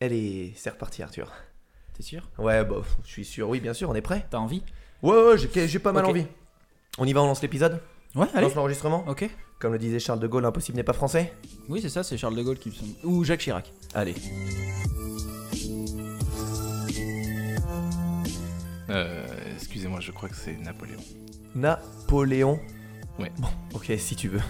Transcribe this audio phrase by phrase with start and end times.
[0.00, 0.52] Elle est.
[0.56, 1.32] C'est reparti, Arthur.
[1.94, 2.22] T'es sûr?
[2.38, 3.48] Ouais, bah, je suis sûr.
[3.48, 4.62] Oui, bien sûr, on est prêt T'as envie?
[5.02, 6.10] Ouais, ouais, j'ai j'ai pas mal Ok.
[6.10, 6.26] envie.
[6.98, 7.80] On y va, on lance l'épisode?
[8.14, 8.46] Ouais, On allez.
[8.46, 9.28] lance l'enregistrement Ok.
[9.60, 11.32] Comme le disait Charles de Gaulle, l'impossible n'est pas français
[11.68, 12.92] Oui, c'est ça, c'est Charles de Gaulle qui me semble.
[13.04, 13.72] Ou Jacques Chirac.
[13.94, 14.14] Allez.
[18.90, 20.98] Euh, excusez-moi, je crois que c'est Napoléon.
[21.54, 22.58] Napoléon.
[23.18, 23.32] Ouais.
[23.38, 24.40] Bon, ok, si tu veux.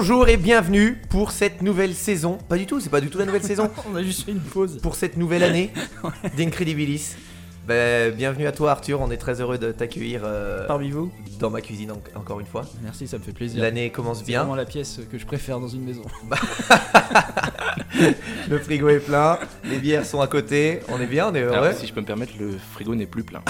[0.00, 2.38] Bonjour et bienvenue pour cette nouvelle saison.
[2.48, 3.68] Pas du tout, c'est pas du tout la nouvelle saison.
[3.92, 4.78] On a juste fait une pause.
[4.80, 5.72] Pour cette nouvelle année
[6.36, 7.16] d'Incredibilis.
[7.66, 11.50] Ben, bienvenue à toi Arthur, on est très heureux de t'accueillir euh, Parmi vous dans
[11.50, 12.64] ma cuisine en- encore une fois.
[12.84, 13.60] Merci, ça me fait plaisir.
[13.60, 16.02] L'année commence C'est bien, vraiment la pièce que je préfère dans une maison.
[18.48, 21.56] le frigo est plein, les bières sont à côté, on est bien, on est Alors,
[21.64, 21.74] heureux.
[21.76, 23.42] si je peux me permettre, le frigo n'est plus plein.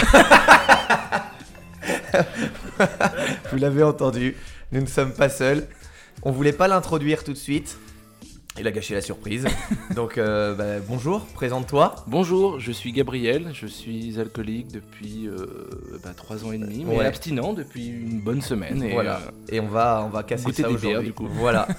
[3.52, 4.34] Vous l'avez entendu,
[4.72, 5.66] nous ne sommes pas seuls.
[6.22, 7.78] On voulait pas l'introduire tout de suite.
[8.58, 9.46] Il a gâché la surprise.
[9.94, 11.94] Donc euh, bah, bonjour, présente-toi.
[12.08, 15.28] Bonjour, je suis Gabriel, je suis alcoolique depuis
[16.16, 17.04] 3 ans et demi, mais Ouais.
[17.06, 18.82] abstinent depuis une bonne semaine.
[18.82, 19.18] Et, voilà.
[19.18, 21.06] euh, Et on va, on va casser ça aujourd'hui.
[21.08, 21.28] du coup.
[21.30, 21.68] Voilà.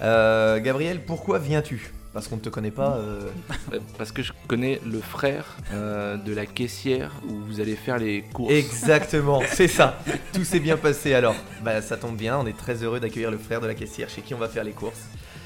[0.00, 1.90] Euh, Gabriel, pourquoi viens-tu?
[2.18, 2.96] Parce qu'on ne te connaît pas.
[2.96, 3.28] euh,
[3.72, 7.96] euh, parce que je connais le frère euh, de la caissière où vous allez faire
[7.96, 8.52] les courses.
[8.52, 10.00] Exactement, c'est ça.
[10.32, 11.36] Tout s'est bien passé alors.
[11.62, 14.22] Bah ça tombe bien, on est très heureux d'accueillir le frère de la caissière chez
[14.22, 14.98] qui on va faire les courses.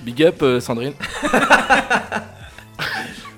[0.03, 0.95] Big up, euh, Sandrine.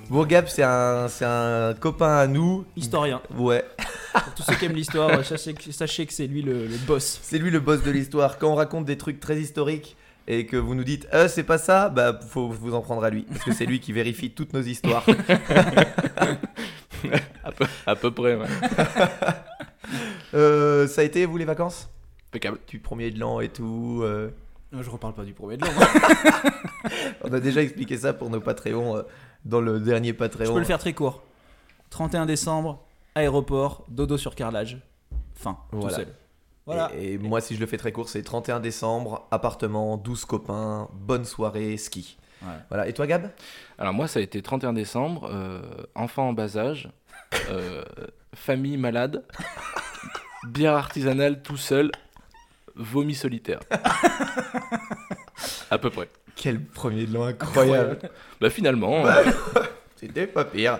[0.09, 2.63] Bourgap, c'est un, c'est un copain à nous.
[2.77, 3.21] Historien.
[3.37, 3.65] Ouais,
[4.13, 7.19] Pour tous ceux qui aiment l'histoire, sachez que, sachez que c'est lui le, le boss.
[7.21, 8.37] c'est lui le boss de l'histoire.
[8.37, 11.57] Quand on raconte des trucs très historiques et que vous nous dites euh, c'est pas
[11.57, 14.53] ça, bah faut vous en prendre à lui parce que c'est lui qui vérifie toutes
[14.53, 15.05] nos histoires.
[17.43, 18.47] à, peu, à peu près, ouais.
[20.33, 21.89] Euh, ça a été vous les vacances?
[22.31, 22.57] Impeccable.
[22.67, 24.01] Du premier de l'an et tout.
[24.03, 24.29] euh,
[24.73, 25.71] Non, je reparle pas du premier de l'an.
[27.23, 29.03] On a déjà expliqué ça pour nos Patreons euh,
[29.45, 30.45] dans le dernier Patreon.
[30.47, 31.21] Je peux le faire très court.
[31.91, 32.83] 31 décembre,
[33.13, 34.79] aéroport, dodo sur carrelage.
[35.35, 35.57] Fin.
[35.71, 35.89] Voilà.
[35.89, 36.07] Tout seul.
[36.65, 36.91] Voilà.
[36.97, 40.89] Et, et moi, si je le fais très court, c'est 31 décembre, appartement, 12 copains,
[40.93, 42.17] bonne soirée, ski.
[42.41, 42.49] Ouais.
[42.69, 42.87] Voilà.
[42.87, 43.31] Et toi, Gab?
[43.77, 45.61] Alors moi, ça a été 31 décembre, euh,
[45.93, 46.89] enfant en bas âge,
[47.49, 47.83] euh,
[48.33, 49.23] famille malade,
[50.47, 51.91] bière artisanale tout seul,
[52.75, 53.59] vomi solitaire.
[55.69, 56.09] à peu près.
[56.35, 57.97] Quel premier de l'an incroyable
[58.41, 59.23] Bah finalement, euh,
[59.95, 60.79] C'était pas pire.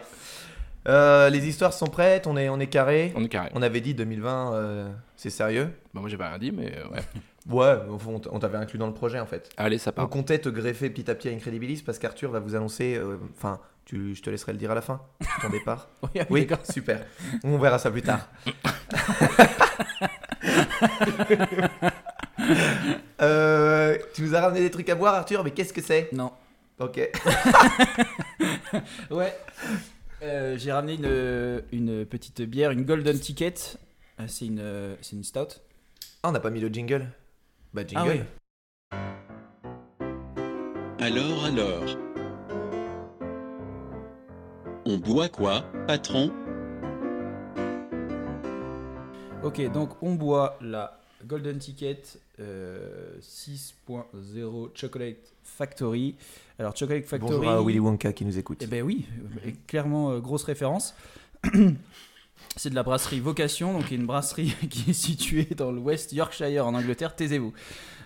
[0.88, 3.12] Euh, les histoires sont prêtes, on est, on est carré.
[3.16, 3.50] on est carré.
[3.56, 6.88] On avait dit 2020, euh, c'est sérieux Bah moi j'ai pas rien dit, mais euh,
[6.94, 7.02] ouais.
[7.48, 7.76] Ouais,
[8.08, 9.50] on on t'avait inclus dans le projet en fait.
[9.58, 10.10] Allez, ça On part.
[10.10, 13.00] comptait te greffer petit à petit à Incredibilis parce qu'Arthur va vous annoncer.
[13.38, 15.00] Enfin, tu, je te laisserai le dire à la fin,
[15.44, 15.88] ton départ.
[16.16, 16.66] Oui, Oui, d'accord.
[16.66, 17.06] super.
[17.44, 18.28] On verra ça plus tard.
[23.22, 26.10] Euh, tu nous as ramené des trucs à boire, Arthur, mais qu'est-ce que c'est?
[26.14, 26.32] Non.
[26.80, 27.00] Ok.
[29.10, 29.34] Ouais.
[30.26, 33.54] Euh, J'ai ramené une, une petite bière, une Golden Ticket.
[34.20, 35.60] Euh, C'est une, euh, c'est une stout.
[36.24, 37.08] Ah, on n'a pas mis le jingle
[37.74, 38.02] Bah, jingle.
[38.02, 38.22] Ah oui.
[41.00, 41.84] Alors, alors.
[44.88, 46.32] On boit quoi, patron?
[49.44, 52.02] Ok, donc on boit la Golden Ticket
[52.40, 56.16] euh, 6.0 Chocolate Factory.
[56.60, 57.38] Alors, Chocolate Factory.
[57.38, 58.60] Bonjour à Willy Wonka qui nous écoute.
[58.62, 59.06] Eh ben oui,
[59.46, 60.96] euh, clairement euh, grosse référence.
[62.58, 66.66] C'est de la brasserie Vocation, donc une brasserie qui est située dans le West Yorkshire
[66.66, 67.54] en Angleterre, taisez-vous.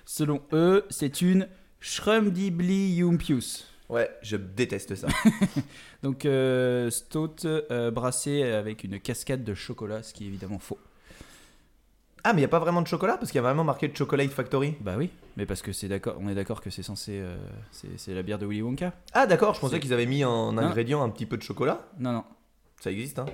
[0.06, 1.47] Selon eux, c'est une
[1.81, 3.67] Schrumdibliumpius.
[3.90, 5.07] Ouais, je déteste ça.
[6.03, 10.78] Donc euh, stout euh, brassée avec une cascade de chocolat, ce qui est évidemment faux.
[12.24, 13.91] Ah, mais il n'y a pas vraiment de chocolat parce qu'il y a vraiment marqué
[13.94, 14.75] Chocolate Factory.
[14.81, 17.35] Bah oui, mais parce que c'est d'accord, on est d'accord que c'est censé, euh,
[17.72, 18.94] c'est c'est la bière de Willy Wonka.
[19.13, 21.88] Ah, d'accord, je pensais C'est- qu'ils avaient mis en ingrédient un petit peu de chocolat.
[22.00, 22.24] Non non.
[22.81, 23.25] Ça existe, hein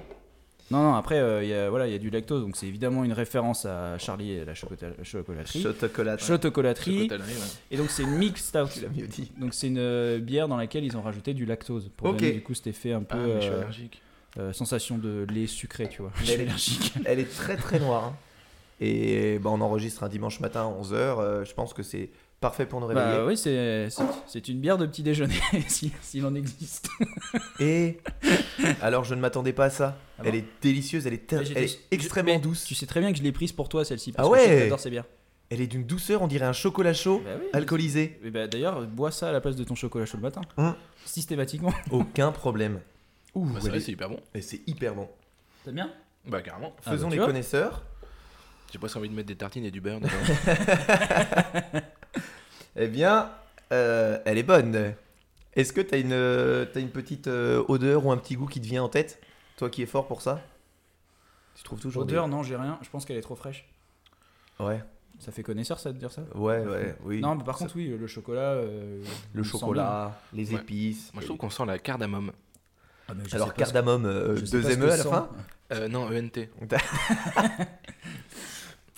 [0.72, 2.66] Non, non, après, euh, il y a, voilà, il y a du lactose, donc c'est
[2.66, 5.62] évidemment une référence à Charlie et la chocota- chocolaterie.
[5.62, 6.18] Chocolat.
[6.18, 7.02] Chocolaterie.
[7.04, 7.48] Chocolaterie, ouais.
[7.70, 8.68] Et donc c'est une mix stout.
[8.74, 9.32] Tu l'as mieux dit.
[9.40, 12.18] Donc c'est une euh, bière dans laquelle ils ont rajouté du lactose pour Ok.
[12.18, 14.02] donner du coup cet effet un peu Ah, mais je suis euh, allergique.
[14.40, 16.12] euh, sensation de lait sucré, tu vois.
[16.26, 18.06] Mais elle est- Elle est très très noire.
[18.06, 18.16] hein.
[18.82, 21.46] Et bah, on enregistre un dimanche matin à 11h.
[21.46, 22.10] je pense que c'est
[22.42, 23.18] parfait pour nous réveiller.
[23.18, 25.34] Bah oui, c'est c'est- c'est une bière de petit déjeuner,
[25.68, 26.90] si- s'il en existe.
[27.60, 27.98] Et
[28.82, 29.98] alors, je ne m'attendais pas à ça.
[30.20, 32.66] Ah bon elle est délicieuse, elle est, ter- Mais j'étais- elle est extrêmement mais douce.
[32.66, 34.44] Tu sais très bien que je l'ai prise pour toi celle-ci, parce Ah que je
[34.44, 35.06] sais ouais que t'adores ces bières.
[35.50, 37.46] Elle est d'une douceur, on dirait un chocolat chaud, Bah oui.
[37.54, 38.20] alcoolisé.
[38.34, 40.42] Bah, D'ailleurs, bois ça à la place de ton chocolat chaud le matin.
[40.58, 40.76] Hum.
[41.06, 41.72] Systématiquement.
[41.92, 42.82] Aucun problème.
[43.36, 44.20] Ouh, Bah, c'est Ah, hyper bon.
[44.34, 45.08] et c'est hyper bon.
[45.64, 45.92] T'aimes bien?
[46.28, 46.74] Bah carrément.
[46.86, 47.28] Ah, Faisons bah, les vois.
[47.28, 47.84] connaisseurs.
[48.76, 51.82] J'ai presque envie de mettre des tartines et du beurre dedans.
[52.76, 53.32] Eh bien,
[53.72, 54.94] euh, elle est bonne.
[55.56, 58.60] Est-ce que t'as une, euh, t'as une petite euh, odeur ou un petit goût qui
[58.60, 59.22] te vient en tête
[59.56, 60.42] Toi qui es fort pour ça?
[61.56, 62.78] Tu trouves toujours Odeur, non, j'ai rien.
[62.82, 63.66] Je pense qu'elle est trop fraîche.
[64.60, 64.84] Ouais,
[65.20, 66.24] Ça fait connaisseur, ça, de dire ça?
[66.36, 67.22] Ouais, ouais, oui.
[67.22, 68.42] Non, mais par Ça- contre, oui, le chocolat.
[68.42, 69.02] euh,
[69.34, 70.60] le chocolat, les Ouais.
[70.60, 71.14] épices.
[71.14, 72.34] Moi, je trouve qu'on sent la cardamome.
[73.08, 75.30] Ah, mais Alors cardamome, euh, je sais deux pas ce que ME à la fin?
[75.72, 76.50] Euh, non, ENT.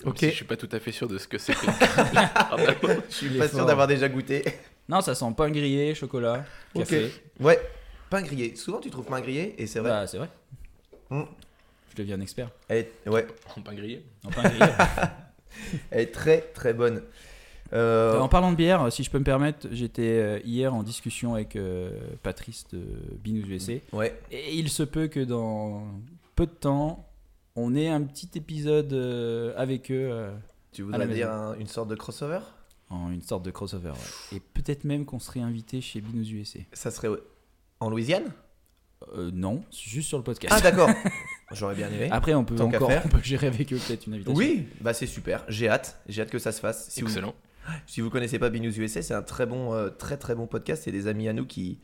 [0.04, 0.18] Ok.
[0.18, 1.52] si je suis pas tout à fait sûr de ce que c'est.
[3.10, 4.44] Je suis pas sûr d'avoir déjà goûté.
[4.88, 7.10] Non, ça sent pain grillé, chocolat, café.
[7.40, 7.58] Ouais,
[8.08, 8.56] pain grillé.
[8.56, 9.90] Souvent tu trouves pain grillé et c'est vrai.
[9.90, 10.28] Bah, c'est vrai.
[11.10, 11.22] Mm.
[11.90, 14.04] Je deviens un expert Elle est, ouais, En pain grillé.
[14.24, 14.64] en pain grillé.
[15.90, 17.02] elle est très très bonne.
[17.72, 20.82] Euh, Euh, en parlant de bière, si je peux me permettre, j'étais euh, hier en
[20.82, 21.90] discussion avec euh,
[22.22, 22.80] Patrice de
[23.22, 23.74] Binous USA.
[23.92, 25.82] ouais, Et il se peut que dans
[26.34, 27.04] peu de temps,
[27.58, 30.30] on ait un petit épisode euh, avec eux euh,
[30.72, 32.40] tu voudrais la dire un- une sorte de crossover?
[32.90, 33.90] En une sorte de crossover.
[33.90, 34.36] ouais.
[34.36, 36.60] Et peut-être même qu'on serait invité chez Binous USA.
[36.72, 37.08] Ça serait
[37.80, 38.32] en Louisiane?
[39.14, 40.54] Euh, non, juste sur le podcast.
[40.56, 40.90] Ah d'accord.
[41.52, 42.08] J'aurais bien aimé.
[42.10, 43.02] Après, on peut Tant qu'à encore faire.
[43.04, 44.36] on peut gérer avec eux peut-être une invitation.
[44.38, 45.44] Oui, bah c'est super.
[45.48, 46.00] J'ai hâte.
[46.08, 46.88] J'ai hâte que ça se fasse.
[46.90, 47.34] Si vous, Excellent.
[47.86, 50.82] si vous connaissez pas Binous USA, c'est un très bon, euh, très très bon podcast.
[50.84, 51.78] C'est des amis à nous qui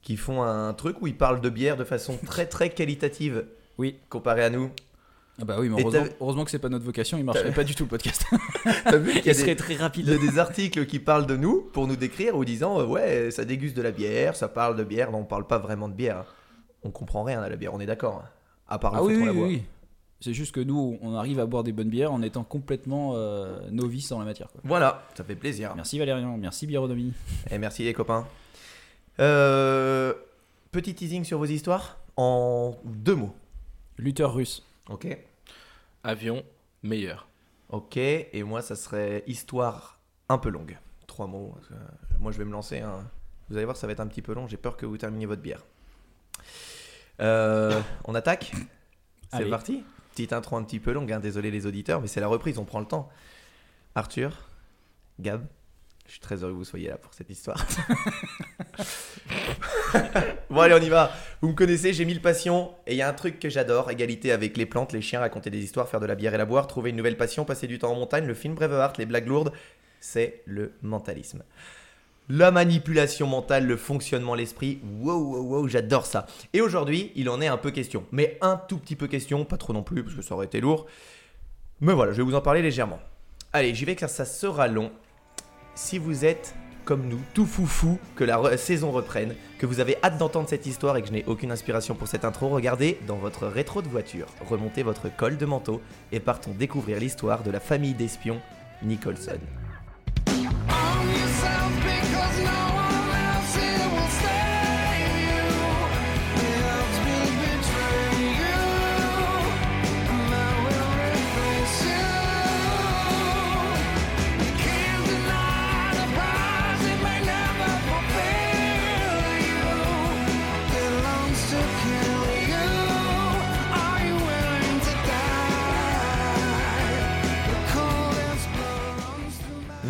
[0.00, 3.44] qui font un truc où ils parlent de bière de façon très très qualitative.
[3.76, 3.96] Oui.
[4.08, 4.70] Comparé à nous.
[5.40, 7.74] Ah bah oui, mais heureusement, heureusement que c'est pas notre vocation, il marcherait pas du
[7.74, 8.24] tout le podcast.
[8.84, 10.06] T'as vu qu'il y a Il serait des, très il y a rapide.
[10.08, 13.76] des articles qui parlent de nous pour nous décrire ou disant euh, ouais ça déguste
[13.76, 15.12] de la bière, ça parle de bière.
[15.12, 16.34] Non, on parle pas vraiment de bière.
[16.82, 17.72] On comprend rien à la bière.
[17.72, 18.24] On est d'accord.
[18.68, 19.46] À part le Ah fait oui, qu'on oui, la oui, boit.
[19.48, 19.62] oui.
[20.20, 23.60] C'est juste que nous, on arrive à boire des bonnes bières en étant complètement euh,
[23.70, 24.48] novices en la matière.
[24.50, 24.60] quoi.
[24.64, 25.72] Voilà, ça fait plaisir.
[25.76, 27.12] Merci Valérian, merci Bironomie.
[27.52, 28.26] Et merci les copains.
[29.20, 30.12] Euh,
[30.72, 33.34] petit teasing sur vos histoires en deux mots.
[33.96, 34.64] Lutteur russe.
[34.90, 35.06] Ok.
[36.04, 36.44] Avion,
[36.82, 37.28] meilleur.
[37.70, 37.96] Ok.
[37.96, 39.98] Et moi, ça serait histoire
[40.28, 40.78] un peu longue.
[41.06, 41.54] Trois mots.
[41.72, 41.74] euh,
[42.18, 42.80] moi, je vais me lancer.
[42.80, 43.08] hein.
[43.50, 44.46] Vous allez voir, ça va être un petit peu long.
[44.46, 45.64] J'ai peur que vous terminiez votre bière.
[47.20, 48.52] Euh, on attaque?
[49.32, 49.84] C'est parti?
[50.12, 51.12] Petite intro un petit peu longue.
[51.12, 51.20] hein.
[51.20, 52.58] Désolé les auditeurs, mais c'est la reprise.
[52.58, 53.08] On prend le temps.
[53.94, 54.48] Arthur,
[55.18, 55.46] Gab,
[56.06, 57.64] je suis très heureux que vous soyez là pour cette histoire.
[60.60, 61.12] allez on y va.
[61.40, 64.32] Vous me connaissez, j'ai mille passions et il y a un truc que j'adore, égalité
[64.32, 66.66] avec les plantes, les chiens, raconter des histoires, faire de la bière et la boire,
[66.66, 69.52] trouver une nouvelle passion, passer du temps en montagne, le film Braveheart, les blagues lourdes,
[70.00, 71.42] c'est le mentalisme.
[72.30, 76.26] La manipulation mentale, le fonctionnement, l'esprit, wow, wow, wow, j'adore ça.
[76.52, 78.04] Et aujourd'hui, il en est un peu question.
[78.12, 80.60] Mais un tout petit peu question, pas trop non plus, parce que ça aurait été
[80.60, 80.86] lourd.
[81.80, 82.98] Mais voilà, je vais vous en parler légèrement.
[83.54, 84.92] Allez, j'y vais car ça sera long.
[85.74, 86.54] Si vous êtes
[86.88, 90.96] comme nous, tout foufou, que la saison reprenne, que vous avez hâte d'entendre cette histoire
[90.96, 94.26] et que je n'ai aucune inspiration pour cette intro, regardez dans votre rétro de voiture,
[94.48, 95.82] remontez votre col de manteau
[96.12, 98.40] et partons découvrir l'histoire de la famille d'espions
[98.82, 99.38] Nicholson.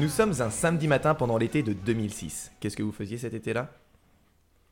[0.08, 2.50] Nous sommes un samedi matin pendant l'été de 2006.
[2.60, 3.70] Qu'est-ce que vous faisiez cet été-là?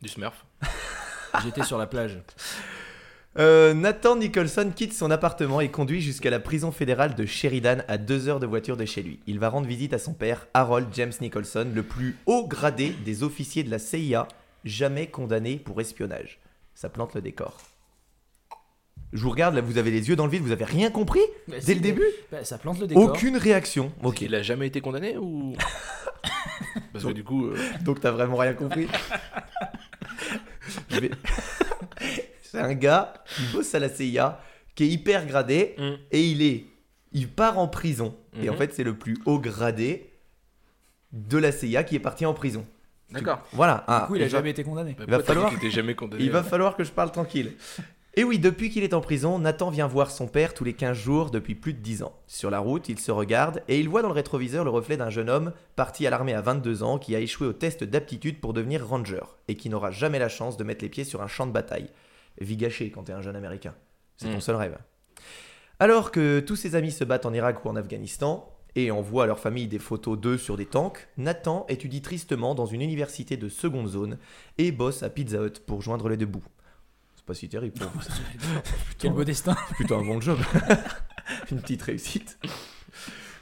[0.01, 0.47] Du Smurf.
[1.45, 2.23] J'étais sur la plage.
[3.39, 7.99] Euh, Nathan Nicholson quitte son appartement et conduit jusqu'à la prison fédérale de Sheridan à
[7.99, 9.21] deux heures de voiture de chez lui.
[9.27, 13.23] Il va rendre visite à son père, Harold James Nicholson, le plus haut gradé des
[13.23, 14.29] officiers de la CIA,
[14.65, 16.41] jamais condamné pour espionnage.
[16.75, 17.59] Ça plante le décor.
[19.13, 21.21] Je vous regarde, là vous avez les yeux dans le vide, vous avez rien compris
[21.49, 23.05] Bah, Dès si, le début bah, ça plante le décor.
[23.05, 23.93] Aucune réaction.
[24.03, 25.55] Ok, Il a jamais été condamné ou
[26.93, 28.89] Parce que du coup, euh, donc t'as vraiment rien compris
[30.91, 31.11] Je vais-
[32.43, 34.41] C'est un gars qui bosse à la CIA,
[34.75, 36.65] qui est hyper gradé, mm, et il est
[37.13, 38.59] il part en prison et en Mhm.
[38.59, 40.11] fait c'est le plus haut gradé
[41.13, 42.67] de la CIA qui est parti en prison
[43.11, 43.41] d'accord.
[43.53, 44.95] voilà ah, Du coup, il a jamais été condamné.
[44.99, 46.85] Bah, Il va pourquoi t'as dit falloir- qu'il était jamais condamné il va falloir que
[46.85, 47.53] je parle tranquille
[48.19, 50.97] et oui depuis qu'il est en prison Nathan vient voir son père tous les 15
[50.97, 54.03] jours depuis plus de 10 ans sur la route il se regarde et il voit
[54.03, 57.15] dans le rétroviseur le reflet d'un jeune homme parti à l'armée à 22 ans qui
[57.15, 60.65] a échoué au test d'aptitude pour devenir ranger et qui n'aura jamais la chance de
[60.65, 61.91] mettre les pieds sur un champ de bataille
[62.41, 63.75] vie gâchée quand t'es un jeune américain
[64.17, 64.41] c'est ton Mm.
[64.41, 64.79] seul rêve
[65.79, 69.27] alors que tous ses amis se battent en Irak ou en Afghanistan et envoient à
[69.27, 73.49] leur famille des photos d'eux sur des tanks, Nathan étudie tristement dans une université de
[73.49, 74.19] seconde zone
[74.59, 76.45] et bosse à Pizza Hut pour joindre les deux bouts.
[77.27, 77.91] Pas si terrible ça.
[78.99, 79.57] Quel beau destin.
[79.75, 80.39] Plutôt un bon job.
[81.51, 82.39] Une petite réussite.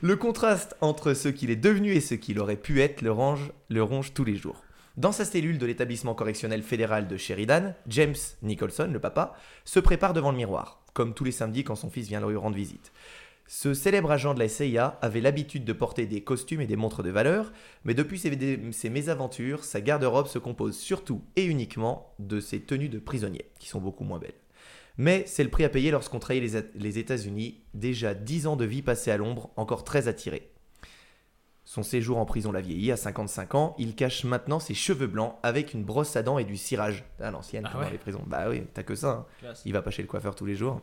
[0.00, 3.52] Le contraste entre ce qu'il est devenu et ce qu'il aurait pu être le ronge,
[3.68, 4.64] le ronge tous les jours.
[4.96, 10.14] Dans sa cellule de l'établissement correctionnel fédéral de Sheridan, James Nicholson, le papa, se prépare
[10.14, 12.92] devant le miroir, comme tous les samedis quand son fils vient lui rendre visite.
[13.46, 17.02] Ce célèbre agent de la CIA avait l'habitude de porter des costumes et des montres
[17.02, 17.52] de valeur,
[17.84, 22.88] mais depuis ses, ses mésaventures, sa garde-robe se compose surtout et uniquement de ses tenues
[22.88, 24.32] de prisonnier, qui sont beaucoup moins belles.
[24.96, 26.42] Mais c'est le prix à payer lorsqu'on trahit
[26.74, 30.50] les, États-Unis, déjà 10 ans de vie passée à l'ombre, encore très attiré.
[31.66, 35.36] Son séjour en prison l'a vieilli, à 55 ans, il cache maintenant ses cheveux blancs
[35.42, 37.04] avec une brosse à dents et du cirage.
[37.20, 37.84] À l'ancienne, Ah ouais.
[37.86, 38.22] dans les prisons.
[38.26, 39.26] Bah oui, t'as que ça.
[39.42, 39.52] hein.
[39.64, 40.80] Il va pas chez le coiffeur tous les jours.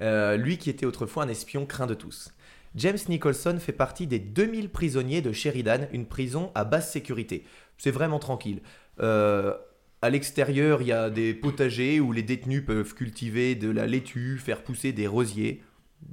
[0.00, 2.32] Euh, lui qui était autrefois un espion craint de tous.
[2.74, 7.44] James Nicholson fait partie des 2000 prisonniers de Sheridan, une prison à basse sécurité.
[7.76, 8.60] C'est vraiment tranquille.
[9.00, 9.54] Euh,
[10.02, 14.38] à l'extérieur, il y a des potagers où les détenus peuvent cultiver de la laitue,
[14.38, 15.62] faire pousser des rosiers.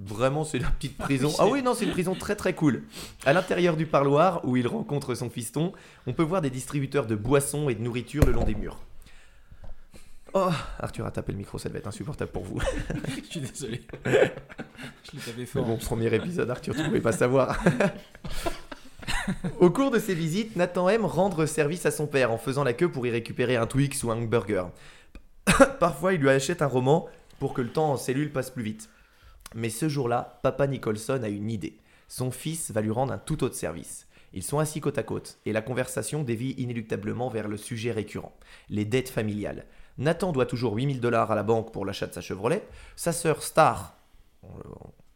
[0.04, 1.32] Vraiment, c'est la petite prison.
[1.38, 2.84] Ah oui, non, c'est une prison très très cool.
[3.26, 5.74] À l'intérieur du parloir, où il rencontre son fiston,
[6.08, 8.80] on peut voir des distributeurs de boissons et de nourriture le long des murs.
[10.38, 12.60] Oh, Arthur a tapé le micro, ça devait être insupportable pour vous.
[13.24, 13.82] Je suis désolé.
[14.06, 15.64] Je l'ai tapé fort.
[15.64, 17.58] bon, premier épisode, Arthur, tu pouvais pas savoir.
[19.62, 22.74] Au cours de ses visites, Nathan aime rendre service à son père en faisant la
[22.74, 24.70] queue pour y récupérer un Twix ou un hamburger.
[25.80, 27.08] Parfois, il lui achète un roman
[27.40, 28.90] pour que le temps en cellule passe plus vite.
[29.54, 31.78] Mais ce jour-là, papa Nicholson a une idée.
[32.10, 34.06] Son fils va lui rendre un tout autre service.
[34.34, 38.36] Ils sont assis côte à côte et la conversation dévie inéluctablement vers le sujet récurrent,
[38.70, 39.66] les dettes familiales.
[39.98, 42.68] Nathan doit toujours 8000 dollars à la banque pour l'achat de sa Chevrolet.
[42.96, 43.98] Sa sœur Star,
[44.44, 44.50] on,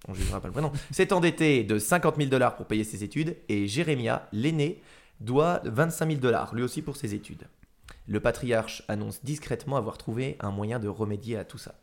[0.08, 3.38] on jugera pas le prénom, s'est endettée de 50 000 dollars pour payer ses études
[3.48, 4.82] et Jérémia, l'aîné,
[5.20, 7.48] doit 25 000 dollars, lui aussi pour ses études.
[8.08, 11.76] Le patriarche annonce discrètement avoir trouvé un moyen de remédier à tout ça.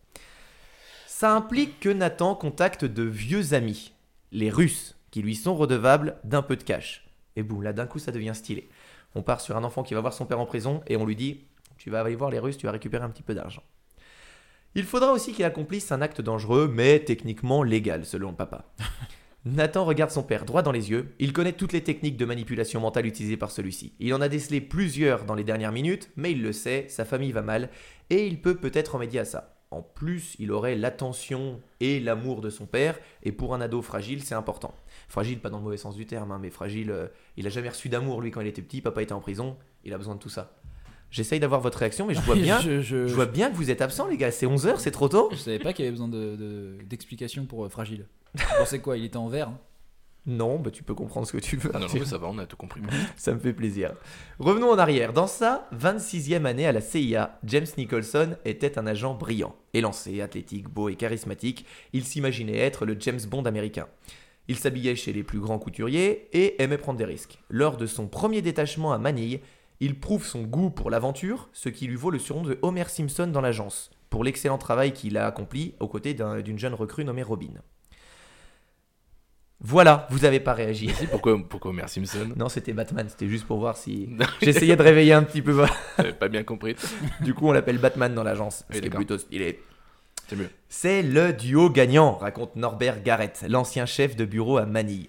[1.06, 3.92] Ça implique que Nathan contacte de vieux amis,
[4.32, 7.08] les Russes, qui lui sont redevables d'un peu de cash.
[7.36, 8.68] Et boum, là d'un coup ça devient stylé.
[9.14, 11.16] On part sur un enfant qui va voir son père en prison et on lui
[11.16, 11.44] dit
[11.78, 13.62] Tu vas aller voir les Russes, tu vas récupérer un petit peu d'argent.
[14.74, 18.66] Il faudra aussi qu'il accomplisse un acte dangereux, mais techniquement légal, selon le papa.
[19.46, 21.14] Nathan regarde son père droit dans les yeux.
[21.18, 23.94] Il connaît toutes les techniques de manipulation mentale utilisées par celui-ci.
[24.00, 27.32] Il en a décelé plusieurs dans les dernières minutes, mais il le sait, sa famille
[27.32, 27.70] va mal,
[28.10, 29.56] et il peut peut-être remédier à ça.
[29.70, 34.22] En plus, il aurait l'attention et l'amour de son père, et pour un ado fragile,
[34.22, 34.74] c'est important.
[35.08, 37.06] Fragile, pas dans le mauvais sens du terme, hein, mais fragile, euh,
[37.36, 39.94] il a jamais reçu d'amour, lui, quand il était petit, papa était en prison, il
[39.94, 40.56] a besoin de tout ça.
[41.10, 43.70] J'essaye d'avoir votre réaction, mais je vois bien, je, je, je vois bien que vous
[43.70, 44.30] êtes absent, les gars.
[44.30, 47.46] C'est 11h, c'est trop tôt je savais pas qu'il y avait besoin de- de- d'explications
[47.46, 48.06] pour euh, Fragile.
[48.34, 49.58] Vous pensez quoi Il était en vert hein?
[50.28, 51.70] Non, bah tu peux comprendre ce que tu veux.
[51.72, 52.80] Ah non, non, mais ça va, on a tout compris.
[53.16, 53.92] Ça me fait plaisir.
[54.40, 55.12] Revenons en arrière.
[55.12, 59.54] Dans sa 26e année à la CIA, James Nicholson était un agent brillant.
[59.72, 63.86] Élancé, athlétique, beau et charismatique, il s'imaginait être le James Bond américain.
[64.48, 67.38] Il s'habillait chez les plus grands couturiers et aimait prendre des risques.
[67.48, 69.38] Lors de son premier détachement à Manille,
[69.80, 73.26] il prouve son goût pour l'aventure, ce qui lui vaut le surnom de Homer Simpson
[73.26, 77.22] dans l'agence, pour l'excellent travail qu'il a accompli aux côtés d'un- d'une jeune recrue nommée
[77.22, 77.52] Robin.
[79.60, 80.90] Voilà, vous avez pas réagi.
[80.90, 82.28] Si, pourquoi, pourquoi Homer Simpson?
[82.36, 84.08] Non, c'était Batman, c'était juste pour voir si.
[84.42, 85.64] J'essayais de réveiller un petit peu.
[85.96, 86.76] J'avais pas bien compris.
[87.22, 88.64] Du coup, on l'appelle Batman dans l'agence.
[88.68, 88.98] Oui, Ce qui est d'accord.
[88.98, 89.60] plutôt stylé.
[90.28, 90.50] C'est mieux.
[90.68, 95.08] C'est le duo gagnant, raconte Norbert Garrett, l'ancien chef de bureau à Manille.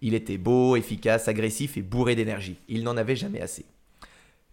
[0.00, 2.58] Il était beau, efficace, agressif et bourré d'énergie.
[2.68, 3.64] Il n'en avait jamais assez.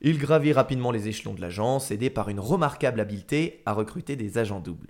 [0.08, 4.38] Il gravit rapidement les échelons de l'agence, aidé par une remarquable habileté à recruter des
[4.38, 4.90] agents doubles.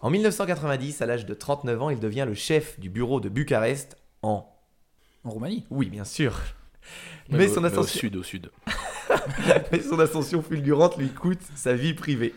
[0.00, 3.96] En 1990, à l'âge de 39 ans, il devient le chef du bureau de Bucarest
[4.20, 4.46] en...
[5.24, 5.64] En Roumanie?
[5.70, 6.38] Oui, bien sûr.
[7.30, 7.98] Mais au- son au ascension...
[8.00, 8.50] sud, au sud.
[9.72, 12.34] Mais son ascension fulgurante lui coûte sa vie privée.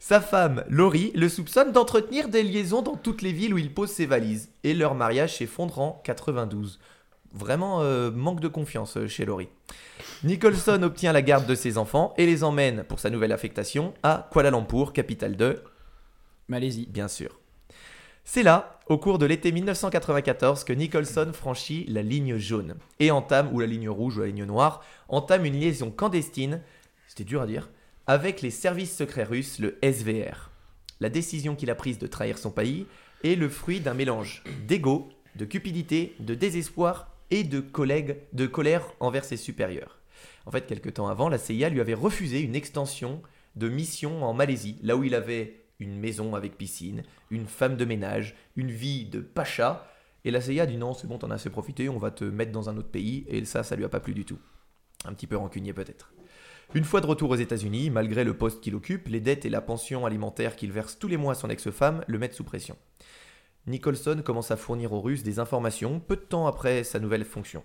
[0.00, 3.90] Sa femme, Laurie, le soupçonne d'entretenir des liaisons dans toutes les villes où il pose
[3.90, 4.50] ses valises.
[4.64, 6.80] Et leur mariage s'effondre en 92.
[7.34, 9.48] Vraiment euh, manque de confiance euh, chez Laurie.
[10.22, 14.28] Nicholson obtient la garde de ses enfants et les emmène pour sa nouvelle affectation à
[14.30, 15.60] Kuala Lumpur, capitale de
[16.46, 16.86] Malaisie.
[16.88, 17.40] bien sûr.
[18.24, 23.52] C'est là, au cours de l'été 1994, que Nicholson franchit la ligne jaune et entame,
[23.52, 26.62] ou la ligne rouge ou la ligne noire, entame une liaison clandestine,
[27.08, 27.68] c'était dur à dire,
[28.06, 30.50] avec les services secrets russes, le SVR.
[31.00, 32.86] La décision qu'il a prise de trahir son pays
[33.24, 38.86] est le fruit d'un mélange d'ego, de cupidité, de désespoir et de, collègue, de colère
[39.00, 39.98] envers ses supérieurs.
[40.46, 43.22] En fait, quelque temps avant, la CIA lui avait refusé une extension
[43.56, 47.84] de mission en Malaisie, là où il avait une maison avec piscine, une femme de
[47.84, 49.90] ménage, une vie de pacha.
[50.24, 52.52] Et la CIA dit non, c'est bon, t'en as assez profité, on va te mettre
[52.52, 53.24] dans un autre pays.
[53.28, 54.38] Et ça, ça lui a pas plu du tout.
[55.04, 56.12] Un petit peu rancunier peut-être.
[56.72, 59.60] Une fois de retour aux États-Unis, malgré le poste qu'il occupe, les dettes et la
[59.60, 62.76] pension alimentaire qu'il verse tous les mois à son ex-femme le mettent sous pression.
[63.66, 67.62] Nicholson commence à fournir aux Russes des informations peu de temps après sa nouvelle fonction,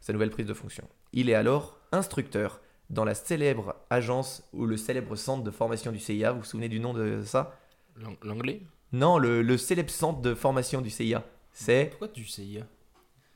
[0.00, 0.84] sa nouvelle prise de fonction.
[1.12, 2.60] Il est alors instructeur
[2.90, 6.32] dans la célèbre agence ou le célèbre centre de formation du CIA.
[6.32, 7.58] Vous vous souvenez du nom de ça?
[7.96, 8.60] L'ang- L'anglais?
[8.92, 11.24] Non, le, le célèbre centre de formation du CIA.
[11.52, 12.62] C'est Pourquoi du CIA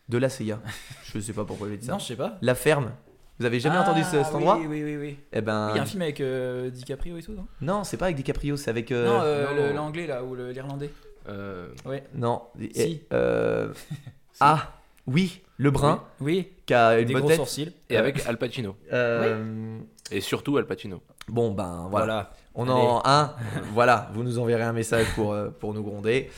[0.08, 0.60] de la CIA.
[1.04, 1.92] je sais pas pourquoi je dis ça.
[1.92, 2.38] Non, je sais pas.
[2.42, 2.92] La ferme.
[3.38, 4.58] Vous avez jamais Ah, entendu ce- cet oui, endroit?
[4.58, 5.16] Oui, oui, oui.
[5.32, 7.46] Eh ben, Il y a un film avec euh, DiCaprio et tout, non?
[7.60, 8.90] Non, c'est pas avec DiCaprio, c'est avec.
[8.92, 10.90] euh, Non, euh, l'anglais là, ou l'irlandais.
[11.30, 12.04] Euh, Ouais.
[12.14, 12.42] Non.
[12.74, 13.02] Si.
[13.12, 13.72] euh,
[14.40, 14.74] Ah,
[15.06, 17.38] oui, le brun Oui, qui a une des bonne gros tête.
[17.38, 17.72] sourcils.
[17.88, 18.76] Et avec Al Pacino.
[18.92, 19.78] Euh,
[20.10, 21.02] Et surtout Al Pacino.
[21.28, 22.06] Bon, ben voilà.
[22.06, 22.32] Voilà.
[22.54, 23.34] On en un.
[23.72, 26.30] voilà, vous nous enverrez un message pour, euh, pour nous gronder.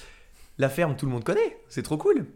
[0.59, 1.59] La ferme, tout le monde connaît.
[1.69, 2.27] C'est trop cool.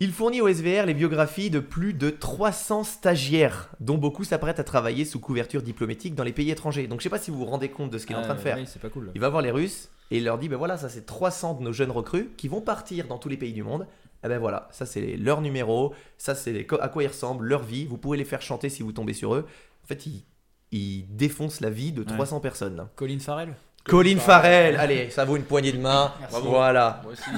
[0.00, 4.64] Il fournit au SVR les biographies de plus de 300 stagiaires, dont beaucoup s'apprêtent à
[4.64, 6.86] travailler sous couverture diplomatique dans les pays étrangers.
[6.86, 8.34] Donc je sais pas si vous vous rendez compte de ce qu'il est en train
[8.36, 8.56] de faire.
[8.58, 9.10] Oui, c'est pas cool.
[9.16, 11.62] Il va voir les Russes et il leur dit ben voilà, ça c'est 300 de
[11.62, 13.86] nos jeunes recrues qui vont partir dans tous les pays du monde.
[14.24, 17.86] Et ben voilà, ça c'est leur numéro, ça c'est à quoi ils ressemblent, leur vie.
[17.86, 19.46] Vous pouvez les faire chanter si vous tombez sur eux.
[19.84, 20.24] En fait, ils,
[20.72, 22.76] ils défoncent la vie de 300 personnes.
[22.76, 22.88] là.
[22.96, 26.12] Colin Farrell Colin Farrell, allez, ça vaut une poignée de main.
[26.20, 26.36] Merci.
[26.44, 27.00] Voilà.
[27.04, 27.22] Moi aussi.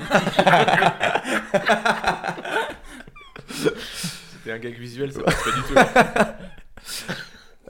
[4.33, 5.75] C'était un gag visuel, ça passe pas du tout.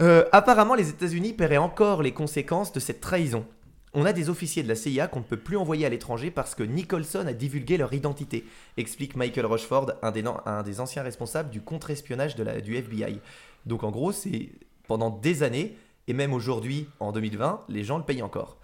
[0.01, 3.45] Euh, apparemment, les États-Unis paieraient encore les conséquences de cette trahison.
[3.93, 6.55] On a des officiers de la CIA qu'on ne peut plus envoyer à l'étranger parce
[6.55, 8.45] que Nicholson a divulgué leur identité,
[8.77, 13.19] explique Michael Rochford, un des, un des anciens responsables du contre-espionnage du FBI.
[13.67, 14.51] Donc en gros, c'est
[14.87, 18.59] pendant des années, et même aujourd'hui, en 2020, les gens le payent encore.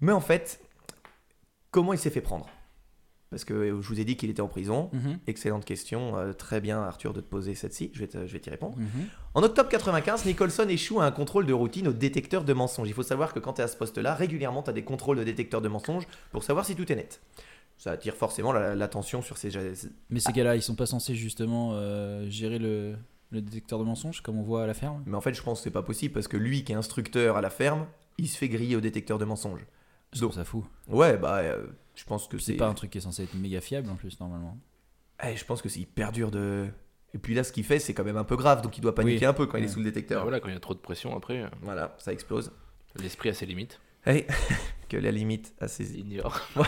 [0.00, 0.60] Mais en fait,
[1.70, 2.48] comment il s'est fait prendre?
[3.30, 4.90] Parce que je vous ai dit qu'il était en prison.
[4.92, 8.32] Mhm, Excellente question, euh, très bien Arthur de te poser celle-ci, je vais te- je
[8.32, 8.76] vais t'y répondre.
[8.76, 8.88] mhm.
[9.34, 12.88] En octobre 95, Nicholson échoue à un contrôle de routine au détecteur de mensonges.
[12.88, 15.18] Il faut savoir que quand tu es à ce poste-là, régulièrement tu as des contrôles
[15.18, 17.20] de détecteur de mensonges pour savoir si tout est net.
[17.78, 19.50] Ça attire forcément la- l'attention sur ces...
[20.10, 22.96] Mais ces gars-là, ils sont pas censés justement euh, gérer le,
[23.30, 25.02] le détecteur de mensonges comme on voit à la ferme?
[25.06, 27.36] Mais en fait, je pense que c'est pas possible parce que lui qui est instructeur
[27.36, 27.86] à la ferme,
[28.18, 29.64] il se fait griller au détecteur de mensonges.
[30.12, 30.66] Je trouve ça fou.
[30.88, 33.60] Ouais, bah euh, je pense que C'est pas un truc qui est censé être méga
[33.60, 34.56] fiable en plus normalement.
[35.24, 36.68] Eh, je pense que c'est hyper dur de...
[37.12, 38.94] Et puis là, ce qu'il fait, c'est quand même un peu grave, donc il doit
[38.94, 39.26] paniquer Oui.
[39.26, 40.20] un peu quand il est sous le détecteur.
[40.20, 42.52] Bah voilà, quand il y a trop de pression, après, euh, Voilà, ça explose.
[42.96, 43.80] l'esprit a ses limites.
[44.06, 44.26] Allez,
[44.88, 46.40] que la limite a ses Il ignore.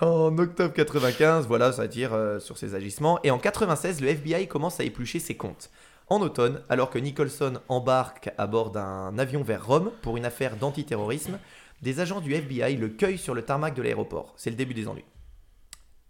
[0.00, 3.20] En octobre 95, voilà, ça tire euh, sur ses agissements.
[3.22, 5.70] Et en 96, le FBI commence à éplucher ses comptes.
[6.08, 10.56] En automne, alors que Nicholson embarque à bord d'un avion vers Rome pour une affaire
[10.56, 11.38] d'antiterrorisme,
[11.82, 14.34] des agents du FBI le cueillent sur le tarmac de l'aéroport.
[14.36, 15.04] C'est le début des ennuis.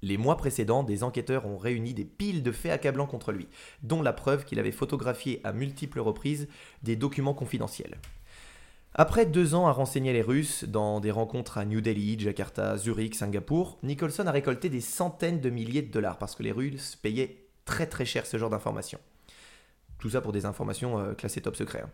[0.03, 3.49] Les mois précédents, des enquêteurs ont réuni des piles de faits accablants contre lui,
[3.83, 6.49] dont la preuve qu'il avait photographié à multiples reprises
[6.83, 7.99] des documents confidentiels.
[8.95, 13.15] Après deux ans à renseigner les Russes dans des rencontres à New Delhi, Jakarta, Zurich,
[13.15, 17.49] Singapour, Nicholson a récolté des centaines de milliers de dollars parce que les Russes payaient
[17.67, 19.01] très très cher ce genre d'informations.
[19.99, 21.83] Tout ça pour des informations euh, classées top secret.
[21.85, 21.91] hein.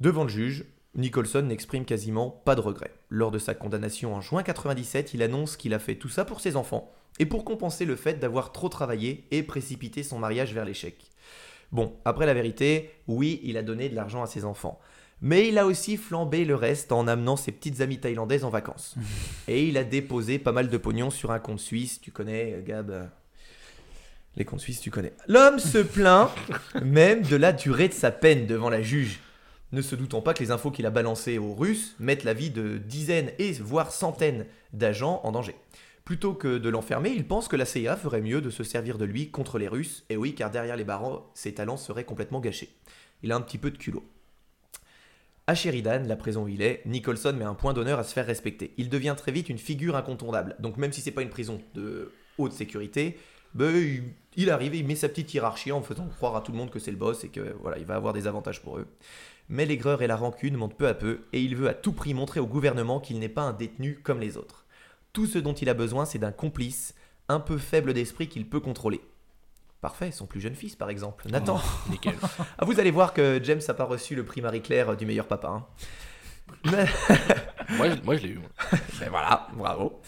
[0.00, 2.94] Devant le juge, Nicholson n'exprime quasiment pas de regrets.
[3.08, 6.40] Lors de sa condamnation en juin 97, il annonce qu'il a fait tout ça pour
[6.40, 10.64] ses enfants et pour compenser le fait d'avoir trop travaillé et précipité son mariage vers
[10.64, 10.96] l'échec.
[11.72, 14.78] Bon, après la vérité, oui, il a donné de l'argent à ses enfants.
[15.22, 18.96] Mais il a aussi flambé le reste en amenant ses petites amies thaïlandaises en vacances.
[19.48, 22.62] Et il a déposé pas mal de pognon sur un compte suisse, tu connais, euh,
[22.62, 23.06] Gab euh,
[24.36, 25.14] Les comptes suisses, tu connais.
[25.28, 26.28] L'homme se plaint
[26.82, 29.20] même de la durée de sa peine devant la juge,
[29.72, 32.50] ne se doutant pas que les infos qu'il a balancées aux Russes mettent la vie
[32.50, 35.56] de dizaines et voire centaines d'agents en danger.
[36.04, 39.04] Plutôt que de l'enfermer, il pense que la CIA ferait mieux de se servir de
[39.04, 42.70] lui contre les Russes, et oui, car derrière les barreaux, ses talents seraient complètement gâchés.
[43.22, 44.04] Il a un petit peu de culot.
[45.46, 48.26] À Sheridan, la prison où il est, Nicholson met un point d'honneur à se faire
[48.26, 48.74] respecter.
[48.78, 50.56] Il devient très vite une figure incontournable.
[50.60, 53.18] Donc même si c'est pas une prison de haute sécurité,
[53.58, 54.04] il,
[54.36, 56.70] il arrive et il met sa petite hiérarchie en faisant croire à tout le monde
[56.70, 58.86] que c'est le boss et que voilà, il va avoir des avantages pour eux.
[59.48, 62.14] Mais l'aigreur et la rancune montent peu à peu et il veut à tout prix
[62.14, 64.64] montrer au gouvernement qu'il n'est pas un détenu comme les autres.
[65.12, 66.94] Tout ce dont il a besoin, c'est d'un complice,
[67.28, 69.00] un peu faible d'esprit qu'il peut contrôler.
[69.82, 71.60] Parfait, son plus jeune fils par exemple, Nathan.
[71.90, 72.14] Nickel.
[72.58, 75.48] Ah, vous allez voir que James n'a pas reçu le prix Marie-Claire du meilleur papa.
[75.48, 75.66] hein.
[77.70, 78.38] Moi, je, moi, je l'ai eu.
[78.38, 78.48] moi.
[79.00, 80.00] ben voilà, bravo.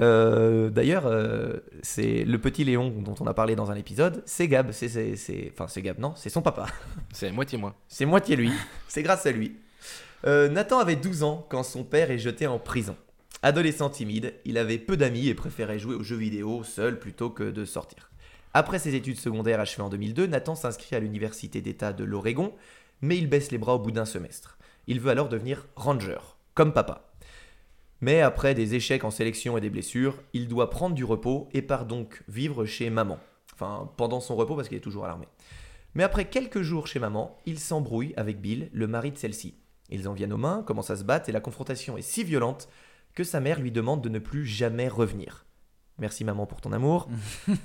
[0.00, 4.48] Euh, D'ailleurs, euh, c'est le petit Léon dont on a parlé dans un épisode, c'est
[4.48, 5.14] Gab, c'est,
[5.52, 6.66] enfin c'est Gab, non, c'est son papa.
[7.12, 7.74] C'est moitié moi.
[7.88, 8.52] C'est moitié lui,
[8.88, 9.56] c'est grâce à lui.
[10.26, 12.96] Euh, Nathan avait 12 ans quand son père est jeté en prison.
[13.42, 17.44] Adolescent timide, il avait peu d'amis et préférait jouer aux jeux vidéo seul plutôt que
[17.44, 18.10] de sortir.
[18.54, 22.54] Après ses études secondaires achevées en 2002, Nathan s'inscrit à l'université d'État de l'Oregon,
[23.02, 24.58] mais il baisse les bras au bout d'un semestre.
[24.86, 26.18] Il veut alors devenir ranger,
[26.54, 27.05] comme papa.
[28.00, 31.62] Mais après des échecs en sélection et des blessures, il doit prendre du repos et
[31.62, 33.18] part donc vivre chez maman.
[33.54, 35.28] Enfin, pendant son repos parce qu'il est toujours à l'armée.
[35.94, 39.54] Mais après quelques jours chez maman, il s'embrouille avec Bill, le mari de celle-ci.
[39.88, 42.68] Ils en viennent aux mains, commencent à se battre et la confrontation est si violente
[43.14, 45.46] que sa mère lui demande de ne plus jamais revenir.
[45.98, 47.08] Merci maman pour ton amour.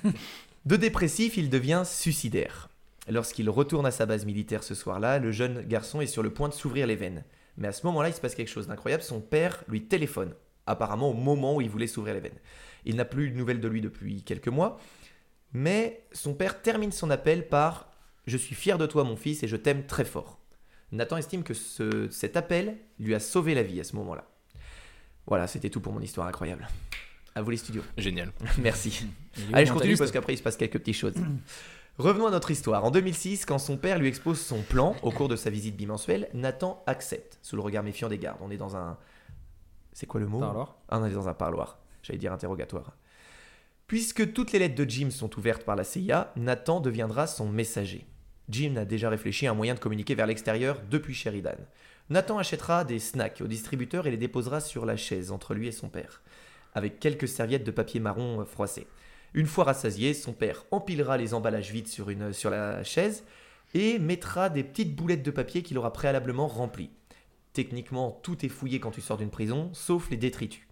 [0.64, 2.70] de dépressif, il devient suicidaire.
[3.08, 6.48] Lorsqu'il retourne à sa base militaire ce soir-là, le jeune garçon est sur le point
[6.48, 7.24] de s'ouvrir les veines.
[7.56, 9.02] Mais à ce moment-là, il se passe quelque chose d'incroyable.
[9.02, 10.34] Son père lui téléphone,
[10.66, 12.38] apparemment au moment où il voulait s'ouvrir les veines.
[12.84, 14.78] Il n'a plus de nouvelles de lui depuis quelques mois,
[15.52, 17.88] mais son père termine son appel par
[18.26, 20.38] Je suis fier de toi, mon fils, et je t'aime très fort.
[20.92, 24.28] Nathan estime que ce- cet appel lui a sauvé la vie à ce moment-là.
[25.26, 26.68] Voilà, c'était tout pour mon histoire incroyable.
[27.34, 27.82] À vous les studios.
[27.98, 28.30] Génial.
[28.58, 29.06] Merci.
[29.52, 31.14] Allez, je continue parce qu'après il se passe quelques petites choses.
[32.02, 32.84] Revenons à notre histoire.
[32.84, 36.28] En 2006, quand son père lui expose son plan au cours de sa visite bimensuelle,
[36.34, 38.40] Nathan accepte, sous le regard méfiant des gardes.
[38.40, 38.98] On est dans un.
[39.92, 40.40] C'est quoi le mot?
[40.40, 40.78] Parloir.
[40.88, 41.78] Ah, on est dans un parloir.
[42.02, 42.96] J'allais dire interrogatoire.
[43.86, 48.04] Puisque toutes les lettres de Jim sont ouvertes par la CIA, Nathan deviendra son messager.
[48.48, 51.54] Jim a déjà réfléchi à un moyen de communiquer vers l'extérieur depuis Sheridan.
[52.10, 55.72] Nathan achètera des snacks au distributeur et les déposera sur la chaise entre lui et
[55.72, 56.20] son père,
[56.74, 58.88] avec quelques serviettes de papier marron froissées.
[59.34, 63.24] Une fois rassasié, son père empilera les emballages vides sur, une, sur la chaise
[63.74, 66.90] et mettra des petites boulettes de papier qu'il aura préalablement remplies.
[67.52, 70.66] Techniquement, tout est fouillé quand tu sors d'une prison, sauf les détritus.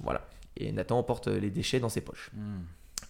[0.00, 0.28] Voilà.
[0.56, 2.30] Et Nathan emporte les déchets dans ses poches.
[2.34, 2.62] Hmm.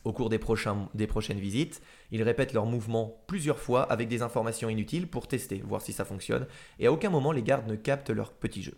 [0.05, 4.23] Au cours des, prochains, des prochaines visites, ils répètent leurs mouvements plusieurs fois avec des
[4.23, 6.47] informations inutiles pour tester, voir si ça fonctionne,
[6.79, 8.75] et à aucun moment les gardes ne captent leur petit jeu.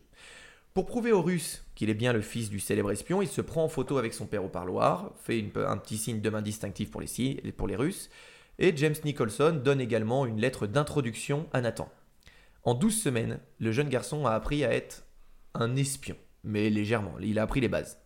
[0.74, 3.64] Pour prouver aux Russes qu'il est bien le fils du célèbre espion, il se prend
[3.64, 7.00] en photo avec son père au parloir, fait un petit signe de main distinctif pour
[7.00, 8.11] les, pour les Russes,
[8.59, 11.88] et James Nicholson donne également une lettre d'introduction à Nathan.
[12.64, 15.04] En 12 semaines, le jeune garçon a appris à être
[15.54, 17.98] un espion, mais légèrement, il a appris les bases.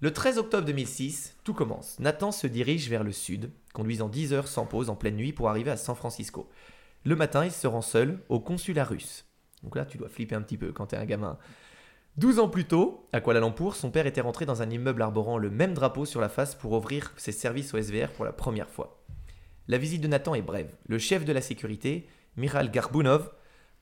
[0.00, 1.98] Le 13 octobre 2006, tout commence.
[2.00, 5.48] Nathan se dirige vers le sud, conduisant 10 heures sans pause en pleine nuit pour
[5.48, 6.48] arriver à San Francisco.
[7.04, 9.24] Le matin, il se rend seul au consulat russe.
[9.62, 11.38] Donc là, tu dois flipper un petit peu quand t'es un gamin.
[12.18, 15.38] 12 ans plus tôt, à Kuala Lumpur, son père était rentré dans un immeuble arborant
[15.38, 18.68] le même drapeau sur la face pour ouvrir ses services au SVR pour la première
[18.68, 19.02] fois.
[19.66, 20.76] La visite de Nathan est brève.
[20.86, 23.30] Le chef de la sécurité, Miral Garbunov,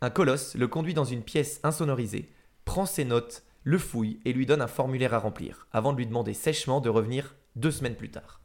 [0.00, 2.30] un colosse, le conduit dans une pièce insonorisée,
[2.64, 6.06] prend ses notes, le fouille et lui donne un formulaire à remplir, avant de lui
[6.06, 8.40] demander sèchement de revenir deux semaines plus tard.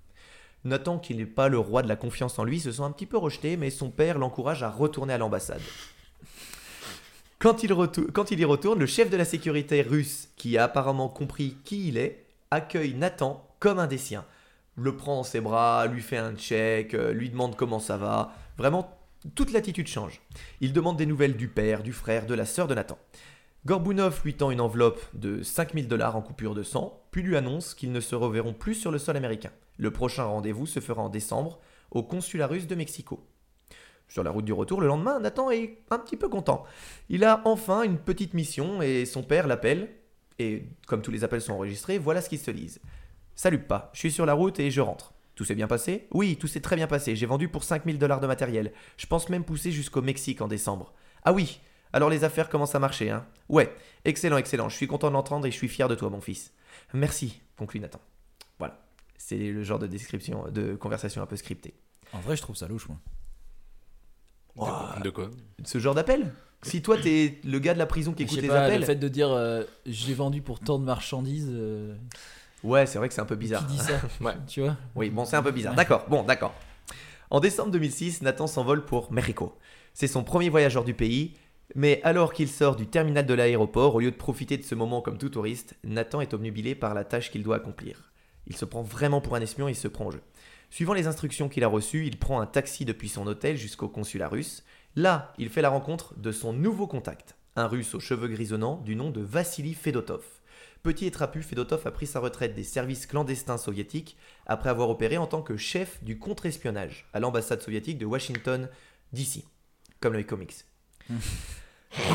[0.64, 3.06] Nathan, qui n'est pas le roi de la confiance en lui, se sent un petit
[3.06, 5.62] peu rejeté, mais son père l'encourage à retourner à l'ambassade.
[7.40, 11.90] Quand il, y retourne, le chef de la sécurité russe, qui a apparemment compris qui
[11.90, 14.26] il est, accueille Nathan comme un des siens.
[14.78, 18.34] Le prend dans ses bras, lui fait un check, euh, lui demande comment ça va.
[18.58, 18.98] Vraiment,
[19.36, 20.22] toute l'attitude change.
[20.62, 22.98] Il demande des nouvelles du père, du frère, de la sœur de Nathan.
[23.66, 27.74] Gorbunov lui tend une enveloppe de 5000 dollars en coupure de sang, puis lui annonce
[27.74, 29.52] qu'ils ne se reverront plus sur le sol américain.
[29.78, 31.60] Le prochain rendez-vous se fera en décembre
[31.92, 33.26] au consulat russe de Mexico.
[34.08, 36.64] Sur la route du retour, le lendemain, Nathan est un petit peu content.
[37.10, 39.90] Il a enfin une petite mission et son père l'appelle.
[40.38, 42.82] Et comme tous les appels sont enregistrés, voilà ce qu'ils se disent.
[43.36, 45.14] Salut pas, je suis sur la route et je rentre.
[45.36, 46.08] Tout s'est bien passé?
[46.12, 47.16] Oui, tout s'est très bien passé.
[47.16, 48.72] J'ai vendu pour 5000 dollars de matériel.
[48.96, 50.94] Je pense même pousser jusqu'au Mexique en décembre.
[51.24, 51.60] Ah oui,
[51.92, 53.74] alors les affaires commencent à marcher, hein Ouais,
[54.06, 54.70] excellent, excellent.
[54.70, 56.54] Je suis content de l'entendre et je suis fier de toi, mon fils.
[56.94, 58.00] Merci, conclut Nathan.
[58.60, 58.80] Voilà.
[59.18, 61.74] C'est le genre de description, de conversation un peu scriptée.
[62.14, 62.98] En vrai, je trouve ça louche, moi.
[65.04, 65.30] De quoi
[65.64, 68.80] Ce genre d'appel Si toi t'es le gars de la prison qui écoute les appels.
[68.80, 71.96] le fait de dire euh, je l'ai vendu pour tant de marchandises, euh,
[72.64, 73.68] Ouais, c'est vrai que c'est un peu bizarre.
[73.68, 74.34] qui dit ça Ouais.
[74.48, 75.76] Tu vois Oui, bon, c'est un peu bizarre.
[75.76, 76.54] D'accord, bon, d'accord.
[77.30, 79.58] En décembre 2006, Nathan s'envole pour Mexico.
[79.94, 81.34] C'est son premier voyage hors du pays,
[81.76, 85.02] mais alors qu'il sort du terminal de l'aéroport, au lieu de profiter de ce moment
[85.02, 88.12] comme tout touriste, Nathan est obnubilé par la tâche qu'il doit accomplir.
[88.48, 90.22] Il se prend vraiment pour un espion et il se prend au jeu.
[90.76, 94.28] Suivant les instructions qu'il a reçues, il prend un taxi depuis son hôtel jusqu'au consulat
[94.28, 94.66] russe.
[94.98, 98.98] Là, il fait la rencontre de son nouveau contact, un russe aux cheveux grisonnants du
[98.98, 100.26] nom de Vassili Fedotov.
[100.84, 105.18] Petit et trapu, Fedotov a pris sa retraite des services clandestins soviétiques après avoir opéré
[105.18, 108.68] en tant que chef du contre-espionnage à l'ambassade soviétique de Washington,
[109.14, 109.46] D.C.,
[110.02, 110.66] comme les comics.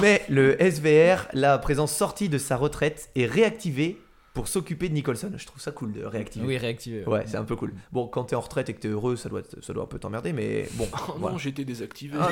[0.02, 3.98] Mais le SVR l'a à présent sorti de sa retraite et réactivé
[4.40, 5.30] pour s'occuper de Nicholson.
[5.36, 6.46] Je trouve ça cool de réactiver.
[6.46, 7.04] Oui, réactivé.
[7.04, 7.74] Ouais, c'est un peu cool.
[7.92, 9.98] Bon, quand t'es en retraite et que t'es heureux, ça doit, ça doit un peu
[9.98, 10.88] t'emmerder, mais bon.
[11.08, 11.34] Oh voilà.
[11.34, 12.18] non, j'étais désactivé.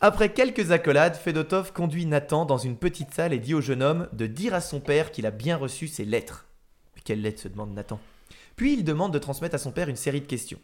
[0.00, 4.08] Après quelques accolades, Fedotov conduit Nathan dans une petite salle et dit au jeune homme
[4.12, 6.46] de dire à son père qu'il a bien reçu ses lettres.
[6.96, 8.00] Mais quelles lettres se demande Nathan?
[8.56, 10.58] Puis il demande de transmettre à son père une série de questions.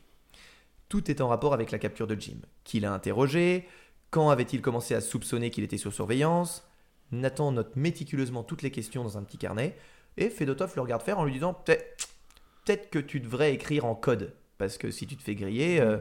[0.88, 2.38] Tout est en rapport avec la capture de Jim.
[2.64, 3.68] Qui l'a interrogé?
[4.10, 6.66] Quand avait-il commencé à soupçonner qu'il était sur surveillance?
[7.12, 9.76] Nathan note méticuleusement toutes les questions dans un petit carnet
[10.16, 14.34] et Fedotov le regarde faire en lui disant peut-être que tu devrais écrire en code
[14.58, 15.80] parce que si tu te fais griller.
[15.80, 15.98] euh,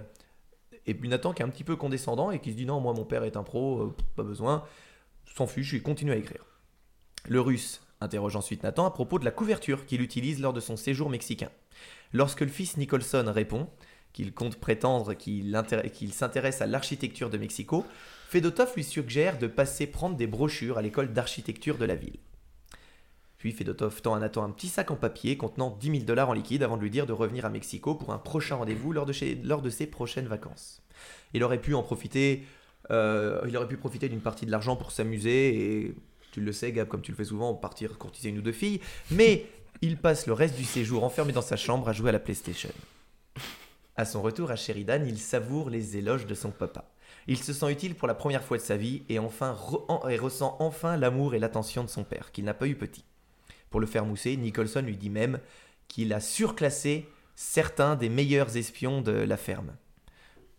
[0.86, 2.94] Et puis Nathan qui est un petit peu condescendant et qui se dit non, moi
[2.94, 4.66] mon père est un pro, euh, pas besoin,
[5.36, 6.46] s'en fiche, il continue à écrire.
[7.28, 10.76] Le russe interroge ensuite Nathan à propos de la couverture qu'il utilise lors de son
[10.76, 11.50] séjour mexicain.
[12.12, 13.70] Lorsque le fils Nicholson répond
[14.12, 17.86] qu'il compte prétendre qu'il s'intéresse à l'architecture de Mexico,
[18.34, 22.18] Fedotov lui suggère de passer prendre des brochures à l'école d'architecture de la ville.
[23.38, 26.34] Puis Fedotov tend à Nathan un petit sac en papier contenant 10 000 dollars en
[26.34, 29.70] liquide avant de lui dire de revenir à Mexico pour un prochain rendez-vous lors, de
[29.70, 30.82] ses prochaines vacances.
[31.36, 32.44] Il aurait pu en profiter,
[32.90, 35.96] euh, il aurait pu profiter d'une partie de l'argent pour s'amuser et,
[36.32, 38.82] tu le sais Gab, comme tu le fais souvent, partir courtiser une ou deux filles,
[39.12, 39.46] mais
[39.84, 42.72] il passe le reste du séjour enfermé dans sa chambre à jouer à la PlayStation.
[43.96, 46.93] À son retour à Sheridan, il savoure les éloges de son papa.
[47.28, 50.08] Il se sent utile pour la première fois de sa vie et, enfin re- en-
[50.10, 53.06] et ressent enfin l'amour et l'attention de son père, qu'il n'a pas eu petit.
[53.70, 55.40] Pour le faire mousser, Nicholson lui dit même
[55.88, 59.74] qu'il a surclassé certains des meilleurs espions de la ferme.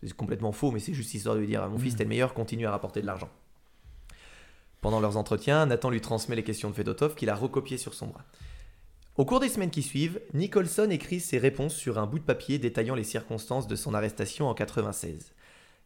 [0.02, 2.34] C'est complètement faux, mais c'est juste histoire de lui dire Mon fils, t'es le meilleur,
[2.34, 3.30] continue à rapporter de l'argent.
[4.80, 8.08] Pendant leurs entretiens, Nathan lui transmet les questions de Fedotov qu'il a recopiées sur son
[8.08, 8.24] bras.
[9.16, 12.58] Au cours des semaines qui suivent, Nicholson écrit ses réponses sur un bout de papier
[12.58, 15.32] détaillant les circonstances de son arrestation en 96.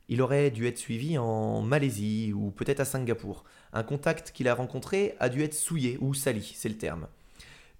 [0.08, 3.44] Il aurait dû être suivi en Malaisie ou peut-être à Singapour.
[3.72, 7.06] Un contact qu'il a rencontré a dû être souillé ou sali, c'est le terme.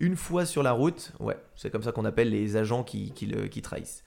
[0.00, 3.26] Une fois sur la route, ouais, c'est comme ça qu'on appelle les agents qui, qui
[3.26, 4.04] le- qui trahissent.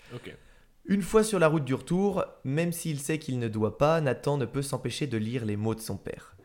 [0.86, 4.38] Une fois sur la route du retour, même s'il sait qu'il ne doit pas, Nathan
[4.38, 6.36] ne peut s'empêcher de lire les mots de son père.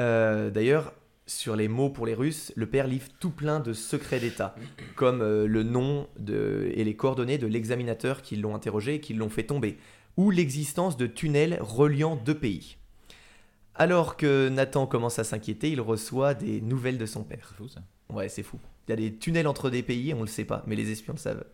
[0.00, 0.92] Euh, D'ailleurs,
[1.26, 4.54] sur les mots pour les Russes, le père livre tout plein de secrets d'État,
[4.96, 9.14] comme euh, le nom de, et les coordonnées de l'examinateur qui l'ont interrogé et qui
[9.14, 9.78] l'ont fait tomber,
[10.16, 12.76] ou l'existence de tunnels reliant deux pays.
[13.74, 17.48] Alors que Nathan commence à s'inquiéter, il reçoit des nouvelles de son père.
[17.48, 17.82] C'est fou ça.
[18.10, 18.58] Ouais, c'est fou.
[18.86, 21.14] Il y a des tunnels entre des pays, on le sait pas, mais les espions
[21.14, 21.44] le savent.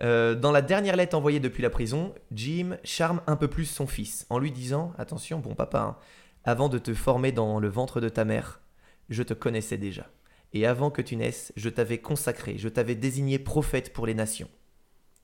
[0.00, 3.86] Euh, dans la dernière lettre envoyée depuis la prison, Jim charme un peu plus son
[3.86, 5.96] fils en lui disant Attention, bon papa, hein,
[6.44, 8.60] avant de te former dans le ventre de ta mère,
[9.08, 10.10] je te connaissais déjà.
[10.52, 14.48] Et avant que tu naisses, je t'avais consacré, je t'avais désigné prophète pour les nations.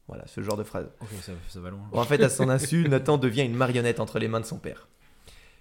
[0.08, 0.88] Voilà, ce genre de phrase.
[1.00, 1.88] Ok, ça, ça va loin.
[1.92, 4.88] En fait, à son insu, Nathan devient une marionnette entre les mains de son père.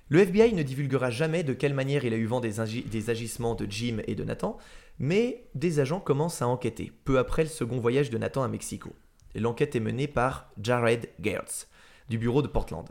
[0.09, 3.09] Le FBI ne divulguera jamais de quelle manière il a eu vent des, agi- des
[3.09, 4.57] agissements de Jim et de Nathan,
[4.99, 8.93] mais des agents commencent à enquêter, peu après le second voyage de Nathan à Mexico.
[9.35, 11.67] L'enquête est menée par Jared Gertz,
[12.07, 12.87] du bureau de Portland.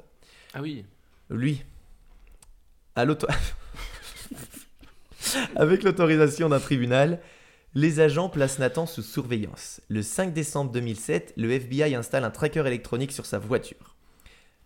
[0.52, 0.84] Ah oui.
[1.30, 1.64] Lui,
[2.94, 3.26] à l'auto-
[5.56, 7.20] avec l'autorisation d'un tribunal,
[7.76, 9.82] les agents placent Nathan sous surveillance.
[9.88, 13.96] Le 5 décembre 2007, le FBI installe un tracker électronique sur sa voiture.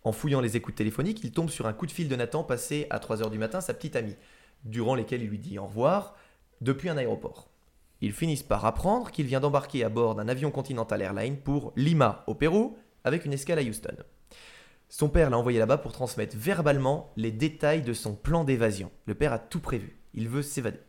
[0.05, 2.87] En fouillant les écoutes téléphoniques, il tombe sur un coup de fil de Nathan passé
[2.89, 4.15] à 3h du matin sa petite amie,
[4.63, 6.15] durant lesquelles il lui dit au revoir
[6.61, 7.49] depuis un aéroport.
[7.99, 12.23] Ils finissent par apprendre qu'il vient d'embarquer à bord d'un avion Continental Airlines pour Lima,
[12.27, 13.97] au Pérou, avec une escale à Houston.
[14.87, 18.89] Son père l'a envoyé là-bas pour transmettre verbalement les détails de son plan d'évasion.
[19.05, 19.97] Le père a tout prévu.
[20.13, 20.79] Il veut s'évader.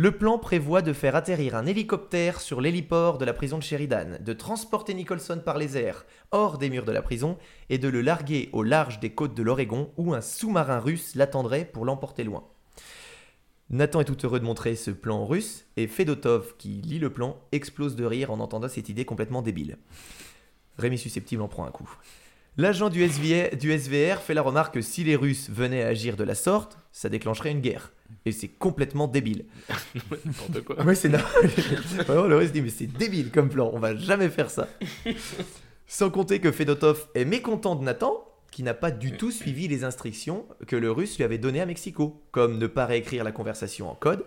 [0.00, 4.16] Le plan prévoit de faire atterrir un hélicoptère sur l'héliport de la prison de Sheridan,
[4.18, 7.36] de transporter Nicholson par les airs hors des murs de la prison
[7.68, 11.66] et de le larguer au large des côtes de l'Oregon où un sous-marin russe l'attendrait
[11.66, 12.44] pour l'emporter loin.
[13.68, 17.36] Nathan est tout heureux de montrer ce plan russe et Fedotov, qui lit le plan,
[17.52, 19.76] explose de rire en entendant cette idée complètement débile.
[20.78, 21.94] Rémi susceptible en prend un coup.
[22.56, 26.34] L'agent du, SVR fait la remarque que si les Russes venaient à agir de la
[26.34, 27.92] sorte, ça déclencherait une guerre.
[28.26, 29.46] Et c'est complètement débile.
[30.24, 30.76] N'importe quoi.
[30.84, 31.18] Oui, c'est no-
[32.06, 34.68] Vraiment, le russe dit mais c'est débile comme plan, on va jamais faire ça.
[35.86, 39.84] Sans compter que Fedotov est mécontent de Nathan, qui n'a pas du tout suivi les
[39.84, 43.90] instructions que le russe lui avait données à Mexico, comme ne pas réécrire la conversation
[43.90, 44.24] en code,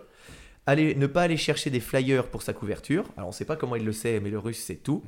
[0.66, 3.04] aller, ne pas aller chercher des flyers pour sa couverture.
[3.16, 5.02] Alors on sait pas comment il le sait, mais le russe sait tout.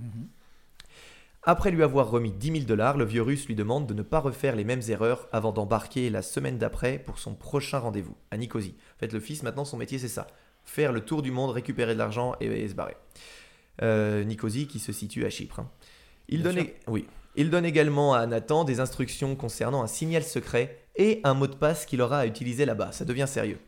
[1.48, 4.18] Après lui avoir remis 10 000 dollars, le vieux russe lui demande de ne pas
[4.18, 8.74] refaire les mêmes erreurs avant d'embarquer la semaine d'après pour son prochain rendez-vous à Nicosie.
[8.96, 10.26] En fait, le fils, maintenant, son métier, c'est ça
[10.66, 12.96] faire le tour du monde, récupérer de l'argent et, et se barrer.
[13.82, 15.60] Euh, Nicosie qui se situe à Chypre.
[15.60, 15.70] hein.
[16.28, 17.06] Il, donne, oui.
[17.36, 21.54] Il donne également à Nathan des instructions concernant un signal secret et un mot de
[21.54, 22.90] passe qu'il aura à utiliser là-bas.
[22.90, 23.60] Ça devient sérieux.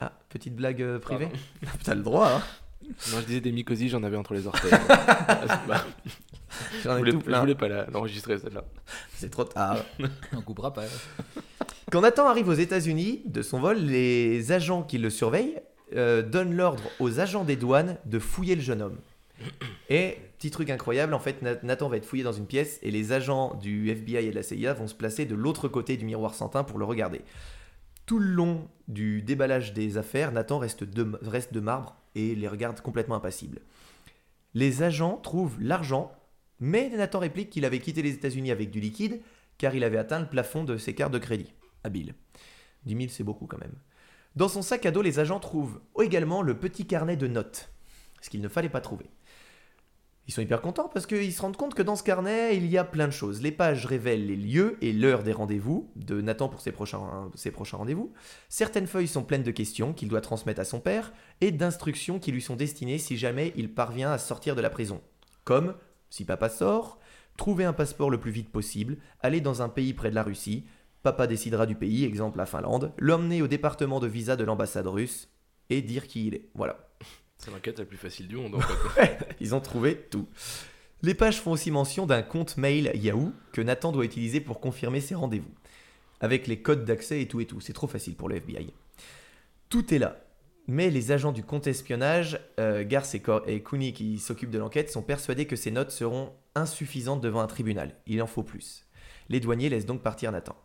[0.00, 1.28] Ah, petite blague euh, privée?
[1.84, 2.42] T'as le droit, hein
[2.82, 4.70] Non, je disais des mycosies, j'en avais entre les orteils.
[6.82, 7.40] Je, ai voulais, tout je plein.
[7.40, 8.64] voulais pas la- l'enregistrer celle-là.
[9.14, 9.78] C'est trop tard.
[10.32, 10.84] On coupera pas.
[11.90, 15.58] Quand Nathan arrive aux États-Unis de son vol, les agents qui le surveillent
[15.94, 18.98] euh, donnent l'ordre aux agents des douanes de fouiller le jeune homme.
[19.90, 22.90] Et petit truc incroyable, en fait, Na- Nathan va être fouillé dans une pièce et
[22.90, 26.04] les agents du FBI et de la CIA vont se placer de l'autre côté du
[26.06, 27.20] miroir sans teint pour le regarder.
[28.06, 33.16] Tout le long du déballage des affaires, Nathan reste de, marbre et les regarde complètement
[33.16, 33.60] impassible.
[34.54, 36.12] Les agents trouvent l'argent,
[36.60, 39.20] mais Nathan réplique qu'il avait quitté les États-Unis avec du liquide
[39.58, 41.52] car il avait atteint le plafond de ses cartes de crédit.
[41.82, 42.14] Habile.
[42.84, 43.74] 10 000, c'est beaucoup quand même.
[44.36, 47.70] Dans son sac à dos, les agents trouvent également le petit carnet de notes,
[48.20, 49.06] ce qu'il ne fallait pas trouver.
[50.28, 52.78] Ils sont hyper contents parce qu'ils se rendent compte que dans ce carnet, il y
[52.78, 53.42] a plein de choses.
[53.42, 56.98] Les pages révèlent les lieux et l'heure des rendez-vous de Nathan pour ses prochains,
[57.72, 58.12] rendez-vous.
[58.48, 62.32] Certaines feuilles sont pleines de questions qu'il doit transmettre à son père et d'instructions qui
[62.32, 65.00] lui sont destinées si jamais il parvient à sortir de la prison.
[65.44, 65.74] Comme,
[66.10, 66.98] si papa sort,
[67.36, 70.64] trouver un passeport le plus vite possible, aller dans un pays près de la Russie,
[71.04, 75.28] papa décidera du pays, exemple la Finlande, l'emmener au département de visa de l'ambassade russe
[75.70, 76.48] et dire qui il est.
[76.54, 76.85] Voilà.
[77.38, 78.60] C'est l'enquête la plus facile du monde en
[78.94, 79.36] fait.
[79.40, 80.26] Ils ont trouvé tout.
[81.02, 85.00] Les pages font aussi mention d'un compte mail Yahoo que Nathan doit utiliser pour confirmer
[85.00, 85.52] ses rendez-vous.
[86.20, 87.60] Avec les codes d'accès et tout et tout.
[87.60, 88.72] C'est trop facile pour le FBI.
[89.68, 90.22] Tout est là.
[90.68, 94.90] Mais les agents du compte espionnage, euh, Garce et, et Cooney qui s'occupent de l'enquête,
[94.90, 97.94] sont persuadés que ces notes seront insuffisantes devant un tribunal.
[98.06, 98.86] Il en faut plus.
[99.28, 100.56] Les douaniers laissent donc partir Nathan.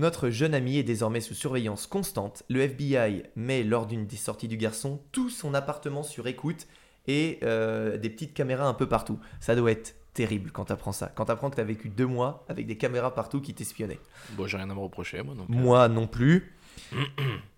[0.00, 2.42] Notre jeune ami est désormais sous surveillance constante.
[2.48, 6.66] Le FBI met lors d'une des sorties du garçon tout son appartement sur écoute
[7.06, 9.18] et euh, des petites caméras un peu partout.
[9.40, 11.12] Ça doit être terrible quand t'apprends ça.
[11.14, 14.00] Quand t'apprends que t'as vécu deux mois avec des caméras partout qui t'espionnaient.
[14.38, 15.50] bon, j'ai rien à me reprocher moi donc.
[15.50, 16.56] euh, Moi non plus.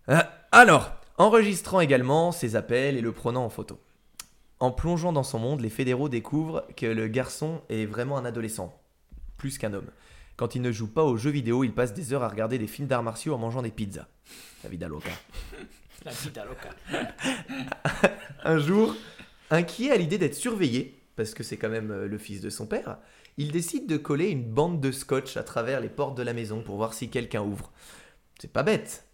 [0.08, 0.18] Euh,
[0.50, 3.78] alors, enregistrant également ses appels et le prenant en photo.
[4.58, 8.76] En plongeant dans son monde, les fédéraux découvrent que le garçon est vraiment un adolescent,
[9.36, 9.86] plus qu'un homme.
[10.36, 12.66] Quand il ne joue pas aux jeux vidéo, il passe des heures à regarder des
[12.66, 14.08] films d'arts martiaux en mangeant des pizzas.
[14.64, 15.10] La vida loca.
[16.04, 16.70] La vida loca.
[18.44, 18.96] Un jour,
[19.50, 22.66] inquiet à l'idée d'être surveillé, parce que c'est quand même euh, le fils de son
[22.66, 22.98] père,
[23.36, 26.62] il décide de coller une bande de scotch à travers les portes de la maison
[26.62, 27.70] pour voir si quelqu'un ouvre.
[28.40, 29.06] C'est pas bête.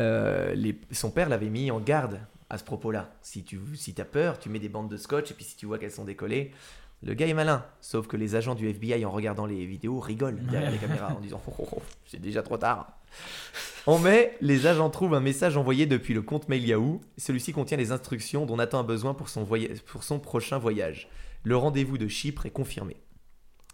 [0.00, 3.12] Euh, les- son père l'avait mis en garde à ce propos-là.
[3.22, 5.66] Si tu si as peur, tu mets des bandes de scotch et puis si tu
[5.66, 6.52] vois qu'elles sont décollées,
[7.04, 7.64] le gars est malin.
[7.80, 11.20] Sauf que les agents du FBI, en regardant les vidéos, rigolent derrière les caméras en
[11.20, 12.98] disant oh, oh, oh, c'est déjà trop tard.
[13.86, 17.02] En mai, les agents trouvent un message envoyé depuis le compte mail Yahoo.
[17.18, 19.46] Celui-ci contient les instructions dont Nathan a besoin pour son,
[19.86, 21.08] pour son prochain voyage.
[21.42, 22.96] Le rendez-vous de Chypre est confirmé.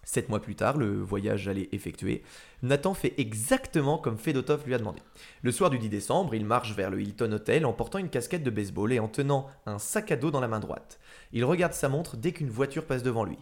[0.02, 2.24] Sept mois plus tard, le voyage allait effectuer.
[2.62, 5.00] Nathan fait exactement comme Fedotov lui a demandé.
[5.42, 8.42] Le soir du 10 décembre, il marche vers le Hilton Hotel en portant une casquette
[8.42, 10.98] de baseball et en tenant un sac à dos dans la main droite.
[11.32, 13.38] Il regarde sa montre dès qu'une voiture passe devant lui.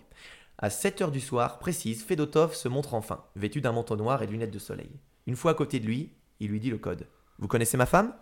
[0.58, 4.26] À 7 heures du soir, précise, Fedotov se montre enfin, vêtu d'un manteau noir et
[4.26, 4.90] lunettes de soleil.
[5.26, 7.06] Une fois à côté de lui, il lui dit le code.
[7.38, 8.12] Vous connaissez ma femme?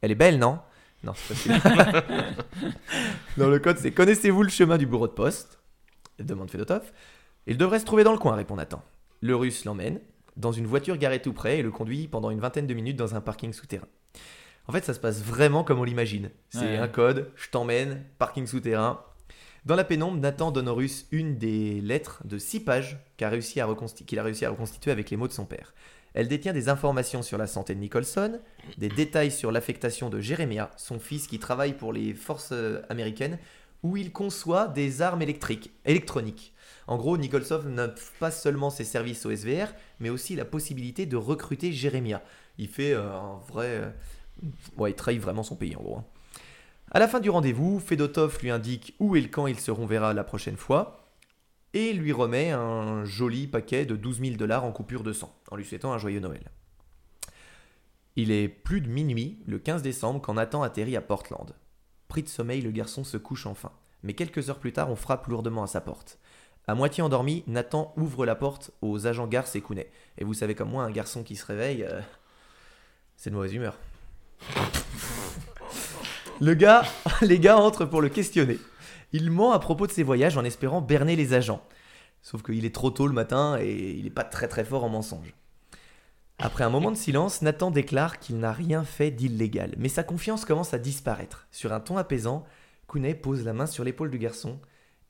[0.00, 0.58] Elle est belle, non?
[1.04, 1.92] Non, c'est pas
[3.36, 5.58] non, le code, c'est Connaissez-vous le chemin du bureau de poste?
[6.18, 6.92] demande Fedotov.
[7.46, 8.82] Il devrait se trouver dans le coin, répond Nathan.
[9.20, 10.00] Le russe l'emmène
[10.36, 13.14] dans une voiture garée tout près et le conduit pendant une vingtaine de minutes dans
[13.14, 13.88] un parking souterrain.
[14.68, 16.30] En fait, ça se passe vraiment comme on l'imagine.
[16.50, 16.76] C'est Ouais.
[16.76, 19.04] un code, je t'emmène, parking souterrain.
[19.64, 23.68] Dans la pénombre, Nathan donne au russe une des lettres de six pages réussi à
[24.06, 25.74] qu'il a réussi à reconstituer avec les mots de son père.
[26.14, 28.40] Elle détient des informations sur la santé de Nicholson,
[28.76, 33.38] des détails sur l'affectation de Jeremiah, son fils qui travaille pour les forces euh, américaines,
[33.82, 36.52] où il conçoit des armes électriques, électroniques.
[36.86, 39.68] En gros, Nicholson n'offre pas seulement ses services au SVR,
[40.00, 42.22] mais aussi la possibilité de recruter Jeremiah.
[42.58, 43.94] Il fait euh, un vrai...
[44.76, 45.96] Ouais, il trahit vraiment son pays en gros.
[45.98, 46.04] hein.
[46.90, 50.12] À la fin du rendez-vous, Fedotov lui indique où et le quand il se reverra
[50.12, 50.98] la prochaine fois
[51.72, 55.56] et lui remet un joli paquet de 12 000 dollars en coupure de sang, en
[55.56, 56.50] lui souhaitant un joyeux Noël.
[58.16, 61.54] Il est plus de minuit, le 15 décembre, quand Nathan atterrit à Portland.
[62.08, 63.72] Pris de sommeil, le garçon se couche enfin.
[64.02, 66.18] Mais quelques heures plus tard, on frappe lourdement à sa porte.
[66.66, 69.90] À moitié endormi, Nathan ouvre la porte aux agents Garce et Kounet.
[70.18, 72.00] Et vous savez comme moi, un garçon qui se réveille, euh,
[73.16, 73.78] c'est de mauvaise humeur.
[76.40, 76.82] Le gars,
[77.22, 78.58] les gars entrent pour le questionner.
[79.12, 81.64] Il ment à propos de ses voyages en espérant berner les agents.
[82.22, 84.88] Sauf qu'il est trop tôt le matin et il n'est pas très très fort en
[84.88, 85.34] mensonge.
[86.38, 90.44] Après un moment de silence, Nathan déclare qu'il n'a rien fait d'illégal, mais sa confiance
[90.44, 91.46] commence à disparaître.
[91.52, 92.44] Sur un ton apaisant,
[92.88, 94.58] Kounet pose la main sur l'épaule du garçon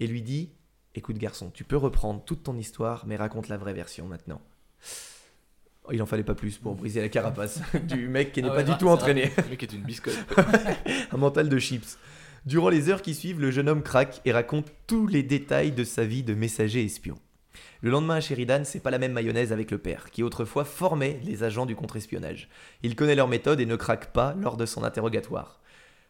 [0.00, 0.52] et lui dit
[0.94, 4.42] Écoute garçon, tu peux reprendre toute ton histoire, mais raconte la vraie version maintenant.
[5.84, 8.54] Oh, Il en fallait pas plus pour briser la carapace du mec qui n'est Ah
[8.54, 9.30] pas du ça- tout entraîné.
[9.44, 10.16] Le mec est une biscotte.
[11.12, 11.98] un mental de chips.
[12.46, 15.84] Durant les heures qui suivent, le jeune homme craque et raconte tous les détails de
[15.84, 17.16] sa vie de messager espion.
[17.82, 21.20] Le lendemain à Sheridan, c'est pas la même mayonnaise avec le père, qui autrefois formait
[21.24, 22.48] les agents du contre-espionnage.
[22.82, 25.60] Il connaît leur méthode et ne craque pas lors de son interrogatoire.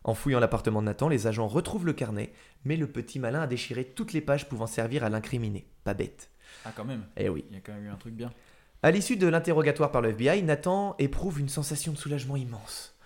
[0.04, 2.32] En fouillant l'appartement de Nathan, les agents retrouvent le carnet,
[2.64, 5.66] mais le petit malin a déchiré toutes les pages pouvant servir à l'incriminer.
[5.84, 6.28] Pas bête.
[6.64, 7.04] Ah, quand même.
[7.16, 7.44] Eh oui.
[7.50, 8.30] Il y a quand même eu un truc bien.
[8.84, 12.96] À l'issue de l'interrogatoire par le FBI, Nathan éprouve une sensation de soulagement immense.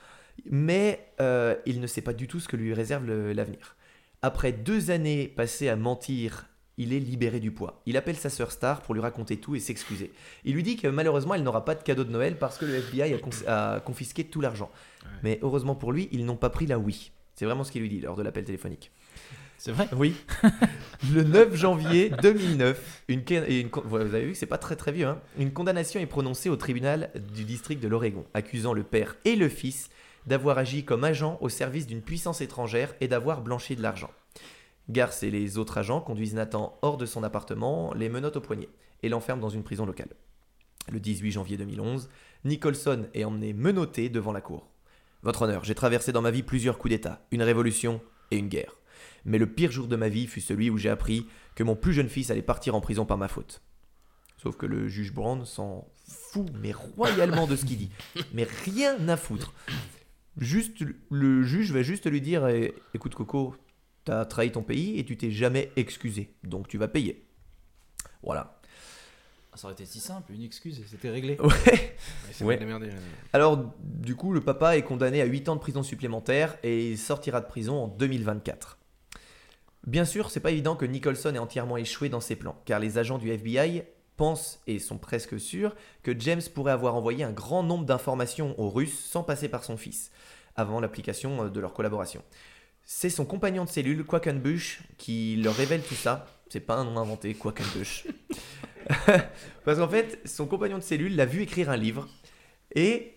[0.49, 3.77] Mais euh, il ne sait pas du tout ce que lui réserve l'avenir.
[4.23, 6.47] Après deux années passées à mentir,
[6.79, 7.83] il est libéré du poids.
[7.85, 10.13] Il appelle sa sœur Star pour lui raconter tout et s'excuser.
[10.45, 12.77] Il lui dit que malheureusement, elle n'aura pas de cadeau de Noël parce que le
[12.77, 13.15] FBI
[13.47, 14.71] a confisqué tout l'argent.
[15.23, 17.13] Mais heureusement pour lui, ils n'ont pas pris la oui.
[17.35, 18.93] C'est vraiment ce qu'il lui dit lors de l'appel téléphonique.
[19.59, 20.15] C'est vrai Oui.
[21.13, 23.23] le 9 janvier 2009, une,
[23.85, 26.57] vous avez vu que c'est pas très très vieux, hein, une condamnation est prononcée au
[26.57, 29.89] tribunal du district de l'Oregon, accusant le père et le fils
[30.27, 34.11] d'avoir agi comme agents au service d'une puissance étrangère et d'avoir blanchi de l'argent.
[34.89, 38.69] Garce et les autres agents conduisent Nathan hors de son appartement, les menottent au poignet
[39.03, 40.11] et l'enferment dans une prison locale.
[40.93, 42.09] Le 18 janvier 2011,
[42.45, 44.69] Nicholson est emmené menotté devant la cour.
[45.23, 48.01] Votre honneur, j'ai traversé dans ma vie plusieurs coups d'État, une révolution
[48.31, 48.77] et une guerre.
[49.27, 51.93] Mais le pire jour de ma vie fut celui où j'ai appris que mon plus
[51.93, 53.61] jeune fils allait partir en prison par ma faute.
[54.39, 57.91] Sauf que le juge Brand s'en fout, mais royalement de ce qu'il dit.
[58.33, 59.53] Mais rien à foutre.
[60.39, 63.57] Juste, le juge va juste lui dire eh, Écoute, Coco,
[64.05, 66.33] t'as trahi ton pays et tu t'es jamais excusé.
[66.45, 67.27] Donc tu vas payer.
[68.23, 68.61] Voilà.
[69.53, 71.37] Ah, Ça aurait été si simple, une excuse et c'était réglé.
[72.41, 72.65] Ouais.
[72.65, 72.91] Merde.
[73.33, 76.99] Alors, du coup, le papa est condamné à 8 ans de prison supplémentaire et il
[76.99, 78.79] sortira de prison en 2024.
[79.87, 82.99] Bien sûr, c'est pas évident que Nicholson ait entièrement échoué dans ses plans, car les
[82.99, 83.85] agents du FBI
[84.17, 88.69] pensent et sont presque sûrs que James pourrait avoir envoyé un grand nombre d'informations aux
[88.69, 90.11] Russes sans passer par son fils,
[90.57, 92.23] avant l'application euh, de leur collaboration.
[92.85, 96.27] C'est son compagnon de cellule, Quackenbush, qui leur révèle tout ça.
[96.49, 98.07] C'est pas un nom inventé, Quackenbush.
[99.65, 102.09] Parce qu'en fait, son compagnon de cellule l'a vu écrire un livre
[102.75, 103.15] et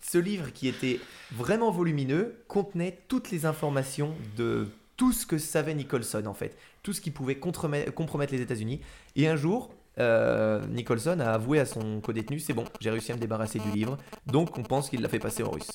[0.00, 0.98] ce livre, qui était
[1.30, 4.68] vraiment volumineux, contenait toutes les informations de
[5.02, 6.56] tout ce que savait Nicholson, en fait.
[6.84, 8.80] Tout ce qui pouvait compromettre les États-Unis.
[9.16, 13.16] Et un jour, euh, Nicholson a avoué à son codétenu C'est bon, j'ai réussi à
[13.16, 13.98] me débarrasser du livre.
[14.26, 15.72] Donc, on pense qu'il l'a fait passer aux Russes.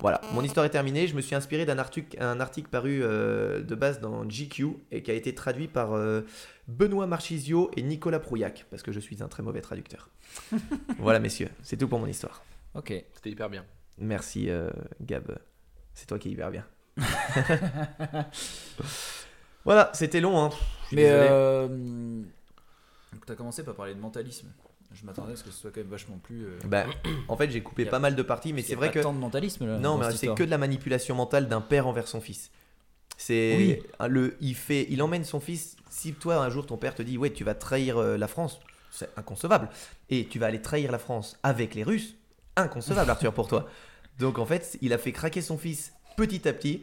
[0.00, 1.06] Voilà, mon histoire est terminée.
[1.06, 5.04] Je me suis inspiré d'un article, un article paru euh, de base dans GQ et
[5.04, 6.22] qui a été traduit par euh,
[6.66, 10.10] Benoît Marchisio et Nicolas Prouillac, parce que je suis un très mauvais traducteur.
[10.98, 12.42] voilà, messieurs, c'est tout pour mon histoire.
[12.74, 12.92] Ok.
[13.14, 13.64] C'était hyper bien.
[13.98, 14.68] Merci euh,
[15.00, 15.38] Gab,
[15.94, 16.66] c'est toi qui es hyper bien.
[19.64, 20.50] voilà, c'était long, hein.
[20.92, 21.68] Mais euh,
[23.26, 24.48] t'as commencé par parler de mentalisme.
[24.92, 26.46] Je m'attendais à ce que ce soit quand même vachement plus.
[26.46, 26.86] euh, Bah,
[27.28, 29.12] en fait, j'ai coupé a- pas mal de parties, mais c'est vrai pas que tant
[29.12, 29.78] de mentalisme là.
[29.78, 32.50] non, mais c'est que de la manipulation mentale d'un père envers son fils.
[33.18, 33.56] C'est
[34.00, 34.08] Oui.
[34.08, 35.76] le, il fait, il emmène son fils.
[35.90, 38.60] Si toi un jour ton père te dit ouais, tu vas trahir euh, la France,
[38.90, 39.68] c'est inconcevable.
[40.08, 42.14] Et tu vas aller trahir la France avec les Russes,
[42.56, 43.68] inconcevable Arthur pour toi.
[44.18, 45.92] Donc en fait, il a fait craquer son fils
[46.26, 46.82] petit à petit,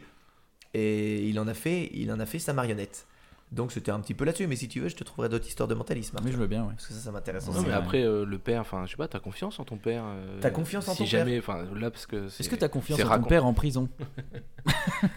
[0.74, 3.06] et il en a fait, il en a fait sa marionnette.
[3.52, 4.48] Donc c'était un petit peu là-dessus.
[4.48, 6.18] Mais si tu veux, je te trouverai d'autres histoires de mentalisme.
[6.24, 6.72] Mais je veux bien, ouais.
[6.74, 7.64] Parce que ça, ça m'intéresse aussi.
[7.64, 10.38] mais après, euh, le père, enfin, je sais pas, t'as confiance en ton père euh,
[10.40, 12.26] T'as confiance en si ton jamais, enfin, là, parce que.
[12.26, 13.88] Est-ce que t'as confiance c'est en ton père en prison?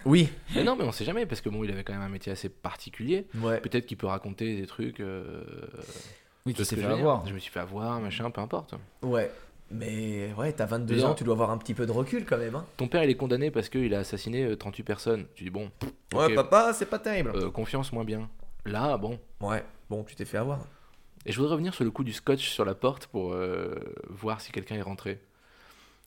[0.04, 0.28] Oui.
[0.54, 2.30] Mais non, mais on sait jamais, parce que bon, il avait quand même un métier
[2.30, 3.26] assez particulier.
[3.42, 3.60] Ouais.
[3.60, 5.00] Peut-être qu'il peut raconter des trucs.
[5.00, 5.42] euh,
[6.46, 7.26] Oui, ce s'est fait avoir.
[7.26, 8.74] Je me suis fait avoir, machin, peu importe.
[9.02, 9.30] Ouais.
[9.70, 12.38] Mais ouais, t'as 22 D'ailleurs- ans, tu dois avoir un petit peu de recul quand
[12.38, 12.56] même.
[12.56, 12.66] Hein.
[12.76, 15.26] Ton père, il est condamné parce qu'il a assassiné euh, 38 personnes.
[15.34, 15.70] Tu dis, bon,
[16.12, 17.32] Ouais, papa, c'est pas terrible.
[17.36, 18.28] euh, confiance moins bien.
[18.64, 19.18] Là, bon.
[19.40, 20.60] Ouais, bon, tu t'es fait avoir.
[21.26, 23.74] Et je voudrais revenir sur le coup du scotch sur la porte pour euh,
[24.08, 25.20] voir si quelqu'un est rentré.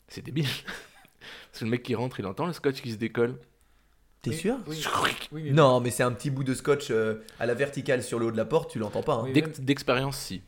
[0.07, 0.45] C'est débile.
[1.51, 3.38] Parce que le mec qui rentre, il entend le scotch qui se décolle.
[4.22, 4.84] T'es Oui, sûr oui.
[5.32, 8.20] Oui, mais- Non, mais c'est un petit bout de scotch euh, à la verticale sur
[8.20, 9.24] le haut de la porte, tu l'entends pas.
[9.26, 9.32] hein.
[9.59, 10.41] D'expérience, si.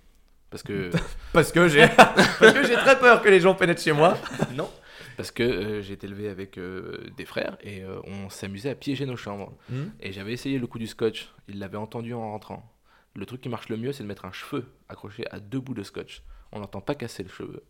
[0.55, 0.89] Parce que.
[1.33, 4.17] Parce que j'ai parce que j'ai très peur que les gens pénètrent chez moi.
[4.55, 4.69] non.
[5.17, 8.75] Parce que euh, j'ai été élevé avec euh, des frères et euh, on s'amusait à
[8.75, 9.51] piéger nos chambres.
[9.69, 9.87] Hmm.
[9.99, 11.29] Et j'avais essayé le coup du scotch.
[11.49, 12.71] Il l'avait entendu en rentrant.
[13.15, 15.73] Le truc qui marche le mieux, c'est de mettre un cheveu accroché à deux bouts
[15.73, 16.23] de scotch.
[16.53, 17.61] On n'entend pas casser le cheveu.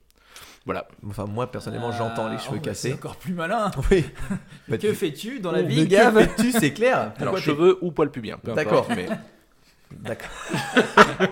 [0.65, 0.87] Voilà.
[1.07, 2.93] Enfin, moi personnellement, j'entends les Ah, cheveux oh, bah, C'est cassés.
[2.93, 3.71] encore plus malin.
[3.89, 4.05] Oui.
[4.67, 6.97] Bah, Que tu- fais-tu dans la Oh, vie, que fais-tu, c'est clair.
[6.97, 8.37] Alors, Pourquoi cheveux ou poil pubien.
[8.37, 8.87] peu D'accord.
[8.89, 9.07] Mais
[9.95, 10.29] D'accord.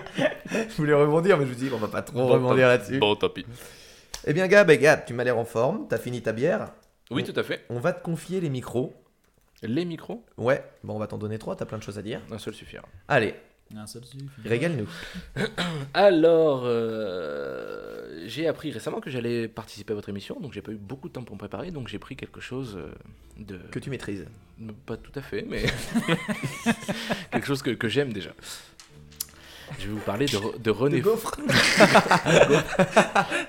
[0.50, 2.98] je voulais rebondir, mais je me dis, on va pas trop Bon, rebondir là-dessus.
[2.98, 3.44] Bon, tant pis.
[4.26, 6.72] Eh bien, Gab, Gab, tu m'as l'air en forme, t'as fini ta bière.
[7.10, 7.64] Oui, tout à fait.
[7.68, 8.94] On va te confier les micros.
[9.62, 12.20] Les micros, Ouais, bon, on va t'en donner trois, t'as plein de choses à dire.
[12.30, 12.84] un seul suffira.
[13.08, 13.34] Allez,
[13.86, 14.48] Suffit.
[14.48, 14.88] régale-nous.
[15.94, 20.76] Alors, euh, j'ai appris récemment que j'allais participer à votre émission, donc j'ai pas eu
[20.76, 22.92] beaucoup de temps pour me préparer, donc j'ai pris quelque chose euh,
[23.38, 23.58] de...
[23.72, 24.26] Que tu maîtrises.
[24.86, 25.64] Pas tout à fait, mais
[27.32, 28.30] quelque chose que, que j'aime déjà.
[29.80, 31.36] Je vais vous parler de, de René gaufre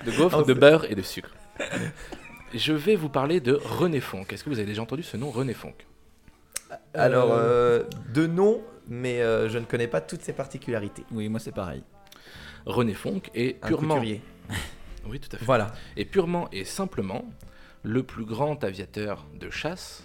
[0.04, 1.30] de gaufres, de c'est- beurre et de sucre.
[2.54, 4.32] Je vais vous parler de René Fonck.
[4.32, 5.86] Est-ce que vous avez déjà entendu ce nom René Fonck?
[6.94, 11.04] Alors, euh, de nom, mais euh, je ne connais pas toutes ses particularités.
[11.10, 11.82] Oui, moi c'est pareil.
[12.66, 13.94] René Fonck est Un purement...
[13.94, 14.22] couturier.
[15.08, 15.44] Oui, tout à fait.
[15.44, 15.72] Voilà.
[15.96, 17.24] Et purement et simplement,
[17.84, 20.04] le plus grand aviateur de chasse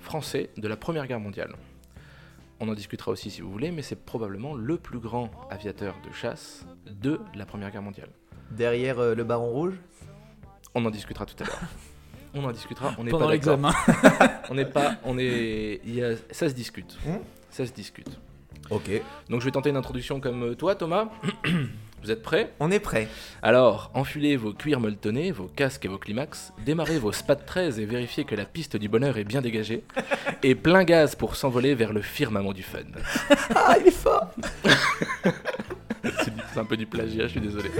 [0.00, 1.54] français de la Première Guerre mondiale.
[2.60, 6.10] On en discutera aussi si vous voulez, mais c'est probablement le plus grand aviateur de
[6.10, 8.08] chasse de la Première Guerre mondiale.
[8.50, 9.74] Derrière euh, le Baron Rouge?
[10.74, 11.60] On en discutera tout à l'heure.
[12.34, 13.30] On en discutera, on n'est pas d'accord.
[13.30, 13.72] l'examen.
[14.50, 15.80] On n'est pas, on est,
[16.30, 16.98] ça se discute.
[17.06, 17.16] Hmm.
[17.58, 18.20] Ça se discute.
[18.70, 18.88] Ok.
[19.28, 21.08] Donc je vais tenter une introduction comme euh, toi, Thomas.
[22.04, 22.52] Vous êtes prêts?
[22.60, 23.08] On est prêt.
[23.42, 27.84] Alors, enfilez vos cuirs molletonnés, vos casques et vos climax, démarrez vos SPAT 13 et
[27.84, 29.82] vérifiez que la piste du bonheur est bien dégagée,
[30.44, 32.78] et plein gaz pour s'envoler vers le firmament du fun.
[33.56, 34.30] Ah, il est fort.
[36.04, 37.70] C'est un peu du plagiat, je suis désolé.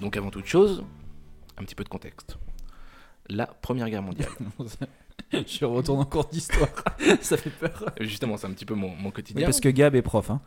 [0.00, 0.84] Donc avant toute chose,
[1.58, 2.38] un petit peu de contexte.
[3.28, 4.30] La Première Guerre mondiale.
[5.32, 6.68] Je retourne en cours d'histoire.
[7.20, 7.92] ça fait peur.
[8.00, 9.44] Justement, c'est un petit peu mon, mon Oui, quotidien.
[9.44, 10.30] parce que Gab est prof.
[10.30, 10.40] Hein.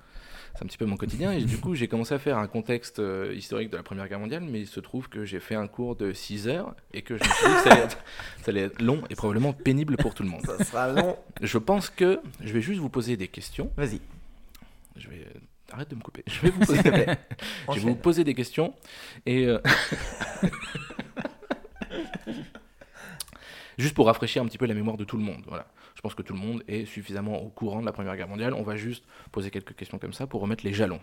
[0.55, 2.99] C'est un petit peu mon quotidien et du coup j'ai commencé à faire un contexte
[2.99, 5.65] euh, historique de la Première Guerre mondiale mais il se trouve que j'ai fait un
[5.65, 7.97] cours de 6 heures et que je me suis dit que ça allait, être,
[8.43, 10.45] ça allait être long et probablement pénible pour tout le monde.
[10.45, 11.17] Ça sera long.
[11.41, 13.71] Je pense que je vais juste vous poser des questions.
[13.77, 13.99] Vas-y.
[14.95, 15.25] Je vais...
[15.73, 16.23] Arrête de me couper.
[16.27, 17.05] Je vais vous poser, S'il te plaît.
[17.07, 17.97] je vais vous Enchaîne.
[17.97, 18.73] poser des questions
[19.25, 19.45] et...
[19.47, 19.59] euh,
[23.79, 25.43] Juste pour rafraîchir un petit peu la mémoire de tout le monde.
[25.47, 25.65] Voilà.
[25.95, 28.53] Je pense que tout le monde est suffisamment au courant de la Première Guerre mondiale.
[28.53, 30.99] On va juste poser quelques questions comme ça pour remettre les jalons.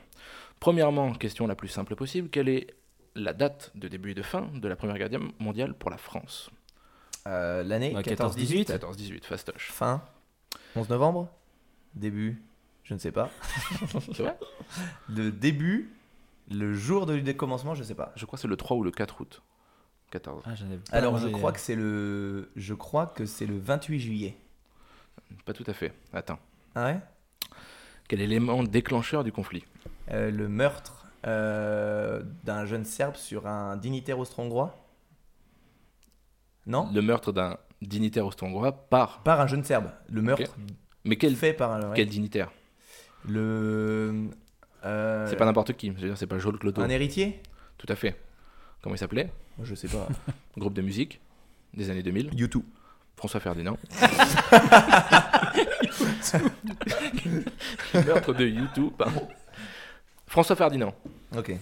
[0.61, 2.69] Premièrement, question la plus simple possible, quelle est
[3.17, 6.51] la date de début et de fin de la Première Guerre mondiale pour la France?
[7.27, 8.67] Euh, L'année Bah, 14-18.
[8.67, 9.71] 14-18, fastoche.
[9.73, 10.03] Fin.
[10.77, 11.29] 11 novembre.
[11.95, 12.41] Début.
[12.91, 13.31] Je ne sais pas.
[15.09, 15.95] Le début.
[16.51, 18.11] Le jour de décommencement, je sais pas.
[18.17, 19.43] Je crois que c'est le 3 ou le 4 août.
[20.11, 20.43] 14.
[20.45, 20.51] Ah,
[20.91, 21.53] Alors je crois euh.
[21.53, 22.51] que c'est le.
[22.57, 24.37] Je crois que c'est le 28 juillet.
[25.45, 25.93] Pas tout à fait.
[26.13, 26.41] Attends.
[26.75, 27.01] Ah ouais?
[28.09, 29.65] Quel élément déclencheur du conflit?
[30.11, 34.75] Euh, Le meurtre euh, d'un jeune serbe sur un dignitaire austro-hongrois?
[36.67, 36.91] Non?
[36.93, 39.23] Le meurtre d'un dignitaire austro-hongrois par.
[39.23, 39.93] Par un jeune serbe.
[40.09, 40.57] Le meurtre
[41.05, 41.93] Mais quel, fait par un.
[41.93, 42.51] quel dignitaire?
[43.29, 44.29] Le.
[44.85, 45.89] euh, C'est pas n'importe qui.
[45.89, 46.81] Je veux dire, c'est pas Joel Cloto.
[46.81, 47.41] Un héritier?
[47.79, 48.21] Tout à fait.
[48.83, 49.31] Comment il s'appelait?
[49.63, 50.09] Je sais pas.
[50.59, 51.21] Groupe de musique
[51.75, 52.35] des années 2000.
[52.35, 52.65] YouTube.
[53.17, 53.77] François Ferdinand.
[57.95, 59.29] Meurtre de YouTube, pardon.
[60.27, 60.95] François Ferdinand,
[61.37, 61.53] Ok.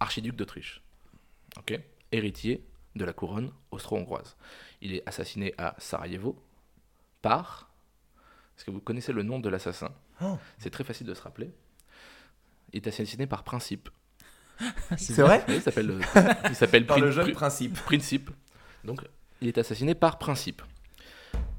[0.00, 0.82] archiduc d'Autriche.
[1.58, 1.78] Ok.
[2.12, 4.36] Héritier de la couronne austro-hongroise.
[4.80, 6.36] Il est assassiné à Sarajevo
[7.22, 7.70] par.
[8.56, 9.90] Est-ce que vous connaissez le nom de l'assassin?
[10.22, 10.38] Oh.
[10.58, 11.52] C'est très facile de se rappeler.
[12.72, 13.88] Il est assassiné par principe.
[14.96, 15.90] C'est vrai Oui, il s'appelle.
[15.90, 16.00] euh,
[16.48, 17.74] il s'appelle Par le Prin- jeune Prin- principe.
[17.80, 18.30] Principe.
[18.84, 19.02] Donc,
[19.40, 20.62] il est assassiné par principe.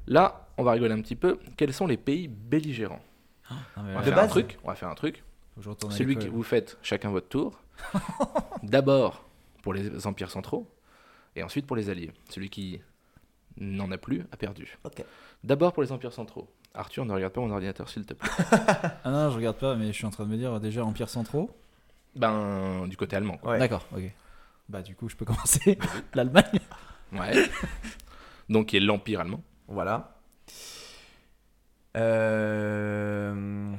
[0.06, 1.38] Là, on va rigoler un petit peu.
[1.56, 3.02] Quels sont les pays belligérants
[3.50, 4.58] Non, mais On va De faire un base truc.
[4.64, 5.22] On va faire un truc.
[5.90, 7.60] Celui que vous faites chacun votre tour.
[8.62, 9.24] D'abord
[9.62, 10.70] pour les empires centraux
[11.34, 12.12] et ensuite pour les alliés.
[12.30, 12.80] Celui qui
[13.58, 14.76] n'en a plus a perdu.
[15.44, 16.50] D'abord pour les empires centraux.
[16.76, 18.28] Arthur, ne regarde pas mon ordinateur s'il te plaît.
[19.04, 21.08] Ah non, je regarde pas, mais je suis en train de me dire déjà Empire
[21.08, 21.50] centraux.
[22.14, 23.36] Ben, du côté allemand.
[23.38, 23.52] Quoi.
[23.52, 23.58] Ouais.
[23.58, 24.02] D'accord, ok.
[24.68, 25.78] Bah, du coup, je peux commencer.
[26.14, 26.60] L'Allemagne.
[27.12, 27.48] Ouais.
[28.48, 29.42] Donc, qui est l'empire allemand.
[29.68, 30.16] Voilà.
[31.96, 33.72] Euh,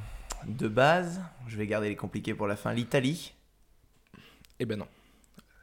[0.47, 2.73] De base, je vais garder les compliqués pour la fin.
[2.73, 3.33] L'Italie.
[4.59, 4.87] Eh ben non.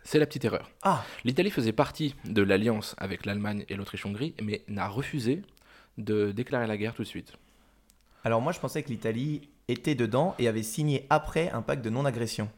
[0.04, 0.70] C'est la petite erreur.
[0.82, 5.42] Ah L'Italie faisait partie de l'alliance avec l'Allemagne et l'Autriche-Hongrie, mais n'a refusé
[5.98, 7.32] de déclarer la guerre tout de suite.
[8.24, 11.90] Alors moi je pensais que l'Italie était dedans et avait signé après un pacte de
[11.90, 12.48] non-agression.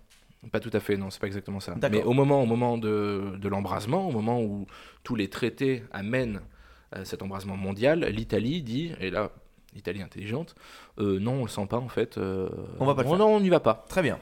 [0.52, 1.74] Pas tout à fait, non, c'est pas exactement ça.
[1.90, 4.66] Mais au moment, au moment de, de l'embrasement, au moment où
[5.02, 6.40] tous les traités amènent
[6.92, 9.32] à cet embrasement mondial, l'Italie dit, et là,
[9.74, 10.54] l'Italie intelligente,
[10.98, 12.16] euh, non, on le sent pas en fait.
[12.16, 13.18] euh, On va pas le faire.
[13.18, 13.84] non, on n'y va pas.
[13.88, 14.20] Très bien.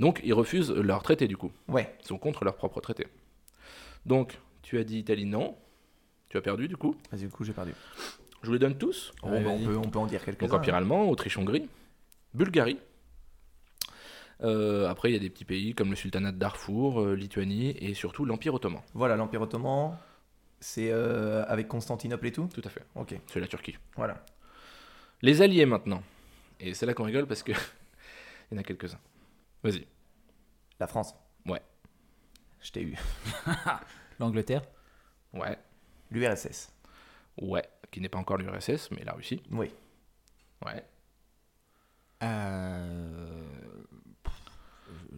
[0.00, 1.52] Donc ils refusent leur traité du coup.
[1.68, 1.94] Ouais.
[2.02, 3.06] Ils sont contre leur propre traité.
[4.04, 5.56] Donc tu as dit Italie non.
[6.28, 6.96] Tu as perdu du coup.
[7.12, 7.72] Vas-y, du coup j'ai perdu.
[8.42, 9.12] Je vous les donne tous.
[9.22, 9.64] Ouais, bah, on, vas-y.
[9.66, 10.46] peut, on peut en dire quelques-uns.
[10.46, 11.68] Donc Empire allemand, Autriche-Hongrie,
[12.34, 12.78] Bulgarie.
[14.42, 17.70] Euh, après, il y a des petits pays comme le sultanat de Darfour, euh, Lituanie
[17.78, 18.82] et surtout l'Empire ottoman.
[18.92, 19.96] Voilà, l'Empire ottoman,
[20.60, 22.48] c'est euh, avec Constantinople et tout?
[22.52, 22.84] Tout à fait.
[22.94, 23.76] Ok, C'est la Turquie.
[23.96, 24.24] voilà.
[25.22, 26.02] Les alliés maintenant.
[26.60, 27.52] Et c'est là qu'on rigole parce que
[28.50, 29.00] il y en a quelques-uns.
[29.62, 29.86] Vas-y.
[30.78, 31.14] La France.
[31.46, 31.62] Ouais.
[32.60, 32.96] Je t'ai eu.
[34.20, 34.62] L'Angleterre.
[35.32, 35.58] Ouais.
[36.10, 36.70] L'URSS.
[37.40, 37.64] Ouais.
[37.90, 39.42] Qui n'est pas encore l'URSS, mais la Russie.
[39.50, 39.70] Oui.
[40.64, 40.84] Ouais.
[42.22, 43.42] Euh,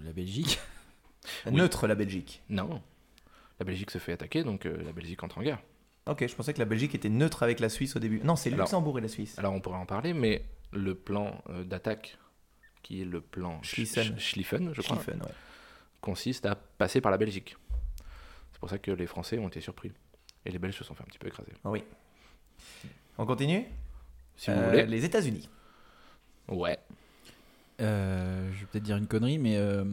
[0.05, 0.59] La Belgique.
[1.47, 1.53] Oui.
[1.53, 2.43] Neutre la Belgique.
[2.49, 2.83] Non.
[3.59, 5.61] La Belgique se fait attaquer, donc euh, la Belgique entre en guerre.
[6.07, 8.21] Ok, je pensais que la Belgique était neutre avec la Suisse au début.
[8.25, 9.39] Non, c'est Luxembourg et la Suisse.
[9.39, 12.17] Alors on pourrait en parler, mais le plan euh, d'attaque,
[12.83, 14.15] qui est le plan Sch- Schlieffen.
[14.17, 15.33] Sch- Schlieffen, je crois, Schlieffen, ouais.
[16.01, 17.57] consiste à passer par la Belgique.
[18.53, 19.93] C'est pour ça que les Français ont été surpris.
[20.47, 21.53] Et les Belges se sont fait un petit peu écraser.
[21.65, 21.85] Ah oui.
[23.19, 23.65] On continue
[24.37, 24.87] Si vous Euh, voulez.
[24.87, 25.49] Les États-Unis.
[26.49, 26.79] Ouais.
[27.81, 29.85] Euh, je vais peut-être dire une connerie, mais euh,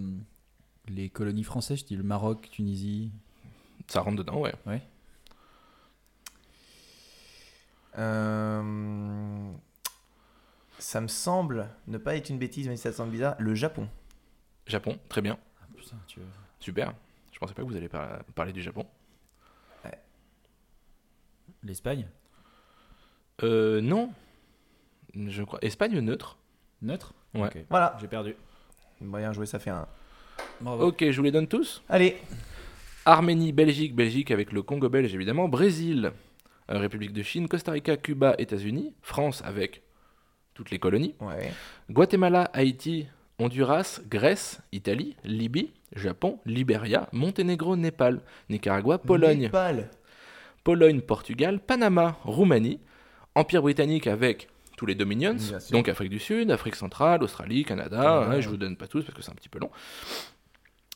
[0.87, 3.11] les colonies françaises, je dis le Maroc, Tunisie.
[3.87, 4.53] Ça rentre dedans, ouais.
[7.97, 9.51] Euh,
[10.77, 13.35] Ça me semble ne pas être une bêtise, mais ça semble bizarre.
[13.39, 13.87] Le Japon.
[14.67, 15.37] Japon, très bien.
[15.61, 16.25] Ah, putain, tu veux-
[16.59, 16.93] Super.
[17.31, 18.85] Je pensais pas que vous allez par- parler du Japon.
[21.63, 22.07] L'Espagne
[23.43, 24.11] Euh, non.
[25.15, 25.59] Je crois.
[25.61, 26.37] Espagne neutre.
[26.81, 27.47] Neutre Ouais.
[27.47, 27.57] Ok.
[27.69, 27.97] Voilà.
[27.99, 28.35] J'ai perdu.
[29.01, 29.87] Bien joué, ça fait un.
[30.61, 30.87] Bravo.
[30.87, 31.83] Ok, je vous les donne tous.
[31.89, 32.17] Allez.
[33.05, 36.11] Arménie, Belgique, Belgique avec le Congo belge évidemment, Brésil,
[36.71, 39.83] euh, République de Chine, Costa Rica, Cuba, États-Unis, France avec
[40.55, 41.51] toutes les colonies, Ouais.
[41.91, 43.05] Guatemala, Haïti,
[43.37, 49.91] Honduras, Grèce, Italie, Libye, Japon, Libéria, Monténégro, Népal, Nicaragua, Pologne, Népal.
[50.63, 52.79] Pologne, Portugal, Panama, Roumanie,
[53.35, 55.37] Empire britannique avec tous les Dominions,
[55.71, 58.51] donc Afrique du Sud, Afrique centrale, Australie, Canada, Canada, hein, je ouais.
[58.51, 59.69] vous donne pas tous parce que c'est un petit peu long.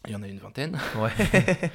[0.05, 0.77] Il y en a une vingtaine.
[0.97, 1.11] Ouais.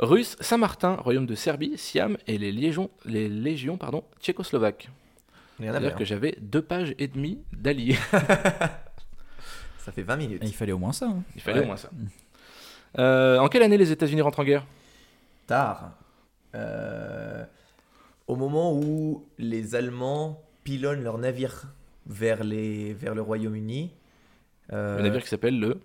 [0.00, 4.88] Russe, Saint-Martin, royaume de Serbie, Siam et les légions, les légions pardon, tchécoslovaques.
[5.60, 7.96] Il y en a C'est-à-dire que j'avais deux pages et demie d'alliés.
[9.78, 10.40] Ça fait 20 minutes.
[10.42, 11.06] Ah, il fallait au moins ça.
[11.06, 11.22] hein.
[11.36, 11.64] Il fallait Ouais.
[11.64, 11.90] au moins ça.
[12.98, 14.64] Euh, en quelle année les États-Unis rentrent en guerre?
[15.46, 15.90] Tard.
[16.54, 17.44] Euh,
[18.26, 21.66] Au moment où les Allemands pilonnent leurs navires
[22.06, 22.94] vers, les...
[22.94, 23.92] vers le Royaume-Uni.
[24.72, 25.80] euh, Le navire qui s'appelle le.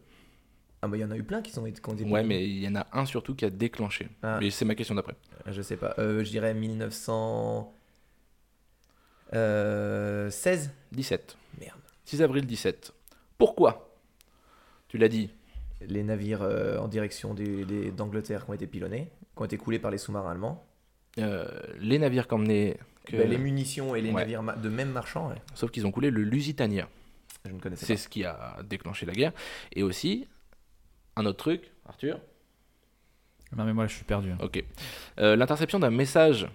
[0.81, 2.45] Ah, bah il y en a eu plein qui sont qui ont été Ouais, mais
[2.47, 4.07] il y en a un surtout qui a déclenché.
[4.23, 4.37] Ah.
[4.39, 5.15] Mais c'est ma question d'après.
[5.47, 5.93] Je sais pas.
[5.99, 7.73] Euh, je dirais 1916.
[9.33, 11.37] Euh, 16 17.
[11.59, 11.79] Merde.
[12.05, 12.93] 6 avril 17.
[13.37, 13.93] Pourquoi
[14.87, 15.29] Tu l'as dit.
[15.81, 17.35] Les navires euh, en direction
[17.95, 20.65] d'Angleterre qui ont été pilonnés, qui ont été coulés par les sous-marins allemands.
[21.21, 21.47] Euh,
[21.79, 22.77] les navires qu'emmenaient.
[23.05, 23.17] Que...
[23.17, 24.21] Bah, les munitions et les Ouais.
[24.21, 25.41] navires de même marchand, ouais.
[25.55, 26.87] Sauf qu'ils ont coulé le Lusitania.
[27.45, 29.31] je ne connaissais C'est ce qui a déclenché la guerre.
[29.73, 30.27] Et aussi,
[31.15, 32.19] un autre truc, Arthur
[33.55, 34.31] Non, mais moi, je suis perdu.
[34.31, 34.37] hein.
[34.41, 34.63] Ok.
[35.19, 36.47] Euh, L'interception d'un message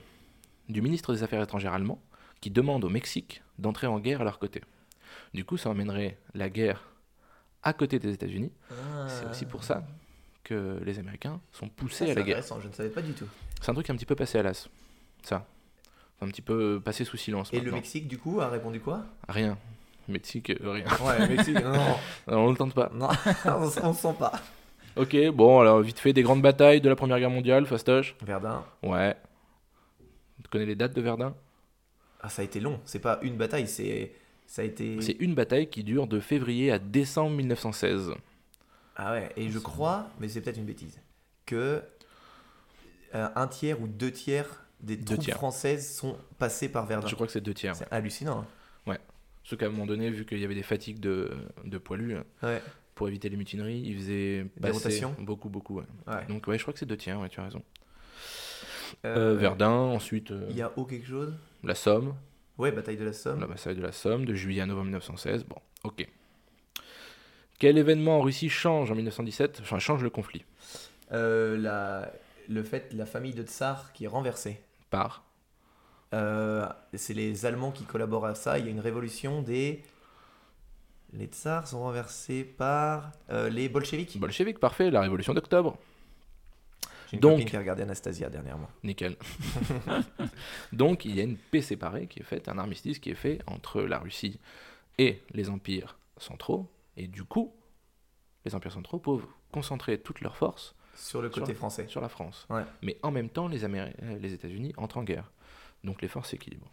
[0.69, 2.01] du ministre des Affaires étrangères allemand
[2.41, 4.63] qui demande au Mexique d'entrer en guerre à leur côté.
[5.33, 6.85] Du coup, ça emmènerait la guerre
[7.63, 8.53] à côté des États-Unis.
[9.09, 9.85] C'est aussi pour ça
[10.45, 12.43] que les Américains sont poussés à la guerre.
[12.61, 13.27] je ne savais pas du tout.
[13.61, 14.69] C'est un truc un petit peu passé à l'as.
[15.23, 15.47] Ça.
[16.21, 17.53] Un petit peu passé sous silence.
[17.53, 17.73] Et le.
[17.73, 19.05] Mexique, du coup, a répondu quoi?
[19.29, 19.59] Rien.
[20.07, 20.85] Mexique, euh, rien.
[21.03, 22.91] Ouais, Mexique, non, non, On ne le tente pas.
[22.95, 23.09] non,
[23.83, 24.33] on ne sent pas.
[24.97, 28.15] Ok, bon, alors vite fait, des grandes batailles de la Première Guerre mondiale, fastoche.
[28.25, 29.17] Verdun, Ouais.
[30.43, 31.35] Tu connais les dates de Verdun?
[32.21, 32.81] Ah, ça a été long.
[32.85, 34.13] C'est pas une bataille, c'est
[34.47, 35.01] ça a été.
[35.01, 38.13] C'est une bataille qui dure de février à décembre 1916.
[38.97, 41.01] Ah ouais, et je crois, mais c'est peut-être une bêtise,
[41.47, 41.83] que
[43.15, 44.47] euh, un tiers ou deux tiers
[44.81, 45.37] des Deux troupes tiers.
[45.37, 47.07] françaises sont passées par Verdun.
[47.09, 47.75] Je crois que c'est deux tiers.
[47.77, 48.41] C'est hallucinant.
[48.41, 48.47] hein.
[49.47, 51.31] Sauf qu'à un moment donné, vu qu'il y avait des fatigues de,
[51.65, 52.63] de poilus, Ouais.
[52.95, 55.77] pour éviter les mutineries, ils faisaient Des rotations beaucoup, beaucoup.
[55.81, 55.85] ouais.
[56.07, 56.25] ouais.
[56.31, 57.63] Donc ouais, je crois que c'est deux tiers, ouais, tu as raison.
[59.05, 61.35] Euh, Euh, Verdun, ensuite euh, Il y a O quelque chose?
[61.63, 62.15] La Somme,
[62.57, 63.39] Ouais, bataille de la Somme.
[63.41, 65.45] la bataille de la Somme, de juillet à novembre 1916.
[65.45, 66.09] Bon, ok.
[67.59, 70.45] Quel événement en Russie change en 1917 Enfin, change le conflit
[71.13, 72.11] Euh, la...
[72.49, 74.61] Le fait, la famille de Tsar qui est renversée.
[74.91, 75.25] Par
[76.13, 78.59] Euh, c'est les Allemands qui collaborent à ça.
[78.59, 79.83] Il y a une révolution des.
[81.15, 84.19] Les Tsars sont renversés par euh, les bolcheviks.
[84.19, 85.79] bolchevique, parfait, la révolution d'octobre.
[87.09, 88.69] J'ai une Donc- copine qui a regardé Anastasia dernièrement.
[88.83, 89.17] Nickel.
[90.73, 93.41] Donc il y a une paix séparée qui est faite, un armistice qui est fait
[93.47, 94.39] entre la Russie
[94.99, 96.69] et les empires centraux.
[96.97, 97.55] Et du coup,
[98.45, 101.87] les empires centraux peuvent concentrer toutes leurs forces Sur le côté la- français.
[101.89, 102.47] sur la France.
[102.51, 102.63] Ouais.
[102.83, 105.31] Mais en même temps, les, Améri- les États-Unis entrent en guerre.
[105.83, 106.71] Donc les forces s'équilibrent.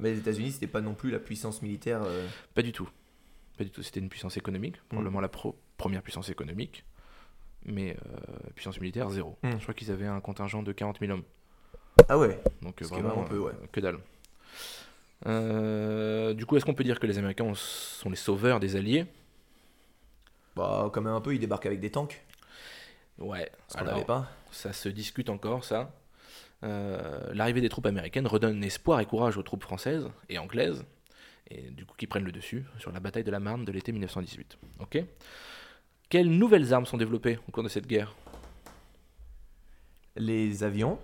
[0.00, 2.02] Mais les États-Unis, c'était pas non plus la puissance militaire.
[2.04, 2.88] euh, Pas du tout.
[3.56, 3.82] Pas du tout.
[3.82, 6.84] C'était une puissance économique, probablement la pro- première puissance économique,
[7.64, 9.38] mais euh, puissance militaire zéro.
[9.42, 9.50] Mm.
[9.58, 11.22] Je crois qu'ils avaient un contingent de 40 000 hommes.
[12.08, 12.40] Ah ouais.
[12.62, 13.52] Donc euh, vraiment, vraiment peu, ouais.
[13.52, 13.98] euh, que dalle.
[16.36, 19.06] Du coup, est-ce qu'on peut dire que les Américains ont- sont les sauveurs des Alliés?
[20.56, 22.24] Bah, quand même un peu, ils débarquent avec des tanks.
[23.18, 23.50] Ouais.
[23.72, 24.30] Qu'on alors, n'avait pas.
[24.50, 25.92] ça se discute encore, ça.
[26.62, 30.84] Euh, L'arrivée des troupes américaines redonne espoir et courage aux troupes françaises et anglaises.
[31.50, 33.92] et du coup qui prennent le dessus sur la bataille de la Marne de l'été
[33.92, 34.58] 1918.
[34.80, 34.98] Ok
[36.08, 38.14] Quelles nouvelles armes sont développées au cours de cette guerre?
[40.16, 40.98] Les avions.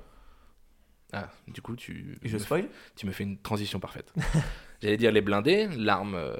[1.12, 4.12] Ah, du coup, tu, Je spoil tu me fais une transition parfaite.
[4.80, 6.36] J'allais dire les blindés, l'arme euh,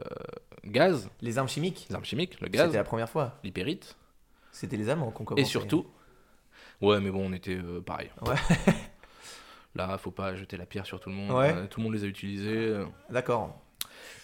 [0.65, 1.87] gaz, Les armes chimiques.
[1.89, 3.39] les armes chimiques, le C'était gaz, la première fois.
[3.45, 3.97] l'hypérite,
[4.53, 5.43] C'était les Allemands qu'on commençait.
[5.43, 5.87] et surtout.
[6.81, 8.11] Ouais, mais bon, on était euh, pareil.
[8.23, 8.37] Ouais.
[9.77, 11.31] Là, faut pas jeter la pierre sur tout le monde.
[11.31, 11.53] Ouais.
[11.55, 12.57] euh, tout le monde les a utilisés.
[12.57, 12.87] euh.
[13.11, 13.57] D'accord.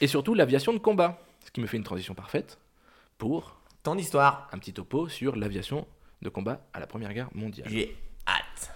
[0.01, 2.59] Et surtout l'aviation de combat, ce qui me fait une transition parfaite
[3.19, 4.49] pour Tant d'histoire.
[4.53, 5.87] un petit topo sur l'aviation
[6.23, 7.69] de combat à la Première Guerre mondiale.
[7.71, 8.73] J'ai hâte.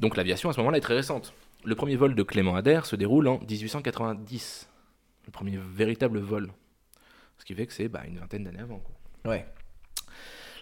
[0.00, 1.32] Donc l'aviation à ce moment-là est très récente.
[1.64, 4.68] Le premier vol de Clément Ader se déroule en 1890.
[5.28, 6.50] Le premier véritable vol.
[7.36, 8.78] Ce qui fait que c'est bah, une vingtaine d'années avant.
[8.78, 9.30] quoi.
[9.30, 9.46] Ouais.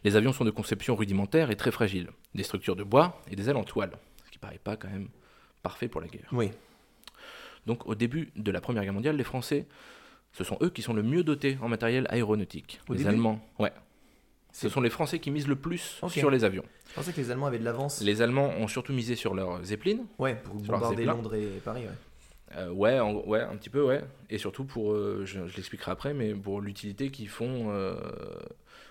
[0.02, 2.10] Les avions sont de conception rudimentaire et très fragiles.
[2.34, 3.92] Des structures de bois et des ailes en toile.
[4.24, 5.08] Ce qui paraît pas quand même
[5.62, 6.28] parfait pour la guerre.
[6.32, 6.50] Oui.
[7.64, 9.66] Donc au début de la Première Guerre mondiale, les Français,
[10.32, 12.80] ce sont eux qui sont le mieux dotés en matériel aéronautique.
[12.88, 13.72] Au les début Allemands, ouais.
[14.50, 16.64] Ce sont les Français qui misent le plus sur les avions.
[16.88, 18.00] Je pensais que les Allemands avaient de l'avance.
[18.00, 19.98] Les Allemands ont surtout misé sur leurs Zeppelin.
[20.18, 21.04] Ouais, pour bombarder.
[21.04, 21.82] Londres et Paris.
[21.82, 21.92] Ouais.
[22.52, 24.04] Euh, ouais, en- ouais, un petit peu, ouais.
[24.30, 27.98] Et surtout pour, euh, je, je l'expliquerai après, mais pour l'utilité qu'ils font euh,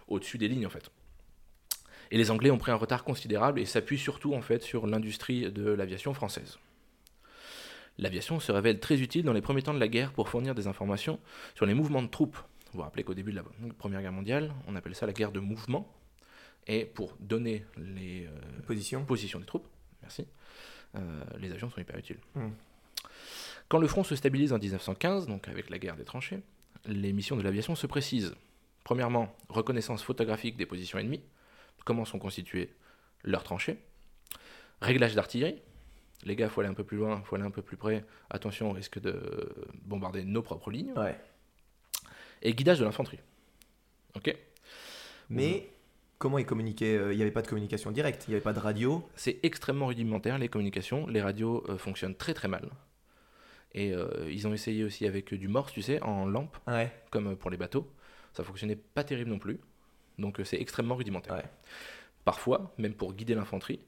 [0.08, 0.92] au-dessus des lignes en fait.
[2.12, 5.52] Et les Anglais ont pris un retard considérable et s'appuient surtout en fait sur l'industrie
[5.52, 6.60] de l'aviation française.
[7.98, 10.68] L'aviation se révèle très utile dans les premiers temps de la guerre pour fournir des
[10.68, 11.20] informations
[11.56, 12.36] sur les mouvements de troupes.
[12.72, 13.44] Vous vous rappelez qu'au début de la
[13.78, 15.90] Première Guerre mondiale, on appelle ça la guerre de mouvement.
[16.68, 19.06] Et pour donner les euh, Position.
[19.06, 19.68] position des troupes,
[20.02, 20.28] merci,
[21.40, 22.18] les avions sont hyper utiles.
[22.36, 22.50] Hmm.
[23.70, 26.40] Quand le front se stabilise en 1915, donc avec la guerre des tranchées,
[26.86, 28.36] les missions de l'aviation se précisent.
[28.84, 31.24] Premièrement, reconnaissance photographique des positions ennemies,
[31.84, 32.70] comment sont constituées
[33.24, 33.78] leurs tranchées,
[34.82, 35.62] réglage d'artillerie,
[36.24, 38.70] les gars, faut aller un peu plus loin, faut aller un peu plus près, attention,
[38.70, 39.54] on risque de
[39.84, 41.20] bombarder nos propres lignes, Ouais.
[42.42, 43.20] et guidage de l'infanterie.
[44.16, 44.36] Ok
[45.30, 45.70] Mais
[46.18, 48.26] comment ils communiquaient euh, Il n'y avait pas de communication directe.
[48.28, 49.08] Il n'y avait pas de radio.
[49.16, 51.06] C'est extrêmement rudimentaire les communications.
[51.08, 52.70] Les radios euh, fonctionnent très très mal.
[53.78, 56.90] Et euh, ils ont essayé aussi avec du morse, tu sais, en lampe, Ouais.
[57.12, 57.92] comme euh, pour les bateaux.
[58.34, 59.60] Ça fonctionnait pas terrible non plus.
[60.18, 61.36] Donc euh, c'est extrêmement rudimentaire.
[61.36, 61.44] Ouais.
[62.24, 63.80] Parfois, même pour guider l'infanterie,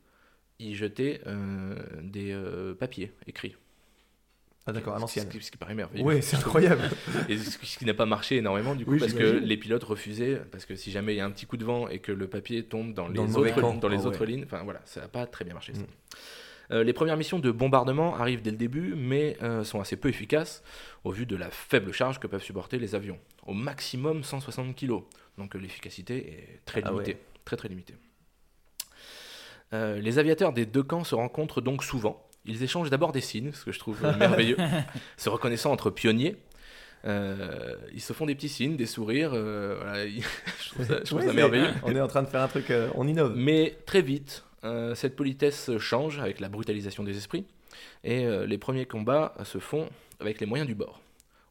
[0.59, 3.55] ils jetaient euh, des euh, papiers écrits.
[4.69, 5.25] Ah d'accord, à l'ancienne.
[5.31, 6.03] Ce qui, ce qui paraît merveilleux.
[6.03, 6.81] Ouais, c'est incroyable.
[7.29, 9.55] Et ce qui ce qui n'a pas marché énormément du coup Oui, parce que les
[9.55, 11.99] pilotes refusaient parce que si jamais il y a un petit coup de vent et
[11.99, 13.75] que le papier tombe dans les le autres camp.
[13.75, 14.27] dans les Ah autres ouais.
[14.27, 15.73] lignes, enfin voilà, ça n'a pas très bien marché.
[15.73, 15.81] ça.
[16.71, 20.09] Euh, les premières missions de bombardement arrivent dès le début, mais euh, sont assez peu
[20.09, 20.63] efficaces
[21.05, 23.19] au vu de la faible charge que peuvent supporter les avions.
[23.45, 24.99] Au maximum 160 kg.
[25.37, 27.13] Donc euh, l'efficacité est très Ah limitée.
[27.13, 27.19] ouais.
[27.45, 27.95] Très très limitée.
[29.73, 32.25] Les aviateurs des deux camps se rencontrent donc souvent.
[32.45, 34.57] Ils échangent d'abord des signes, ce que je trouve merveilleux.
[35.17, 36.37] Se reconnaissant entre pionniers,
[37.05, 39.31] euh, ils se font des petits signes, des sourires.
[39.33, 40.21] euh, voilà, ils-
[40.63, 41.69] je trouve ça, je trouve Ouais, ça c'est- merveilleux.
[41.83, 43.33] On est en train de faire un truc, euh, on innove.
[43.35, 47.45] Mais très vite, euh, cette politesse change avec la brutalisation des esprits.
[48.03, 49.87] Et euh, les premiers combats se font
[50.19, 51.01] avec les moyens du bord.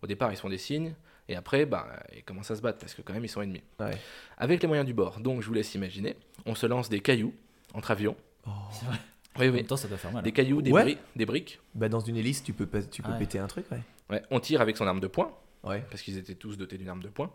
[0.03, 0.95] Au départ, ils se font des signes.
[1.29, 3.63] Et après, bah, ils commencent à se battre parce que quand même, ils sont ennemis.
[3.81, 3.99] Ouais.
[4.39, 7.35] Avec les moyens du bord, donc je vous laisse imaginer, on se lance des cailloux
[7.75, 8.17] entre avions.
[8.73, 8.97] C'est vrai.
[9.39, 10.23] Oui, En même temps, ça doit faire mal.
[10.23, 10.83] Des cailloux, des, Ouais.
[10.85, 11.61] bri- des briques.
[11.75, 13.19] Bah dans une hélice, tu peux, pas- tu peux Ouais.
[13.19, 13.81] péter un truc, ouais.
[14.09, 15.31] Ouais, on tire avec son arme de poing.
[15.65, 15.83] Ouais.
[15.91, 17.29] parce qu'ils étaient tous dotés d'une arme de poing.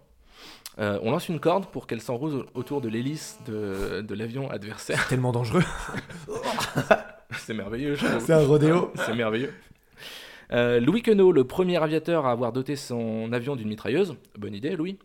[0.80, 4.50] Euh, on lance une corde pour qu'elle s'enroule au- autour de l'hélice de, de l'avion
[4.50, 5.06] adversaire.
[5.08, 5.64] Tellement dangereux.
[7.38, 7.96] C'est merveilleux.
[8.20, 8.92] C'est un rodéo.
[8.96, 9.54] C'est merveilleux.
[10.54, 14.76] Euh, Louis Queneau, le premier aviateur à avoir doté son avion d'une mitrailleuse, bonne idée
[14.76, 14.98] Louis,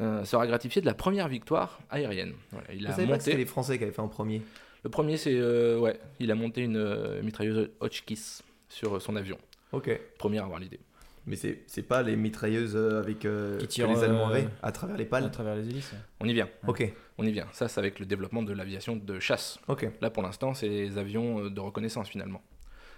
[0.00, 2.32] euh, sera gratifié de la première victoire aérienne.
[2.50, 4.42] Voilà, il Vous a savez pas que c'était les Français qui avaient fait en premier
[4.82, 5.34] Le premier, c'est
[5.76, 9.38] ouais, il a monté une mitrailleuse Hotchkiss sur son avion.
[9.72, 9.88] Ok.
[10.18, 10.80] Premier à avoir l'idée.
[11.28, 14.42] Mais c'est c'est pas les mitrailleuses euh, avec euh, Qui que tirent, les Allemands euh,
[14.62, 15.30] à travers les À pales.
[15.30, 15.92] travers les hélices.
[15.92, 15.98] ouais.
[16.20, 16.90] On y vient, Ok.
[17.18, 17.46] on y vient.
[17.52, 19.58] Ça, c'est avec le développement de l'aviation de chasse.
[19.68, 19.86] Ok.
[20.00, 22.42] Là, pour l'instant, c'est les avions euh, de reconnaissance finalement.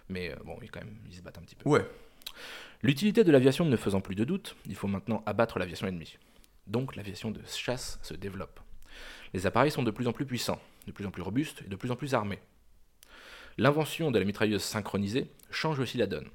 [0.09, 1.69] Mais euh, bon, ils, quand même, ils se battent un petit peu.
[1.69, 1.85] Ouais.
[2.83, 6.17] L'utilité de l'aviation ne faisant plus de doute, il faut maintenant abattre l'aviation ennemie.
[6.67, 8.61] Donc l'aviation de chasse se développe.
[9.35, 11.77] Les appareils sont de plus en plus puissants, de plus en plus robustes et de
[11.77, 12.39] plus en plus armés.
[13.59, 16.29] L'invention de la mitrailleuse synchronisée change aussi la donne.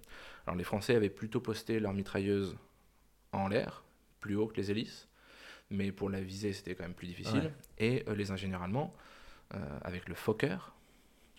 [0.45, 2.55] Alors les Français avaient plutôt posté leur mitrailleuse
[3.31, 3.83] en l'air,
[4.19, 5.07] plus haut que les hélices,
[5.69, 7.39] mais pour la viser c'était quand même plus difficile.
[7.39, 7.51] Ouais.
[7.79, 8.93] Et euh, les ingénieurs allemands,
[9.53, 10.57] euh, avec le Fokker,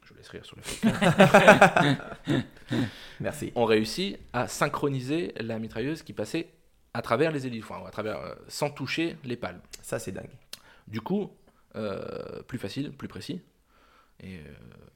[0.04, 2.42] je vous laisse rire sur le Fokker,
[3.20, 3.52] Merci.
[3.54, 6.48] ont réussi à synchroniser la mitrailleuse qui passait
[6.94, 9.60] à travers les hélices, enfin, à travers, euh, sans toucher les pales.
[9.82, 10.30] Ça c'est dingue.
[10.88, 11.30] Du coup,
[12.46, 13.42] plus facile, plus précis,
[14.20, 14.40] et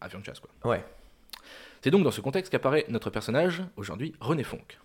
[0.01, 0.51] avion de chasse quoi.
[0.65, 0.83] Ouais.
[1.83, 4.79] C'est donc dans ce contexte qu'apparaît notre personnage, aujourd'hui René Fonck.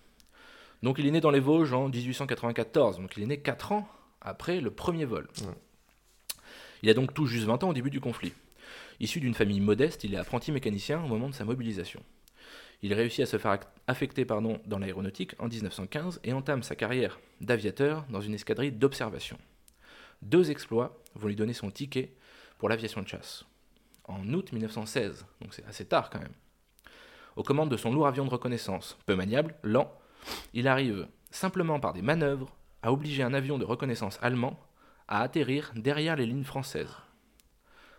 [0.82, 3.88] Donc il est né dans les Vosges en 1894, donc il est né 4 ans
[4.22, 5.28] après le premier vol.
[5.42, 5.54] Ouais.
[6.84, 8.34] Il a donc tout juste 20 ans au début du conflit.
[9.00, 12.02] Issu d'une famille modeste, il est apprenti mécanicien au moment de sa mobilisation.
[12.82, 17.20] Il réussit à se faire affecter pardon, dans l'aéronautique en 1915 et entame sa carrière
[17.42, 19.38] d'aviateur dans une escadrille d'observation.
[20.22, 22.14] Deux exploits vont lui donner son ticket
[22.58, 23.44] pour l'aviation de chasse.
[24.06, 26.34] En août 1916, donc c'est assez tard quand même.
[27.36, 29.92] Aux commandes de son lourd avion de reconnaissance, peu maniable, lent,
[30.54, 34.60] il arrive simplement par des manœuvres à obliger un avion de reconnaissance allemand
[35.08, 36.96] à atterrir derrière les lignes françaises.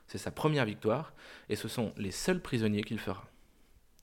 [0.06, 1.12] C'est sa première victoire
[1.48, 3.24] et ce sont les seuls prisonniers qu'il fera.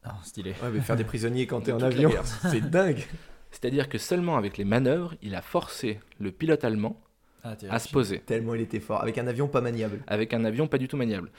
[0.03, 0.51] Ah, stylé.
[0.61, 2.11] Ouais, mais faire des prisonniers quand t'es en avion,
[2.51, 3.05] c'est dingue.
[3.51, 6.99] C'est-à-dire que seulement avec les manœuvres, il a forcé le pilote allemand
[7.43, 9.01] Ah, à se poser Tellement il était fort.
[9.01, 10.01] Avec un avion pas maniable.
[10.07, 11.31] avec un avion pas du tout maniable.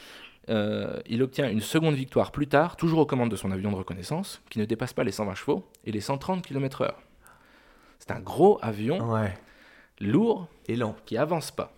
[0.51, 3.77] Euh, il obtient une seconde victoire plus tard, toujours aux commandes de son avion de
[3.77, 6.93] reconnaissance, qui ne dépasse pas les 120 chevaux et les 130 km/h.
[7.99, 9.33] C'est un gros avion Ouais.
[10.01, 10.97] lourd Et lent.
[11.07, 11.73] qui avance pas.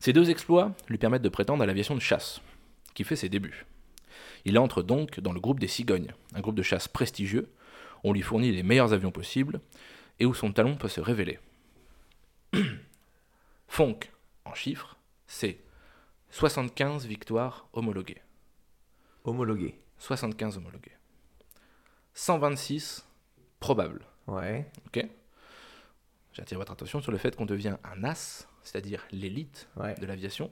[0.00, 2.40] Ces deux exploits lui permettent de prétendre à l'aviation de chasse,
[2.94, 3.66] qui fait ses débuts.
[4.44, 7.50] Il entre donc dans le groupe des Cigognes, un groupe de chasse prestigieux.
[8.04, 9.60] On lui fournit les meilleurs avions possibles
[10.20, 11.38] et où son talent peut se révéler.
[13.68, 14.10] Fonck,
[14.44, 15.58] en chiffres, c'est
[16.40, 18.20] 75 victoires homologuées.
[19.24, 19.80] Homologué.
[19.96, 20.92] 75 homologuées.
[22.12, 23.06] 126
[23.58, 24.04] probables.
[24.26, 24.70] Ouais.
[26.34, 29.94] J'attire votre attention sur le fait qu'on devient un as, c'est-à-dire l'élite Ouais.
[29.94, 30.50] de l'aviation,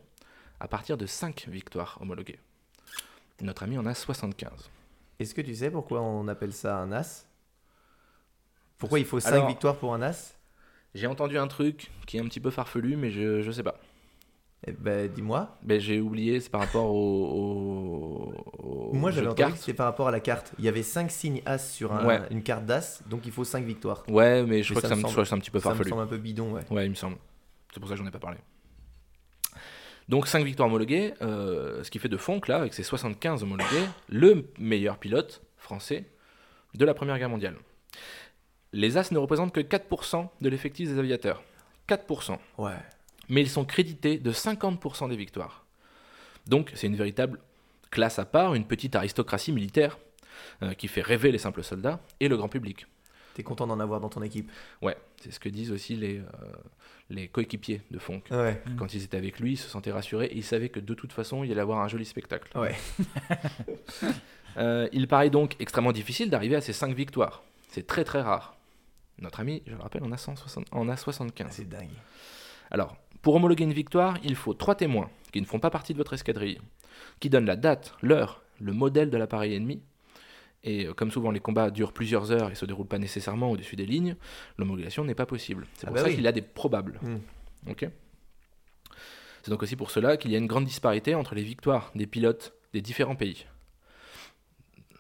[0.58, 2.40] à partir de 5 victoires homologuées.
[3.42, 4.70] Notre ami en a 75.
[5.18, 7.28] Est-ce que tu sais pourquoi on appelle ça un as?
[8.78, 10.38] Pourquoi il faut 5 Alors- victoires pour un as?
[10.94, 13.78] J'ai entendu un truc qui est un petit peu farfelu, mais je, je sais pas.
[14.66, 15.58] Eh ben, dis-moi.
[15.62, 18.32] Mais j'ai oublié, c'est par rapport au.
[18.58, 20.52] au- au Moi, j'avais entendu que c'était par rapport à la carte.
[20.58, 22.20] Il y avait 5 signes as sur un- Ouais.
[22.30, 24.04] une carte d'as, donc il faut 5 victoires.
[24.08, 25.38] Ouais, mais je Mais crois ça que ça me semble- je crois que c'est un
[25.38, 25.90] petit peu Ça me farfelu.
[25.90, 26.62] semble un peu bidon, ouais.
[26.70, 27.16] Ouais, il me semble.
[27.72, 28.38] C'est pour ça que j'en ai pas parlé.
[30.08, 33.86] Donc 5 victoires homologuées, euh, ce qui fait de Fonck, là, avec ses 75 homologués,
[34.08, 36.04] le meilleur pilote français
[36.74, 37.56] de la Première Guerre mondiale.
[38.72, 41.42] Les As ne représentent que 4% de l'effectif des aviateurs.
[41.86, 42.38] 4%.
[42.58, 42.72] Ouais.
[43.28, 45.64] Mais ils sont crédités de 50% des victoires.
[46.46, 47.38] Donc c'est une véritable
[47.90, 49.98] classe à part, une petite aristocratie militaire
[50.62, 52.86] euh, qui fait rêver les simples soldats et le grand public.
[53.34, 54.50] T'es content d'en avoir dans ton équipe?
[54.80, 56.22] Ouais, c'est ce que disent aussi les, euh,
[57.10, 58.28] les coéquipiers de Fonck.
[58.30, 58.62] Ouais.
[58.78, 61.12] Quand ils étaient avec lui, ils se sentaient rassurés et ils savaient que de toute
[61.12, 62.56] façon, il allait avoir un joli spectacle.
[62.58, 62.74] Ouais.
[64.56, 67.42] Euh, il paraît donc extrêmement difficile d'arriver à ces 5 victoires.
[67.70, 68.56] C'est très très rare.
[69.18, 71.48] Notre ami, je le rappelle, en a, 160 en a 75.
[71.50, 71.88] C'est dingue.
[72.70, 75.98] Alors, pour homologuer une victoire, il faut trois témoins qui ne font pas partie de
[75.98, 76.60] votre escadrille,
[77.20, 79.82] qui donnent la date, l'heure, le modèle de l'appareil ennemi.
[80.62, 83.76] Et euh, comme souvent les combats durent plusieurs heures et se déroulent pas nécessairement au-dessus
[83.76, 84.16] des lignes,
[84.58, 85.66] l'homologation n'est pas possible.
[85.74, 86.14] C'est Ah pour bah ça oui.
[86.14, 87.00] qu'il y a des probables.
[87.02, 87.18] Hmm.
[89.42, 92.06] C'est donc aussi pour cela qu'il y a une grande disparité entre les victoires des
[92.06, 93.46] pilotes des différents pays.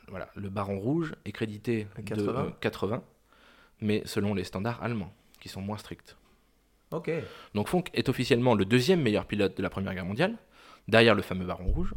[0.08, 2.32] Voilà, le Baron Rouge est crédité À de 80.
[2.40, 3.02] euh, 80,
[3.80, 6.16] mais selon les standards allemands, qui sont moins stricts.
[7.54, 10.36] Donc Fonck est officiellement le deuxième meilleur pilote de la Première Guerre mondiale,
[10.88, 11.92] derrière le fameux Baron Rouge,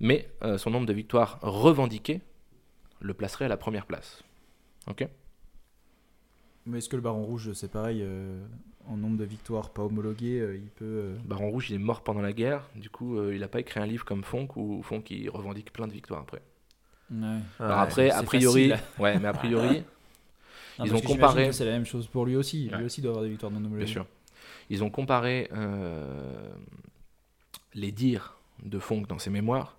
[0.00, 2.20] mais euh, son nombre de victoires revendiquées
[3.00, 4.22] le placerait à la première place.
[4.88, 5.06] Ok
[6.66, 8.44] Mais est-ce que le Baron Rouge, c'est pareil euh,
[8.88, 10.84] En nombre de victoires pas homologuées, euh, il peut.
[10.84, 13.60] euh, Baron Rouge, il est mort pendant la guerre, du coup, euh, il n'a pas
[13.60, 16.42] écrit un livre comme Fonck, où Fonck il revendique plein de victoires après.
[17.12, 17.38] Ouais.
[17.60, 17.82] Alors Ouais.
[17.84, 18.84] après, a priori, facile.
[18.98, 19.84] ouais, mais a priori,
[20.78, 22.68] Non, Ils ont comparé- C'est la même chose pour lui aussi.
[22.70, 22.78] Ouais.
[22.78, 23.84] Lui aussi doit avoir des victoires non homologuées.
[23.84, 24.06] bien sûr,
[24.70, 26.48] ils ont comparé euh,
[27.74, 29.76] les dires de Fonck dans ses mémoires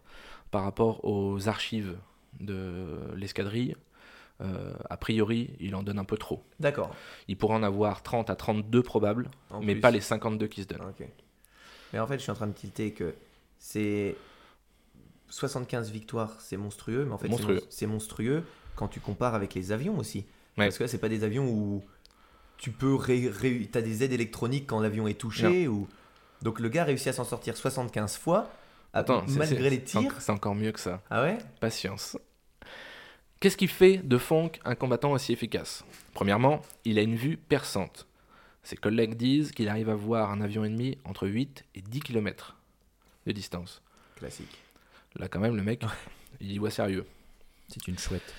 [0.51, 1.97] par rapport aux archives
[2.39, 2.85] de
[3.15, 3.75] l'escadrille.
[4.41, 6.43] Euh, a priori, il en donne un peu trop.
[6.59, 6.93] D'accord.
[7.29, 9.81] Il pourrait en avoir 30 à 32 probables, En mais plus.
[9.81, 10.81] pas les 52 qui se donnent.
[10.81, 11.07] Ok.
[11.93, 13.15] Mais en fait, je suis en train de tilter que
[13.57, 14.15] c'est
[15.29, 17.55] 75 victoires, c'est monstrueux, mais en fait, c'est Monstrueux.
[17.55, 18.43] mon- c'est monstrueux
[18.75, 20.25] quand tu compares avec les avions aussi.
[20.57, 20.65] Ouais.
[20.67, 21.83] Parce que là, c'est pas des avions où
[22.57, 25.87] tu peux ré, ré- t'as des aides électroniques quand l'avion est touché ou
[26.41, 28.49] donc le gars a réussi à s'en sortir 75 fois
[28.93, 30.15] Attends, c'est- malgré les tirs.
[30.21, 31.01] C'est encore mieux que ça.
[31.09, 31.37] Ah ouais?
[31.59, 32.17] Patience.
[33.41, 35.83] Qu'est-ce qui fait de Fonck un combattant aussi efficace?
[36.13, 38.07] Premièrement, il a une vue perçante.
[38.63, 42.55] Ses collègues disent qu'il arrive à voir un avion ennemi entre 8 et 10 km
[43.27, 43.81] de distance.
[44.15, 44.57] Classique.
[45.17, 45.83] Là, quand même, le mec,
[46.41, 47.05] il y voit sérieux.
[47.67, 48.33] C'est une chouette.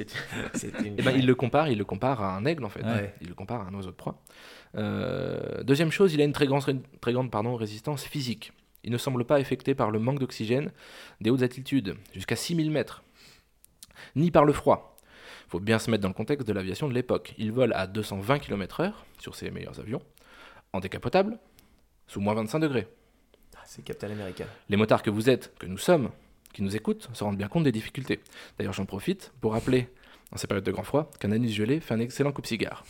[0.84, 0.94] Une...
[0.98, 2.82] Eh ben, il le compare, il le compare à un aigle en fait.
[2.82, 3.14] Ouais.
[3.20, 4.22] Il le compare à un oiseau de proie.
[4.76, 6.64] Euh, deuxième chose, il a une très grande,
[7.00, 8.52] très grande pardon, résistance physique.
[8.82, 10.70] Il ne semble pas affecté par le manque d'oxygène
[11.20, 13.02] des hautes altitudes, jusqu'à 6000 mètres,
[14.14, 14.98] ni par le froid.
[15.46, 17.34] Il faut bien se mettre dans le contexte de l'aviation de l'époque.
[17.38, 20.02] Il vole à 220 km/h sur ses meilleurs avions,
[20.72, 21.38] en décapotable,
[22.06, 22.88] sous moins 25 degrés.
[23.56, 24.44] Ah, c'est Captain America.
[24.68, 26.10] Les motards que vous êtes, que nous sommes,
[26.54, 28.20] qui nous écoutent, se rendent bien compte des difficultés.
[28.56, 29.88] D'ailleurs, j'en profite pour rappeler,
[30.32, 32.84] en ces périodes de grand froid, qu'un anus gelé fait un excellent coupe-cigare.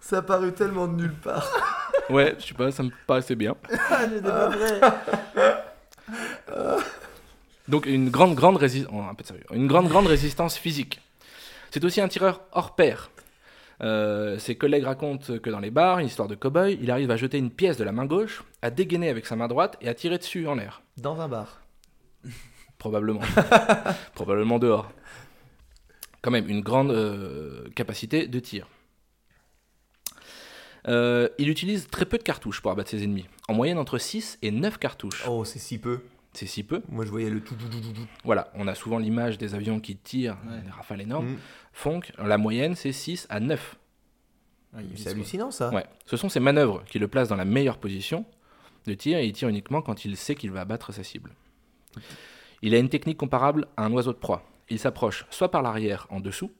[0.00, 1.50] Ça a paru tellement de nulle part.
[2.10, 3.54] Ouais, je sais pas, ça me paraissait bien.
[7.72, 11.00] Donc une grande, grande résistance, un peu de sérieux, une grande, grande résistance physique.
[11.70, 13.10] C'est aussi un tireur hors pair.
[13.80, 17.16] Euh, ses collègues racontent que dans les bars, une histoire de cow-boy, il arrive à
[17.16, 19.94] jeter une pièce de la main gauche, à dégainer avec sa main droite et à
[19.94, 20.82] tirer dessus en l'air.
[20.98, 21.62] Dans un bar.
[22.78, 23.22] Probablement.
[24.14, 24.92] Probablement dehors.
[26.20, 28.68] Quand même, une grande euh, capacité de tir.
[30.88, 33.28] Euh, il utilise très peu de cartouches pour abattre ses ennemis.
[33.48, 35.24] En moyenne, entre 6 et 9 cartouches.
[35.26, 36.00] Oh, c'est si peu.
[36.34, 36.82] C'est si peu.
[36.88, 38.06] Moi, je voyais le tout, tout, tout, tout, tout.
[38.24, 40.60] Voilà, on a souvent l'image des avions qui tirent Ouais.
[40.62, 41.32] des rafales énormes.
[41.32, 41.38] Mm.
[41.72, 43.76] Fonk, la moyenne, c'est 6 à 9.
[44.74, 45.70] Ah, C'est hallucinant, ça.
[45.70, 45.84] Ouais.
[46.06, 48.24] Ce sont ces manœuvres qui le placent dans la meilleure position
[48.86, 51.32] de tir et il tire uniquement quand il sait qu'il va abattre sa cible.
[52.62, 54.42] Il a une technique comparable à un oiseau de proie.
[54.70, 56.50] Il s'approche soit par l'arrière en dessous,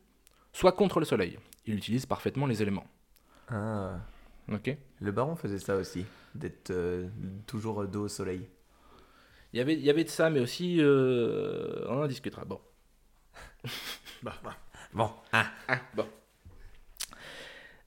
[0.52, 1.38] soit contre le soleil.
[1.66, 2.86] Il utilise parfaitement les éléments.
[3.48, 3.94] Ah,
[4.52, 6.04] Ok le baron faisait ça aussi.
[6.34, 7.08] D'être euh,
[7.46, 8.46] toujours dos au soleil.
[9.52, 10.76] Il y, avait, il y avait de ça, mais aussi.
[10.80, 12.44] euh, on en discutera.
[12.44, 12.60] Bon.
[14.94, 15.46] Bon, ah.
[15.68, 16.06] Ah, bon.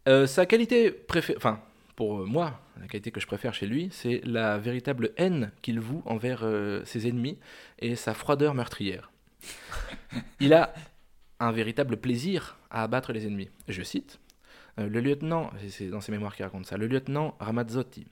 [0.08, 1.62] Euh, sa qualité préférée, enfin,
[1.96, 5.80] pour euh, moi, la qualité que je préfère chez lui, c'est la véritable haine qu'il
[5.80, 7.38] voue envers euh, ses ennemis
[7.80, 9.12] et sa froideur meurtrière.
[10.40, 10.74] Il a
[11.40, 13.50] un véritable plaisir à abattre les ennemis.
[13.68, 14.20] Je cite
[14.80, 18.08] euh, le lieutenant, c'est dans ses mémoires qu'il raconte ça, le lieutenant Ramazzotti,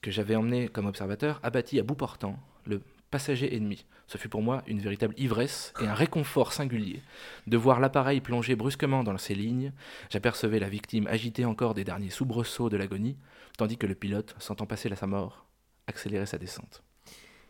[0.00, 3.84] que j'avais emmené comme observateur, abattit à bout portant le passager ennemi.
[4.06, 7.02] Ce fut pour moi une véritable ivresse et un réconfort singulier
[7.46, 9.72] de voir l'appareil plonger brusquement dans ses lignes,
[10.10, 13.16] j'apercevais la victime agiter encore des derniers soubresauts de l'agonie,
[13.56, 15.46] tandis que le pilote, sentant passer là sa mort,
[15.86, 16.82] accélérait sa descente.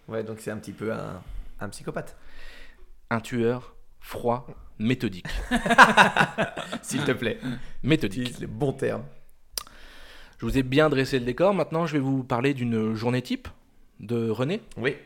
[0.08, 1.22] Ouais, donc c'est un petit peu un,
[1.60, 2.16] un psychopathe.
[3.10, 4.46] Un tueur froid,
[4.78, 5.26] méthodique.
[6.82, 7.38] S'il te plaît.
[7.82, 8.22] Méthodique.
[8.22, 9.04] Utilise les bons termes.
[10.38, 13.48] Je vous ai bien dressé le décor, maintenant je vais vous parler d'une journée type
[14.02, 14.60] de René.
[14.76, 14.96] Oui.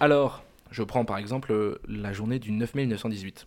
[0.00, 3.46] Alors, je prends par exemple euh, la journée du 9 mai 1918.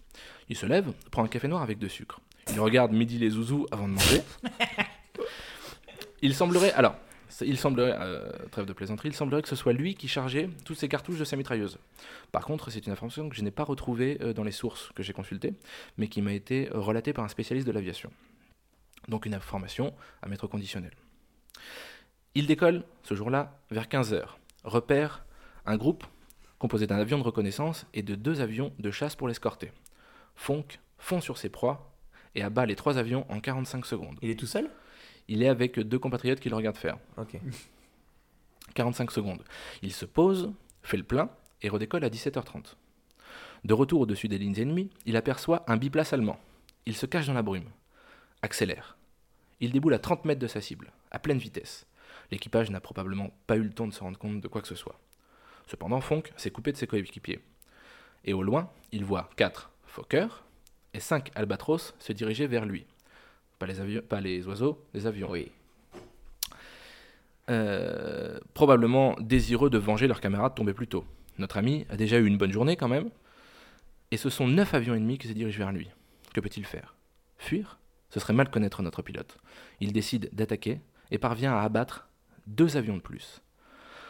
[0.50, 2.22] Il se lève, prend un café noir avec de sucre.
[2.52, 4.22] Il regarde midi les zouzous avant de manger.
[6.22, 6.96] Il semblerait, alors,
[7.42, 10.78] il semblerait, euh, trêve de plaisanterie, il semblerait que ce soit lui qui chargeait toutes
[10.78, 11.78] ses cartouches de sa mitrailleuse.
[12.34, 15.04] Par contre, c'est une information que je n'ai pas retrouvée euh, dans les sources que
[15.04, 15.54] j'ai consultées,
[15.98, 18.12] mais qui m'a été relatée par un spécialiste de l'aviation.
[19.08, 20.92] Donc une information à mettre au conditionnel.
[22.36, 24.39] Il décolle ce jour-là vers 15h.
[24.64, 25.26] Repère
[25.66, 26.06] un groupe
[26.58, 29.72] composé d'un avion de reconnaissance et de deux avions de chasse pour l'escorter.
[30.36, 31.94] Fonk fond sur ses proies
[32.36, 34.18] et abat les trois avions en 45 secondes.
[34.22, 34.70] Il est tout seul?
[35.28, 36.98] Il est avec deux compatriotes qui le regardent faire.
[37.18, 37.38] Ok.
[38.74, 39.44] 45 secondes.
[39.82, 40.52] Il se pose,
[40.84, 41.30] fait le plein
[41.62, 42.76] et redécolle à 17h30.
[43.66, 46.40] De retour au-dessus des lignes ennemies, il aperçoit un biplace allemand.
[46.86, 47.70] Il se cache dans la brume.
[48.42, 48.98] Accélère.
[49.60, 51.86] Il déboule à 30 mètres de sa cible, à pleine vitesse.
[52.32, 54.76] L'équipage n'a probablement pas eu le temps de se rendre compte de quoi que ce
[54.76, 55.00] soit.
[55.68, 57.40] Cependant, Fonk s'est coupé de ses coéquipiers.
[58.26, 60.28] Et au loin, il voit 4 Fokker
[60.94, 62.86] et 5 Albatros se diriger vers lui.
[63.58, 65.30] Pas les, avions, pas les oiseaux, les avions.
[65.30, 65.52] Oui.
[67.50, 71.06] Euh, probablement désireux de venger leurs camarades tombés plus tôt.
[71.40, 73.10] Notre ami a déjà eu une bonne journée quand même,
[74.12, 75.90] et ce sont neuf avions ennemis qui se dirigent vers lui.
[76.34, 76.96] Que peut-il faire?
[77.38, 77.80] Fuir?
[78.10, 79.38] Ce serait mal connaître notre pilote.
[79.80, 80.80] Il décide d'attaquer
[81.12, 82.09] et parvient à abattre
[82.50, 83.42] deux avions de plus.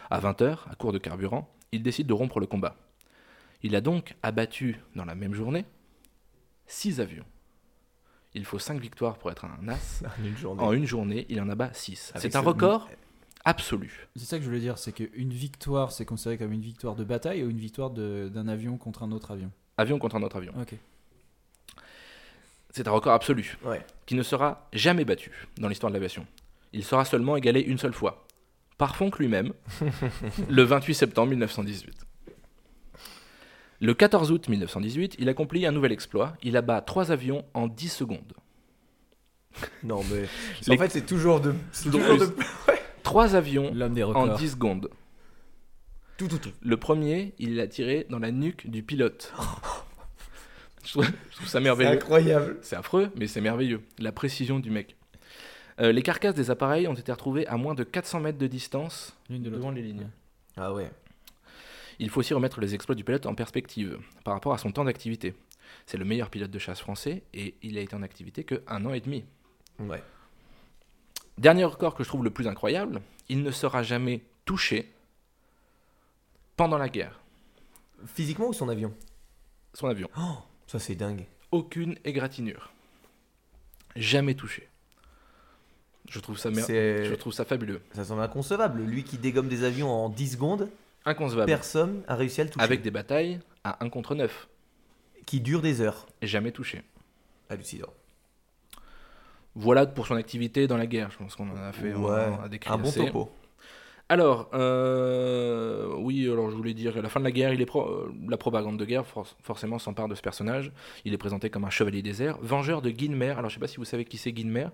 [0.09, 2.75] À 20h, à court de carburant, il décide de rompre le combat.
[3.61, 5.65] Il a donc abattu dans la même journée
[6.65, 7.25] six avions.
[8.33, 10.03] Il faut cinq victoires pour être un as.
[10.19, 10.63] En une journée.
[10.63, 12.11] En une journée, il en abat 6.
[12.15, 12.87] Avec C'est un ce- record
[13.43, 14.07] absolu.
[14.15, 17.03] C'est ça que je voulais dire, c'est qu'une victoire, c'est considéré comme une victoire de
[17.03, 19.51] bataille ou une victoire d'un avion contre un autre avion?
[19.77, 20.53] Avion contre un autre avion.
[20.61, 20.75] Ok.
[22.71, 23.83] C'est un record absolu Ouais.
[24.05, 26.25] qui ne sera jamais battu dans l'histoire de l'aviation.
[26.71, 28.27] Il sera seulement égalé une seule fois.
[28.79, 29.53] Par Fonck lui-même,
[30.49, 31.93] le 28 septembre 1918.
[33.81, 36.33] Le 14 août 1918, il accomplit un nouvel exploit.
[36.43, 38.33] Il abat trois avions en 10 secondes.
[39.83, 40.23] Non, mais.
[40.67, 41.53] Les- En fait, c'est toujours de.
[41.71, 42.31] C'est Toujours toujours de.
[42.31, 42.45] plus.
[43.03, 44.37] Trois avions des en records.
[44.37, 44.89] 10 secondes.
[46.17, 46.51] Tout, tout, tout.
[46.61, 49.33] Le premier, il l'a tiré dans la nuque du pilote.
[50.85, 51.89] je, trouve, je trouve ça merveilleux.
[51.91, 52.57] C'est incroyable.
[52.61, 53.81] C'est affreux, mais c'est merveilleux.
[53.97, 54.95] La précision du mec.
[55.79, 59.15] Euh, les carcasses des appareils ont été retrouvées à moins de 400 mètres de distance
[59.29, 59.59] L'une de l'autre.
[59.59, 60.09] devant les lignes.
[60.57, 60.91] Ah ouais.
[61.99, 64.83] Il faut aussi remettre les exploits du pilote en perspective par rapport à son temps
[64.85, 65.35] d'activité.
[65.85, 68.85] C'est le meilleur pilote de chasse français et il a été en activité que un
[68.85, 69.23] an et demi.
[69.79, 70.03] Ouais.
[71.37, 74.91] Dernier record que je trouve le plus incroyable, il ne sera jamais touché
[76.57, 77.19] pendant la guerre.
[78.05, 78.93] Physiquement ou son avion?
[79.73, 80.09] Son avion.
[80.67, 81.25] Ça c'est dingue.
[81.51, 82.71] Aucune égratignure.
[83.95, 84.67] Jamais touché.
[86.09, 87.81] Je trouve ça, mer- C'est- je trouve ça fabuleux.
[87.93, 88.81] Ça semble inconcevable.
[88.81, 90.69] Lui qui dégomme des avions en 10 secondes,
[91.05, 91.45] Inconcevable.
[91.45, 92.63] personne a réussi à le toucher.
[92.63, 94.47] Avec des batailles à 1 contre 9.
[95.25, 96.07] Qui durent des heures.
[96.23, 96.81] Jamais touché.
[97.49, 97.93] Hallucinant.
[99.55, 101.11] Voilà pour son activité dans la guerre.
[101.11, 102.49] Je pense qu'on en a fait ouais.
[102.49, 103.05] décrire Un bon assez.
[103.05, 103.31] topo.
[104.11, 107.65] Alors, euh, oui, alors je voulais dire, à la fin de la guerre, il est
[107.67, 110.71] pro- euh, la propagande de guerre for- forcément s'empare de ce personnage.
[111.05, 113.29] Il est présenté comme un chevalier des airs, vengeur de Guinmer.
[113.37, 114.67] Alors je sais pas si vous savez qui c'est Guinmer.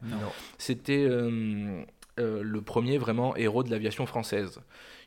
[0.58, 1.84] C'était euh,
[2.20, 4.62] euh, le premier vraiment héros de l'aviation française.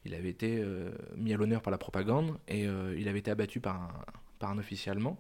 [0.05, 3.31] Il avait été euh, mis à l'honneur par la propagande et euh, il avait été
[3.31, 3.89] abattu par un,
[4.39, 5.19] par un officier allemand.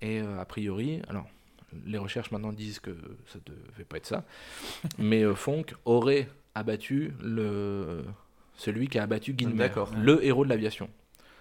[0.00, 1.26] Et euh, a priori, alors
[1.86, 2.92] les recherches maintenant disent que
[3.26, 4.24] ça devait pas être ça,
[4.96, 8.04] mais euh, Fonck aurait abattu le,
[8.58, 10.90] celui qui a abattu Guinmer, le héros de l'aviation.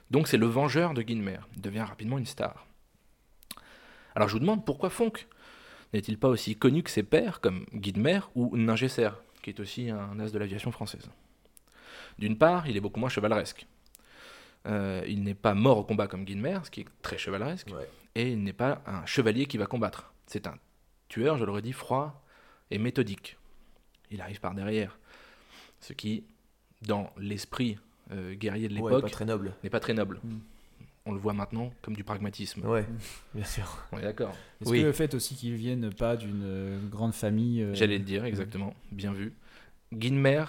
[0.09, 1.39] Donc c'est le vengeur de Guinmer.
[1.55, 2.65] Il devient rapidement une star.
[4.15, 5.27] Alors je vous demande pourquoi Fonck
[5.93, 9.09] n'est-il pas aussi connu que ses pairs comme Guidemer ou Ningesser,
[9.41, 11.09] qui est aussi un as de l'aviation française?
[12.19, 13.67] D'une part, il est beaucoup moins chevaleresque.
[14.65, 17.89] Euh, il n'est pas mort au combat comme Guidemer, ce qui est très chevaleresque, Ouais.
[18.15, 20.13] et il n'est pas un chevalier qui va combattre.
[20.25, 20.55] C'est un
[21.09, 22.23] tueur, je l'aurais dit, froid
[22.71, 23.37] et méthodique.
[24.11, 24.97] Il arrive par derrière,
[25.79, 26.23] ce qui,
[26.83, 27.77] dans l'esprit
[28.11, 29.53] euh, guerrier de Ouais, l'époque, pas très noble.
[29.63, 30.19] n'est pas très noble.
[30.23, 30.37] Mm.
[31.05, 32.65] On le voit maintenant comme du pragmatisme.
[32.65, 32.85] Ouais,
[33.33, 33.85] bien sûr.
[33.91, 34.35] On est d'accord.
[34.61, 34.81] Est-ce Oui.
[34.81, 37.61] que le fait aussi qu'ils viennent pas d'une euh, grande famille.
[37.63, 38.73] euh, J'allais le dire, exactement.
[38.91, 39.33] Bien vu.
[39.93, 40.43] Guinmer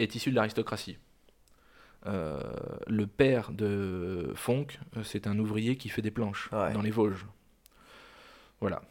[0.00, 0.98] est issu de l'aristocratie.
[2.06, 2.40] Euh,
[2.86, 6.72] le père de Fonck, c'est un ouvrier qui fait des planches Ouais.
[6.72, 7.26] dans les Vosges.
[8.60, 8.82] Voilà.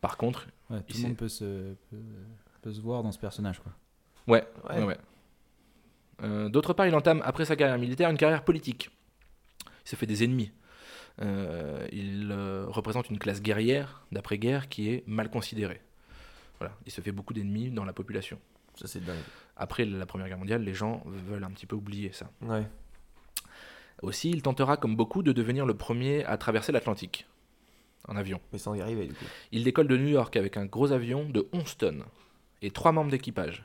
[0.00, 1.96] Par contre, ouais, tout le monde peut se, peut,
[2.62, 3.58] peut se voir dans ce personnage.
[3.60, 3.72] Quoi.
[4.28, 4.78] ouais, Ouais.
[4.80, 4.98] ouais, ouais.
[6.22, 8.90] Euh, D'autre part, il entame, après sa carrière militaire, une carrière politique.
[9.84, 10.52] Il se fait des ennemis.
[11.20, 15.80] Euh, il euh, représente une classe guerrière, d'après-guerre, qui est mal considérée.
[16.58, 16.74] Voilà.
[16.86, 18.38] Il se fait beaucoup d'ennemis dans la population.
[18.76, 19.16] Ça c'est dingue.
[19.56, 22.30] Après la Première Guerre mondiale, les gens veulent un petit peu oublier ça.
[22.42, 22.64] Ouais.
[24.02, 27.26] Aussi, il tentera, comme beaucoup, de devenir le premier à traverser l'Atlantique
[28.06, 28.40] en avion.
[28.52, 29.24] Mais sans y arriver du coup.
[29.52, 32.04] Il décolle de New York avec un gros avion de 11 tonnes
[32.62, 33.64] et trois membres d'équipage.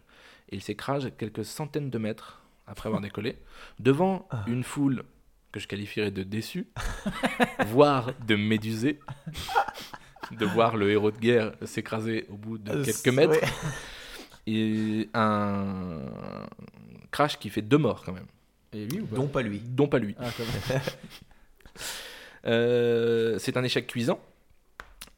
[0.49, 3.37] Il s'écrase quelques centaines de mètres après avoir décollé,
[3.79, 5.03] devant une foule
[5.51, 6.67] que je qualifierais de déçue,
[7.67, 8.99] voire de médusée,
[10.31, 13.39] de voir le héros de guerre s'écraser au bout de Euh, quelques mètres.
[14.47, 16.01] Et un
[17.11, 18.25] crash qui fait deux morts quand même,
[18.73, 19.59] Et lui ou pas Dont pas lui.
[19.59, 20.15] dont pas lui.
[20.19, 20.29] Ah.
[22.45, 24.19] Euh, c'est un échec cuisant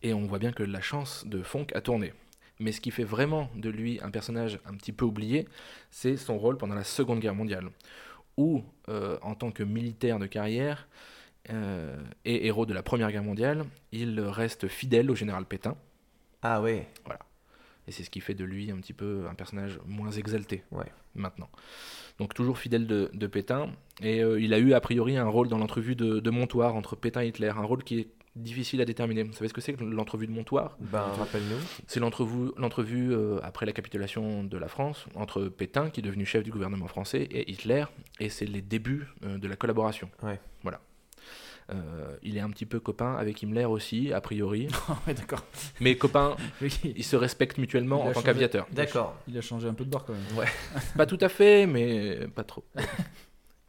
[0.04, 2.14] et on voit bien que la chance de Fonck a tourné.
[2.60, 5.48] Mais ce qui fait vraiment de lui un personnage un petit peu oublié,
[5.92, 7.70] c'est son rôle pendant la Seconde Guerre mondiale,
[8.38, 10.88] où, euh, en tant que militaire de carrière
[11.52, 15.76] euh, et héros de la Première Guerre mondiale, il reste fidèle au général Pétain,
[16.42, 16.88] Ah ouais.
[17.88, 20.92] et c'est ce qui fait de lui un petit peu un personnage moins exalté Ouais.
[21.14, 21.50] maintenant.
[22.20, 23.70] Donc toujours fidèle de, de Pétain,
[24.02, 26.96] et euh, il a eu a priori un rôle dans l'entrevue de, de Montoire entre
[26.96, 29.24] Pétain et Hitler, un rôle qui est difficile à déterminer.
[29.24, 30.76] Vous savez ce que c'est que l'entrevue de Montoire?
[30.80, 31.58] Ben rappelle-nous.
[31.88, 36.26] C'est l'entrevue, l'entrevue euh, après la capitulation de la France entre Pétain, qui est devenu
[36.26, 37.86] chef du gouvernement français, et Hitler,
[38.20, 40.10] et c'est les débuts euh, de la collaboration.
[40.24, 40.40] Ouais.
[40.64, 40.82] Voilà.
[41.72, 45.44] Euh, il est un petit peu copain avec Himmler aussi, a priori, Ah ouais, d'accord.
[45.80, 48.26] mais copain, Oui, ils se respectent mutuellement en tant changé.
[48.26, 48.68] qu'aviateur.
[48.72, 49.16] D'accord.
[49.28, 50.48] Il a changé un peu de bord quand même.
[50.98, 52.64] Pas tout à fait, mais pas trop.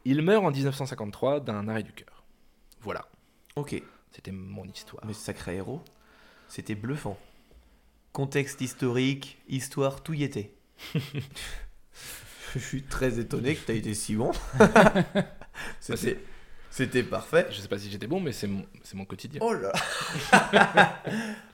[0.05, 2.23] Il meurt en 1953 d'un arrêt du cœur.
[2.81, 3.07] Voilà,
[3.55, 3.81] Ok.
[4.17, 5.05] C'était mon histoire.
[5.05, 5.79] Mais sacré héros.
[6.47, 7.19] C'était bluffant.
[8.13, 10.51] Contexte historique, histoire, tout y était.
[12.55, 14.31] Je suis très étonné que tu été si bon.
[15.79, 16.17] C'était
[16.71, 17.47] c'était parfait.
[17.51, 19.39] Je sais pas si j'étais bon, mais c'est mon, quotidien.
[19.43, 19.71] Oh là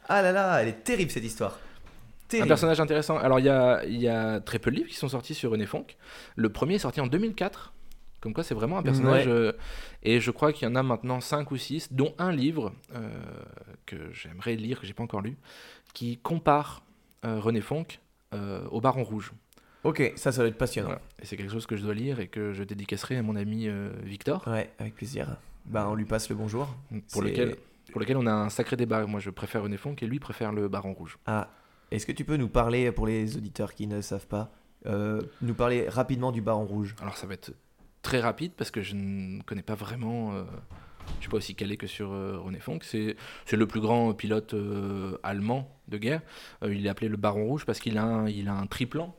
[0.07, 1.53] Ah là là, elle est terrible cette histoire.
[1.53, 2.47] Un Terrible.
[2.47, 3.17] personnage intéressant.
[3.17, 5.51] Alors, il y a, il y a très peu de livres qui sont sortis sur
[5.51, 5.97] René Fonck.
[6.35, 7.73] Le premier est sorti en 2004.
[8.23, 9.27] Comme quoi, c'est vraiment un personnage.
[9.27, 9.33] Ouais.
[9.33, 9.51] euh,
[10.01, 13.09] et je crois qu'il y en a maintenant 5 ou 6, dont un livre euh,
[13.85, 15.35] que j'aimerais lire, que j'ai pas encore lu,
[15.93, 16.85] qui compare
[17.25, 17.99] euh, René Fonck
[18.71, 19.33] au Baron Rouge.
[19.83, 20.87] Ok, ça, ça doit être passionnant.
[20.87, 21.01] Voilà.
[21.21, 23.67] Et c'est quelque chose que je dois lire et que je dédicacerai à mon ami
[24.03, 25.35] Victor, Ouais, avec plaisir.
[25.65, 26.73] Bah, on lui passe le bonjour.
[27.11, 27.57] pour lequel,
[27.91, 29.05] pour lequel on a un sacré débat.
[29.05, 31.17] Moi, je préfère René Fonck et lui préfère le Baron Rouge.
[31.25, 31.49] Ah,
[31.91, 34.49] Est-ce que tu peux nous parler, pour les auditeurs qui ne savent pas,
[34.85, 36.95] euh, nous parler rapidement du Baron Rouge?
[37.01, 37.51] Alors ça va être
[38.03, 40.33] très rapide parce que je ne connais pas vraiment.
[40.35, 40.43] euh,
[41.17, 42.83] je suis pas aussi calé que sur euh, René Fonck.
[42.83, 43.15] C'est
[43.45, 46.21] c'est le plus grand pilote euh, allemand de guerre.
[46.63, 49.13] Euh, il est appelé le Baron Rouge parce qu'il a un, il a un triplan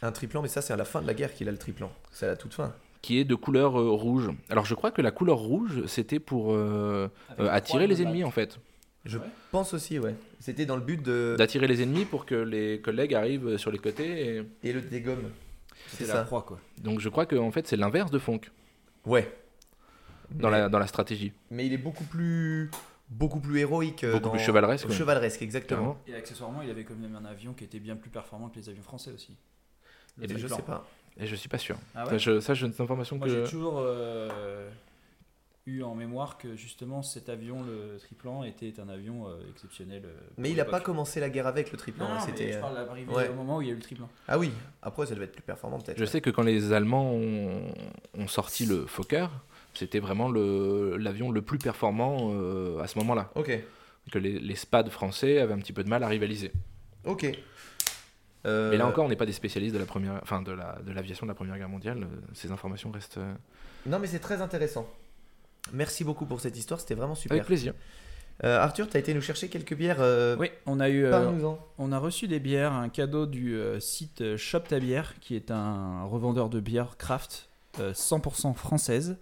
[0.00, 1.90] Un triplan, mais ça, c'est à la fin de la guerre qu'il a le triplan.
[2.12, 2.72] C'est à la toute fin.
[3.02, 4.30] qui est de couleur euh, rouge.
[4.48, 8.30] Alors je crois que la couleur rouge c'était pour euh, euh, attirer les ennemis en
[8.30, 8.58] fait.
[9.04, 9.18] Je
[9.52, 10.14] pense aussi, ouais.
[10.40, 11.34] C'était dans le but de.
[11.38, 14.36] D'attirer les ennemis pour que les collègues arrivent sur les côtés.
[14.36, 14.68] Et...
[14.68, 15.30] Et le dégomme.
[15.88, 16.24] C'est C'est la ça.
[16.24, 16.60] croix, quoi.
[16.82, 18.50] Donc je crois que en fait c'est l'inverse de Fonck
[19.06, 19.32] Ouais.
[20.30, 21.32] dans, Mais- la, dans la stratégie.
[21.50, 22.70] Mais il est beaucoup plus.
[23.10, 24.04] Beaucoup plus héroïque.
[24.04, 24.94] euh, Beaucoup dans- plus chevaleresque, ouais.
[24.94, 25.98] Chevaleresque, exactement.
[26.06, 28.68] Et accessoirement, il avait quand même un avion qui était bien plus performant que les
[28.68, 29.34] avions français aussi.
[30.20, 30.56] Et je Triplan.
[30.56, 30.86] sais pas.
[31.16, 31.78] Et je suis pas sûr.
[31.94, 33.44] Ah ça, ouais je, ça, j'ai une information Moi, que.
[33.44, 34.68] j'ai toujours euh,
[35.68, 40.02] eu en mémoire que justement cet avion, le Triplan, était un avion euh, exceptionnel.
[40.06, 42.06] euh, Mais il a pas commencé la guerre avec le triplan.
[42.08, 42.52] Non, non, mais c'était.
[42.52, 43.28] je euh, parle ouais.
[43.28, 44.08] au moment où il y a eu le Triplan.
[44.26, 44.50] Ah oui.
[44.82, 45.98] Après, ça devait être plus performant peut-être.
[45.98, 47.62] Je sais que quand les Allemands ont,
[48.16, 49.26] ont sorti le Fokker,
[49.74, 53.30] c'était vraiment le- l'avion le plus performant euh, à ce moment-là.
[53.34, 53.52] Ok.
[54.10, 56.50] Que les, les SPAD français avaient un petit peu de mal à rivaliser.
[57.04, 57.26] Ok.
[58.46, 60.78] Euh, Mais là encore, on n'est pas des spécialistes de la première, enfin de la
[60.84, 62.04] de l'aviation de la Première Guerre mondiale.
[62.04, 63.34] euh, Ces informations restent euh,
[63.86, 64.88] Non, mais c'est très intéressant.
[65.72, 67.34] Merci beaucoup pour cette histoire, c'était vraiment super.
[67.36, 67.74] avec plaisir.
[68.44, 70.00] Euh, Arthur, tu as été nous chercher quelques bières.
[70.00, 71.04] euh, Oui, on a eu.
[71.04, 71.10] euh.
[71.78, 75.50] On a reçu des bières, un cadeau du euh, site Shop ta bière, qui est
[75.50, 77.48] un revendeur de bières craft
[77.80, 79.16] euh, 100% française.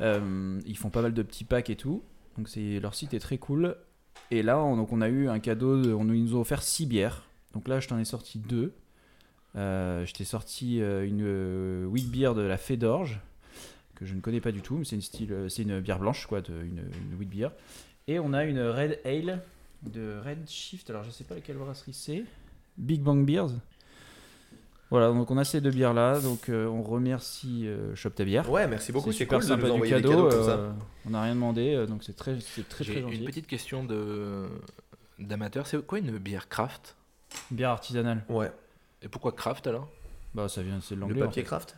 [0.00, 2.02] Ils font pas mal de petits packs et tout,
[2.36, 3.76] donc leur site est très cool.
[4.30, 6.40] Et là, on, donc on a eu un cadeau, de- on nous- ils nous ont
[6.40, 7.24] offert 6 bières.
[7.52, 8.72] Donc là, je t'en ai sorti deux.
[9.56, 13.20] Euh, je t'ai sorti une euh, wheat beer de la Fée d'Orge,
[14.02, 15.98] que je ne connais pas du tout, mais c'est une, style, euh, c'est une bière
[15.98, 16.78] blanche, quoi, de, une,
[17.10, 17.48] une wheat beer.
[18.08, 19.40] Et on a une Red Ale
[19.82, 22.24] de Red Shift, alors je sais pas laquelle brasserie c'est.
[22.78, 23.48] Big Bang Beers.
[24.90, 28.24] Voilà, donc on a ces deux bières là, donc euh, on remercie euh, Shop ta
[28.24, 28.50] bière.
[28.50, 30.08] Ouais, merci beaucoup, c'est super cool de nous sympa du des cadeau.
[30.10, 30.50] cadeaux comme ça.
[30.58, 30.72] euh,
[31.06, 33.16] on n'a rien demandé, euh, donc c'est très, c'est très très J'ai gentil.
[33.16, 34.46] une petite question de
[35.18, 35.66] d'amateur.
[35.66, 36.94] C'est quoi une bière craft?
[37.50, 38.22] Bière artisanale.
[38.28, 38.52] Ouais.
[39.00, 39.88] Et pourquoi craft alors?
[40.34, 41.22] Bah ça vient, c'est de Le l'anglais.
[41.22, 41.46] en papier fait.
[41.48, 41.76] craft?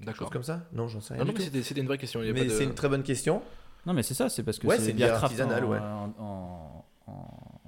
[0.00, 0.30] D'accord.
[0.30, 1.22] Comme ça Non, j'en sais rien.
[1.24, 1.60] Non, non, mais tout.
[1.62, 2.20] c'était une vraie question.
[2.22, 3.42] il y a Mais de- c'est une très bonne question.
[3.86, 5.78] Non mais c'est ça, c'est parce que Ouais, c'est craft artisanale, en, ouais.
[5.78, 7.60] en, en- en-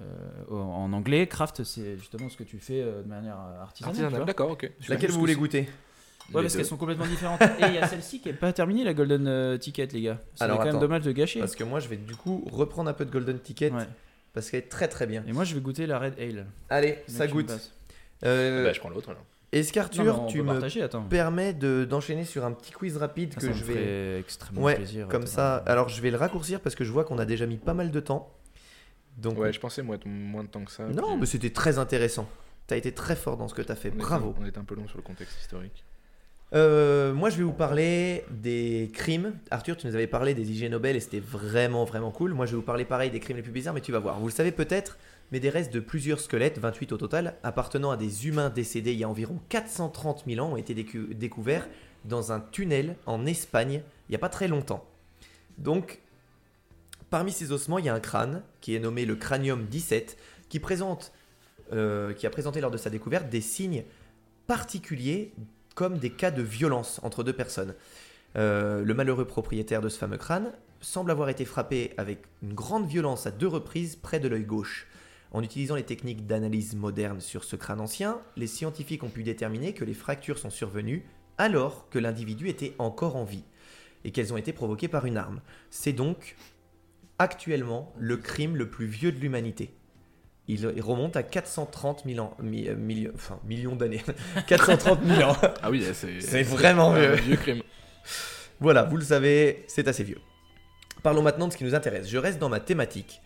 [0.00, 1.26] euh, en anglais.
[1.26, 3.90] Craft, c'est justement ce que tu fais euh, de manière euh, artisanale.
[4.04, 4.70] Artisanal, d'accord, ok.
[4.88, 5.60] Laquelle vous voulez goûter
[6.30, 7.40] Ouais, Les parce qu'elles sont complètement différentes.
[7.40, 10.18] Et il y a celle-ci qui n'est pas terminée, la Golden Ticket, les gars.
[10.34, 11.40] C'est quand même dommage de gâcher.
[11.40, 13.84] Parce que moi, je vais du coup reprendre un peu de Golden Ticket Ouais.
[14.34, 15.24] parce qu'elle est très très bien.
[15.26, 16.46] Et moi, je vais goûter la Red Ale.
[16.68, 17.50] Allez, Le ça goûte.
[18.24, 19.22] Euh, Bah, je prends l'autre alors.
[19.52, 21.02] Est-ce qu'Arthur, tu me partager, attends.
[21.04, 24.20] permets de- d'enchaîner sur un petit quiz rapide Ah, que ça je me vais.
[24.20, 25.08] extrêmement Ouais, plaisir.
[25.08, 27.56] Comme ça, alors je vais le raccourcir parce que je vois qu'on a déjà mis
[27.56, 28.30] pas mal de temps.
[29.16, 30.84] Donc, Ouais, je pensais moi être moins de temps que ça.
[30.84, 32.28] non, puis mais c'était très intéressant.
[32.66, 34.34] T'as été très fort dans ce que t'as fait, on était- bravo.
[34.38, 35.82] on est un peu long sur le contexte historique.
[36.54, 39.34] Euh, moi, je vais vous parler des crimes.
[39.50, 42.32] Arthur, tu nous avais parlé des IG Nobel et c'était vraiment, vraiment cool.
[42.32, 44.18] Moi, je vais vous parler pareil des crimes les plus bizarres, mais tu vas voir.
[44.18, 44.98] Vous le savez peut-être,
[45.32, 48.98] mais des restes de plusieurs squelettes, 28 au total, appartenant à des humains décédés il
[48.98, 51.68] y a environ 430 000 ans, ont été découverts
[52.04, 54.84] dans un tunnel en Espagne il n'y a pas très longtemps.
[55.58, 56.00] Donc,
[57.10, 60.16] parmi ces ossements, il y a un crâne qui est nommé le cranium 17,
[60.48, 60.60] qui,
[61.72, 63.84] euh, qui a présenté lors de sa découverte des signes
[64.46, 65.32] particuliers
[65.74, 67.74] comme des cas de violence entre deux personnes.
[68.36, 72.86] Euh, le malheureux propriétaire de ce fameux crâne semble avoir été frappé avec une grande
[72.86, 74.86] violence à deux reprises près de l'œil gauche.
[75.32, 79.74] En utilisant les techniques d'analyse moderne sur ce crâne ancien, les scientifiques ont pu déterminer
[79.74, 81.04] que les fractures sont survenues
[81.36, 83.44] alors que l'individu était encore en vie
[84.04, 85.40] et qu'elles ont été provoquées par une arme.
[85.70, 86.36] C'est donc
[87.18, 89.74] actuellement le crime le plus vieux de l'humanité.
[90.50, 94.02] Il remonte à 430 000 ans, mi- euh, millions, enfin, millions d'années.
[94.46, 95.36] 430 000 ans.
[95.62, 97.62] Ah oui, c'est vraiment vieux crime.
[98.60, 100.20] Voilà, vous le savez, c'est assez vieux.
[101.02, 102.08] Parlons maintenant de ce qui nous intéresse.
[102.08, 103.20] Je reste dans ma thématique.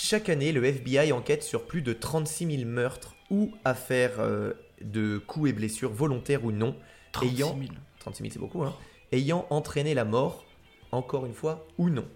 [0.00, 5.18] Chaque année, le FBI enquête sur plus de 36 000 meurtres ou affaires euh, de
[5.18, 6.76] coups et blessures volontaires ou non,
[7.10, 7.72] 36 ayant 000.
[7.98, 8.76] 36 000 c'est beaucoup, hein,
[9.10, 10.46] ayant entraîné la mort,
[10.92, 12.06] encore une fois, ou non.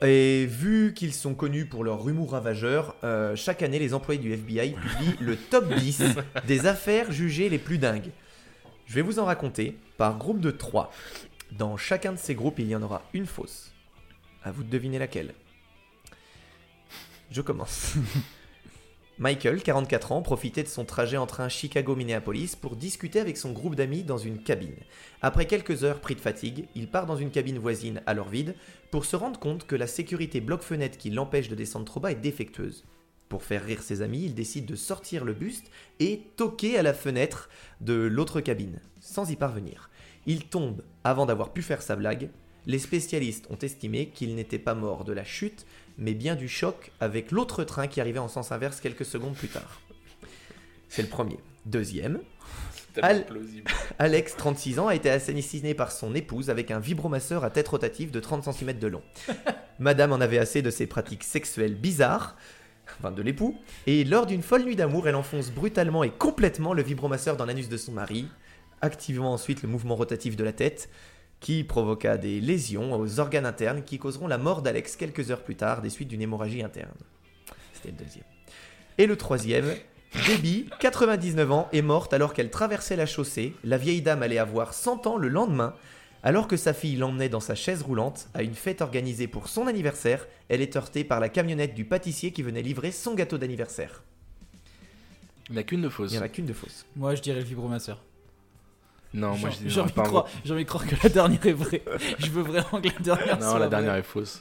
[0.00, 4.32] Et vu qu'ils sont connus pour leur humour ravageur, euh, chaque année, les employés du
[4.32, 6.04] FBI publient le top 10
[6.46, 8.12] des affaires jugées les plus dingues.
[8.86, 10.90] Je vais vous en raconter par groupe de 3.
[11.52, 13.74] Dans chacun de ces groupes, il y en aura une fausse.
[14.42, 15.34] À vous de deviner laquelle.
[17.30, 17.94] Je commence.
[19.18, 23.74] Michael, 44 ans, profitait de son trajet en train Chicago-Minneapolis pour discuter avec son groupe
[23.74, 24.76] d'amis dans une cabine.
[25.20, 28.54] Après quelques heures pris de fatigue, il part dans une cabine voisine alors vide
[28.90, 32.14] pour se rendre compte que la sécurité bloc-fenêtre qui l'empêche de descendre trop bas est
[32.14, 32.84] défectueuse.
[33.28, 35.70] Pour faire rire ses amis, il décide de sortir le buste
[36.00, 37.50] et toquer à la fenêtre
[37.82, 39.90] de l'autre cabine, sans y parvenir.
[40.24, 42.30] Il tombe avant d'avoir pu faire sa blague.
[42.66, 45.64] Les spécialistes ont estimé qu'il n'était pas mort de la chute,
[45.98, 49.48] mais bien du choc avec l'autre train qui arrivait en sens inverse quelques secondes plus
[49.48, 49.80] tard.
[50.88, 51.38] C'est le premier.
[51.66, 52.20] Deuxième,
[53.02, 53.24] Al-.
[53.98, 58.10] Alex, 36 ans, a été assassiné par son épouse avec un vibromasseur à tête rotative
[58.10, 59.02] de 30 cm de long.
[59.78, 62.36] Madame en avait assez de ses pratiques sexuelles bizarres,
[62.98, 66.82] enfin de l'époux, et lors d'une folle nuit d'amour, elle enfonce brutalement et complètement le
[66.82, 68.28] vibromasseur dans l'anus de son mari,
[68.82, 70.90] activant ensuite le mouvement rotatif de la tête,
[71.40, 75.56] qui provoqua des lésions aux organes internes qui causeront la mort d'Alex quelques heures plus
[75.56, 76.92] tard des suites d'une hémorragie interne.
[77.72, 78.24] C'était le deuxième.
[78.98, 79.74] Et le troisième,
[80.28, 83.54] Debbie, 99 ans, est morte alors qu'elle traversait la chaussée.
[83.64, 85.74] La vieille dame allait avoir 100 ans le lendemain.
[86.22, 89.66] Alors que sa fille l'emmenait dans sa chaise roulante à une fête organisée pour son
[89.66, 94.02] anniversaire, elle est heurtée par la camionnette du pâtissier qui venait livrer son gâteau d'anniversaire.
[95.48, 96.10] Il n'y en a qu'une de fausse.
[96.12, 96.84] Il n'y en a qu'une de fausse.
[96.94, 98.02] Moi, je dirais le vibromasseur.
[99.12, 101.82] Non, moi J'ai- envie, de croire- j'ai envie de croire que la dernière est vraie.
[102.18, 103.40] je veux vraiment que la dernière.
[103.40, 103.68] Non, soit la vraie.
[103.70, 104.40] dernière est fausse.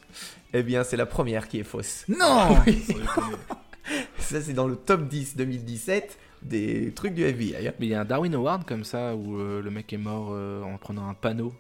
[0.54, 2.06] Eh bien, c'est la première qui est fausse.
[2.08, 2.56] Non
[4.20, 7.68] Ça, c'est dans le top 10 2017 des trucs du FBI.
[7.68, 7.74] hein.
[7.80, 10.30] Mais il y a un Darwin Award comme ça où euh, le mec est mort
[10.32, 11.54] euh, en prenant un panneau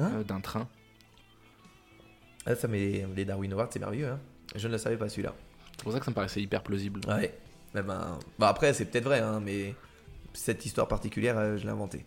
[0.00, 0.66] Hein euh, d'un train.
[2.46, 4.08] Ah, ça, mais les Darwin Awards, c'est merveilleux.
[4.08, 4.18] hein.
[4.56, 5.34] Je ne le savais pas celui-là.
[5.76, 7.00] C'est pour ça que ça me paraissait hyper plausible.
[7.06, 7.32] Ouais.
[7.76, 9.74] Eh ben, bah après, c'est peut-être vrai, hein, mais
[10.32, 12.04] cette histoire particulière, euh, je l'ai inventée.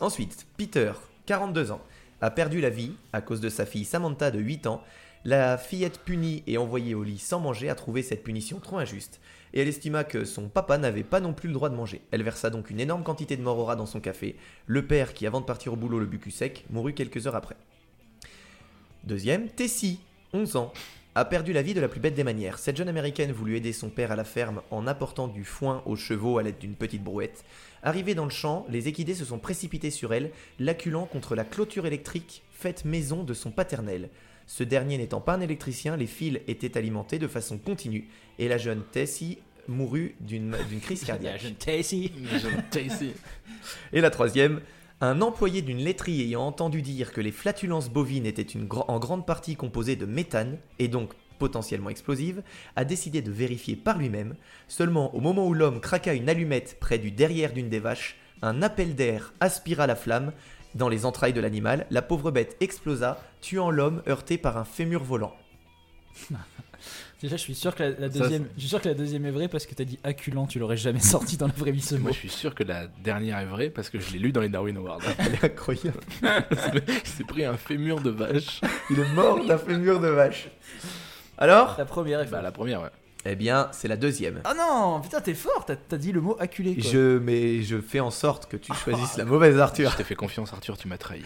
[0.00, 0.92] Ensuite, Peter,
[1.26, 1.80] 42 ans,
[2.20, 4.82] a perdu la vie à cause de sa fille Samantha de 8 ans.
[5.24, 9.20] La fillette punie et envoyée au lit sans manger a trouvé cette punition trop injuste.
[9.54, 12.02] Et elle estima que son papa n'avait pas non plus le droit de manger.
[12.10, 14.36] Elle versa donc une énorme quantité de morora dans son café.
[14.66, 17.56] Le père, qui avant de partir au boulot le but sec, mourut quelques heures après.
[19.04, 20.00] Deuxième, Tessie,
[20.32, 20.72] 11 ans,
[21.14, 22.58] a perdu la vie de la plus bête des manières.
[22.58, 25.96] Cette jeune américaine voulut aider son père à la ferme en apportant du foin aux
[25.96, 27.44] chevaux à l'aide d'une petite brouette.
[27.82, 30.30] Arrivée dans le champ, les équidés se sont précipités sur elle,
[30.60, 34.08] l'acculant contre la clôture électrique faite maison de son paternel.
[34.46, 38.58] Ce dernier n'étant pas un électricien, les fils étaient alimentés de façon continue et la
[38.58, 39.38] jeune Tessie
[39.68, 41.42] mourut d'une crise cardiaque.
[41.58, 42.12] Tasty.
[42.70, 43.12] Tasty.
[43.92, 44.60] Et la troisième,
[45.00, 48.98] un employé d'une laiterie ayant entendu dire que les flatulences bovines étaient une gr- en
[49.00, 52.40] grande partie composées de méthane, et donc potentiellement explosives,
[52.76, 54.36] a décidé de vérifier par lui-même.
[54.68, 58.62] Seulement au moment où l'homme craqua une allumette près du derrière d'une des vaches, un
[58.62, 60.30] appel d'air aspira la flamme
[60.76, 65.02] dans les entrailles de l'animal, la pauvre bête explosa, tuant l'homme heurté par un fémur
[65.02, 65.34] volant.
[67.22, 69.24] Déjà, je suis sûr que la, la Ça, deuxième, je suis sûr que la deuxième
[69.26, 71.80] est vraie parce que t'as dit acculant, tu l'aurais jamais sorti dans la vraie vie
[71.80, 72.02] ce mot.
[72.02, 74.40] Moi je suis sûr que la dernière est vraie parce que je l'ai lu dans
[74.40, 75.00] les Darwin Awards.
[75.18, 76.00] Elle est incroyable.
[76.22, 78.60] Il s'est pris un fémur de vache.
[78.90, 80.48] Il est mort d'un fémur de vache.
[81.42, 82.90] Alors La première est Bah la première ouais.
[83.24, 84.40] Eh bien, c'est la deuxième.
[84.44, 86.74] Ah non, putain, t'es fort, t'as t'as dit le mot acculé.
[86.74, 86.90] Quoi.
[86.90, 89.90] Je, mais je fais en sorte que tu choisisses la mauvaise Arthur.
[89.90, 91.22] Je t'ai fait confiance Arthur, tu m'as trahi.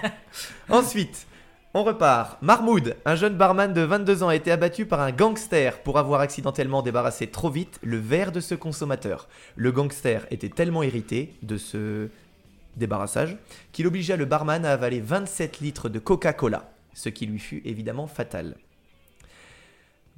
[0.70, 1.26] Ensuite,
[1.74, 2.40] on repart.
[2.40, 6.20] Marmoud, un jeune barman de 22 ans, a été abattu par un gangster pour avoir
[6.20, 9.28] accidentellement débarrassé trop vite le verre de ce consommateur.
[9.56, 12.08] Le gangster était tellement irrité de ce
[12.76, 13.36] débarrassage
[13.72, 18.06] qu'il obligea le barman à avaler 27 litres de Coca-Cola, ce qui lui fut évidemment
[18.06, 18.56] fatal.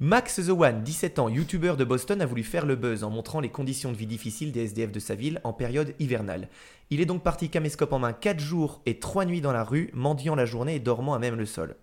[0.01, 3.39] Max The One, 17 ans, youtubeur de Boston, a voulu faire le buzz en montrant
[3.39, 6.49] les conditions de vie difficiles des SDF de sa ville en période hivernale.
[6.89, 9.91] Il est donc parti caméscope en main 4 jours et 3 nuits dans la rue,
[9.93, 11.77] mendiant la journée et dormant à même le sol.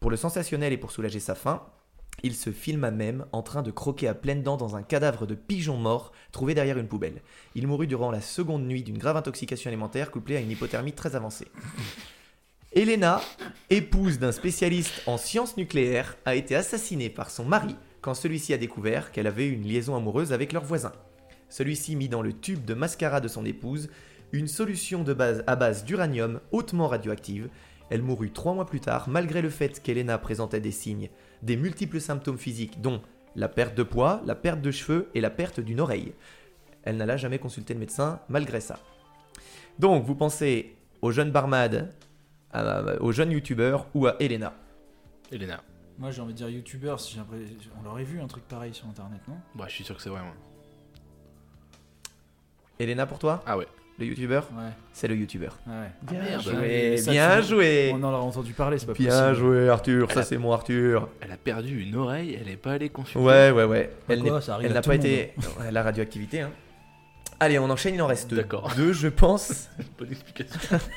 [0.00, 1.62] Pour le sensationnel et pour soulager sa faim,
[2.24, 5.36] il se filma même en train de croquer à pleines dents dans un cadavre de
[5.36, 7.22] pigeon mort trouvé derrière une poubelle.
[7.54, 11.14] Il mourut durant la seconde nuit d'une grave intoxication alimentaire couplée à une hypothermie très
[11.14, 11.46] avancée.
[12.74, 13.20] Elena,
[13.68, 18.58] épouse d'un spécialiste en sciences nucléaires, a été assassinée par son mari quand celui-ci a
[18.58, 20.92] découvert qu'elle avait une liaison amoureuse avec leur voisin.
[21.50, 23.90] Celui-ci mit dans le tube de mascara de son épouse
[24.32, 25.04] une solution
[25.46, 27.50] à base d'uranium hautement radioactive.
[27.90, 31.10] Elle mourut trois mois plus tard, malgré le fait qu'Elena présentait des signes,
[31.42, 33.02] des multiples symptômes physiques, dont
[33.36, 36.14] la perte de poids, la perte de cheveux et la perte d'une oreille.
[36.84, 38.78] Elle n'alla jamais consulter le médecin malgré ça.
[39.78, 41.92] Donc, vous pensez au jeune barmad,
[42.52, 44.52] à- au jeune youtubeur ou à Elena
[45.30, 45.60] Elena.
[45.98, 47.46] Moi, j'ai envie de dire youtubeur, si j'ai l'impression-
[47.80, 49.36] on l'aurait vu un truc pareil sur internet, non?
[49.54, 50.32] Bah je suis sûr que c'est vrai moi.
[52.78, 53.42] Elena pour toi?
[53.46, 53.66] Ah ouais.
[53.98, 54.48] Le youtubeur?
[54.56, 55.58] Ouais, C'est le youtubeur.
[55.66, 55.90] ouais.
[56.02, 56.42] Bien merde.
[56.42, 59.34] joué, Ça, bien tu- joué On en a entendu parler, c'est pas Bien possible.
[59.34, 62.56] joué Arthur, ça Elle a- c'est mon Arthur Elle a perdu une oreille, elle est
[62.56, 63.20] pas allée consulter.
[63.24, 63.92] Ouais, ouais, ouais.
[64.08, 65.34] Elle ça arrive elle n'a pas été.
[65.70, 66.50] La radioactivité, hein.
[67.42, 69.68] Allez, on enchaîne, il en reste deux, je pense.
[69.98, 70.78] Bonne explication.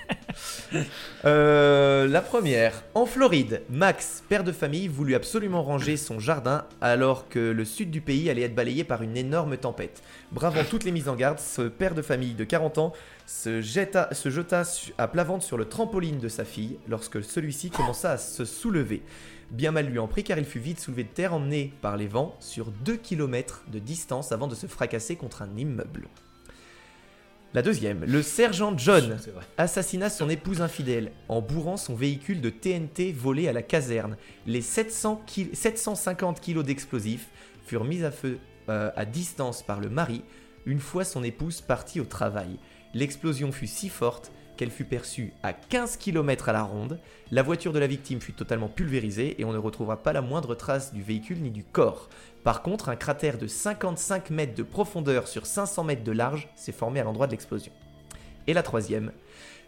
[1.24, 7.30] Euh, la première, en Floride, Max, père de famille, voulut absolument ranger son jardin alors
[7.30, 10.04] que le sud du pays allait être balayé par une énorme tempête.
[10.34, 12.94] Bravant toutes les mises en garde, ce père de famille de 40 ans
[13.26, 14.64] se, jeta, se jeta
[14.98, 19.02] à plat ventre sur le trampoline de sa fille lorsque celui-ci commença à se soulever.
[19.52, 22.08] Bien mal lui en prit car il fut vite soulevé de terre emmené par les
[22.08, 26.10] vents sur 2 km de distance avant de se fracasser contre un immeuble.
[27.56, 29.18] La deuxième, le sergent John
[29.58, 34.18] assassina son épouse infidèle en bourrant son véhicule de TNT volé à la caserne.
[34.46, 37.30] Les 700 ki- 750 kilos d'explosifs
[37.66, 40.22] furent mis à feu euh, à distance par le mari
[40.66, 42.60] une fois son épouse partie au travail.
[42.94, 47.00] L'explosion fut si forte qu'elle fut perçue à 15 km à la ronde.
[47.32, 50.56] La voiture de la victime fut totalement pulvérisée et on ne retrouvera pas la moindre
[50.56, 52.10] trace du véhicule ni du corps.
[52.46, 56.72] Par contre, un cratère de 55 mètres de profondeur sur 500 mètres de large s'est
[56.72, 57.72] formé à l'endroit de l'explosion.
[58.46, 59.12] Et la troisième,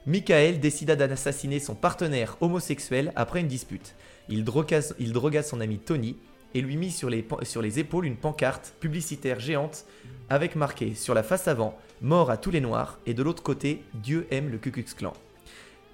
[0.06, 3.96] Michael décida d'assassiner son partenaire homosexuel après une dispute.
[4.30, 6.18] Il drogua, son ami Tony
[6.54, 9.86] et lui mit sur les, pan- sur les épaules une pancarte publicitaire géante
[10.30, 13.82] avec marqué sur la face avant Mort à tous les noirs et de l'autre côté
[13.96, 15.14] Dieu aime le Ku Klux Klan.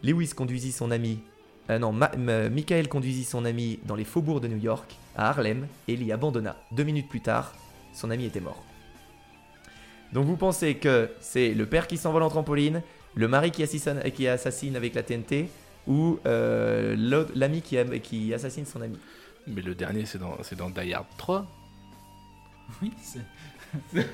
[0.03, 1.19] Lewis conduisit son ami.
[1.69, 5.29] Euh, non, Ma- M- Michael conduisit son ami dans les faubourgs de New York, à
[5.29, 6.55] Harlem, et l'y abandonna.
[6.71, 7.53] Deux minutes plus tard,
[7.93, 8.63] son ami était mort.
[10.11, 12.81] Donc vous pensez que c'est le père qui s'envole en trampoline,
[13.15, 15.49] le mari qui assassine, qui assassine avec la TNT,
[15.87, 16.95] ou euh,
[17.35, 18.97] l'ami qui, qui assassine son ami?
[19.47, 21.45] Mais le dernier, c'est dans, c'est dans Die Hard 3.
[22.81, 23.19] Oui, c'est.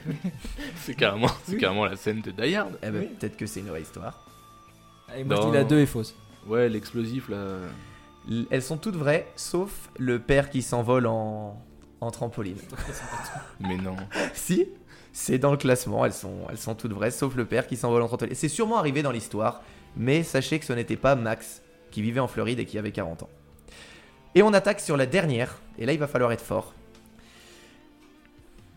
[0.77, 1.27] C'est carrément,
[1.85, 2.79] la scène de Die Hard.
[2.81, 4.25] Eh ben, peut-être que c'est une vraie histoire.
[5.17, 5.49] Et moi, je Non.
[5.49, 6.15] dis la 2 est fausse.
[6.47, 7.45] Ouais, l'explosif là.
[8.29, 11.61] L- Elles sont toutes vraies, sauf le père qui s'envole en,
[12.01, 12.57] en trampoline.
[13.59, 13.95] Mais non.
[14.33, 14.67] si,
[15.13, 18.01] c'est dans le classement, elles sont, elles sont toutes vraies, sauf le père qui s'envole
[18.01, 18.35] en trampoline.
[18.35, 19.61] C'est sûrement arrivé dans l'histoire,
[19.95, 21.61] mais sachez que ce n'était pas Max,
[21.91, 23.29] qui vivait en Floride et qui avait 40 ans.
[24.35, 26.73] Et on attaque sur la dernière, et là il va falloir être fort.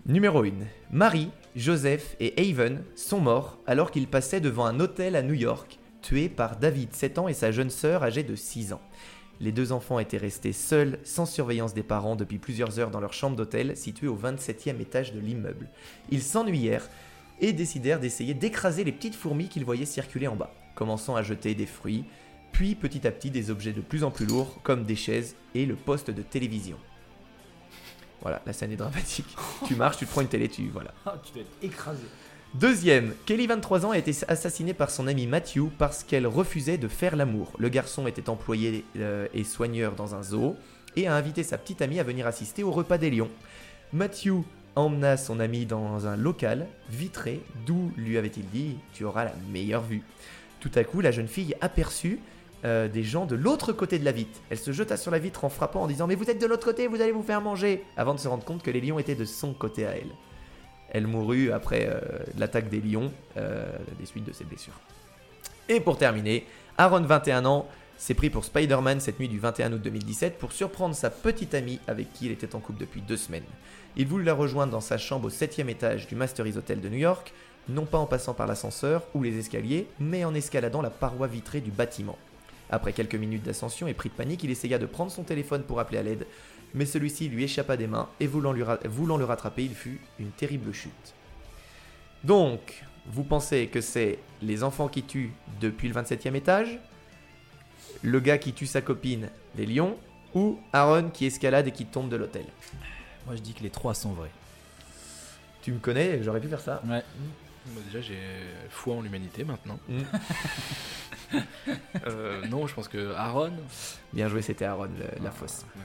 [0.06, 0.50] Numéro 1.
[0.90, 5.78] Marie, Joseph et Haven sont morts alors qu'ils passaient devant un hôtel à New York,
[6.02, 8.82] tués par David, 7 ans, et sa jeune sœur âgée de 6 ans.
[9.40, 13.12] Les deux enfants étaient restés seuls, sans surveillance des parents, depuis plusieurs heures dans leur
[13.12, 15.68] chambre d'hôtel située au 27e étage de l'immeuble.
[16.10, 16.88] Ils s'ennuyèrent
[17.40, 21.54] et décidèrent d'essayer d'écraser les petites fourmis qu'ils voyaient circuler en bas, commençant à jeter
[21.54, 22.04] des fruits,
[22.52, 25.66] puis petit à petit des objets de plus en plus lourds, comme des chaises et
[25.66, 26.76] le poste de télévision.
[28.20, 29.36] Voilà, la scène est dramatique.
[29.66, 30.68] tu marches, tu te prends une télé, tu...
[30.68, 30.94] Voilà.
[31.04, 32.04] Ah, tu dois être écrasé.
[32.54, 36.86] Deuxième, Kelly, 23 ans, a été assassinée par son ami Matthew parce qu'elle refusait de
[36.86, 37.50] faire l'amour.
[37.58, 40.56] Le garçon était employé euh, et soigneur dans un zoo
[40.94, 43.30] et a invité sa petite amie à venir assister au repas des lions.
[43.94, 44.42] Matthew
[44.76, 49.82] emmena son ami dans un local vitré d'où lui avait-il dit Tu auras la meilleure
[49.82, 50.02] vue.
[50.60, 52.20] Tout à coup, la jeune fille aperçut
[52.66, 54.40] euh, des gens de l'autre côté de la vitre.
[54.50, 56.66] Elle se jeta sur la vitre en frappant en disant Mais vous êtes de l'autre
[56.66, 59.14] côté, vous allez vous faire manger Avant de se rendre compte que les lions étaient
[59.14, 60.12] de son côté à elle.
[60.92, 62.00] Elle mourut après euh,
[62.38, 63.64] l'attaque des lions, euh,
[63.98, 64.78] des suites de ses blessures.
[65.68, 66.46] Et pour terminer,
[66.76, 67.66] Aaron, 21 ans,
[67.96, 71.80] s'est pris pour Spider-Man cette nuit du 21 août 2017 pour surprendre sa petite amie
[71.86, 73.44] avec qui il était en couple depuis deux semaines.
[73.96, 76.98] Il voulut la rejoindre dans sa chambre au 7 étage du Mastery's Hotel de New
[76.98, 77.32] York,
[77.68, 81.60] non pas en passant par l'ascenseur ou les escaliers, mais en escaladant la paroi vitrée
[81.60, 82.18] du bâtiment.
[82.70, 85.78] Après quelques minutes d'ascension et pris de panique, il essaya de prendre son téléphone pour
[85.78, 86.26] appeler à l'aide,
[86.74, 90.00] mais celui-ci lui échappa des mains et voulant, lui ra- voulant le rattraper, il fut
[90.18, 91.14] une terrible chute.
[92.24, 96.78] Donc, vous pensez que c'est les enfants qui tuent depuis le 27e étage,
[98.02, 99.96] le gars qui tue sa copine, les lions,
[100.34, 102.44] ou Aaron qui escalade et qui tombe de l'hôtel?
[103.26, 104.30] Moi, je dis que les trois sont vrais.
[105.62, 106.80] Tu me connais, j'aurais pu faire ça.
[106.84, 107.02] Ouais.
[107.72, 108.18] Moi, déjà, j'ai
[108.70, 109.78] foi en l'humanité maintenant.
[109.88, 109.98] Mm.
[112.06, 113.52] Euh, non, je pense que Aaron.
[114.12, 115.64] Bien joué, c'était Aaron, le- la Ah, fosse.
[115.76, 115.82] ouais.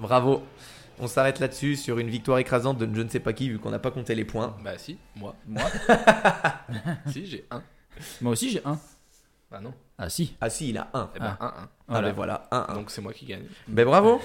[0.00, 0.42] Bravo.
[0.98, 3.70] On s'arrête là-dessus sur une victoire écrasante de je ne sais pas qui vu qu'on
[3.70, 4.54] n'a pas compté les points.
[4.62, 5.34] Bah, si, moi.
[5.46, 5.62] Moi
[7.06, 7.62] si, j'ai un.
[8.20, 8.78] Moi aussi, j'ai un.
[9.50, 9.72] Bah, non.
[9.98, 10.36] Ah, si.
[10.40, 11.10] Ah si, il a un.
[11.16, 11.44] Eh ben, Ah.
[11.44, 11.68] un, un.
[11.92, 12.74] Ah ben voilà, un, un.
[12.74, 13.44] Donc, c'est moi qui gagne.
[13.66, 14.20] Ben bravo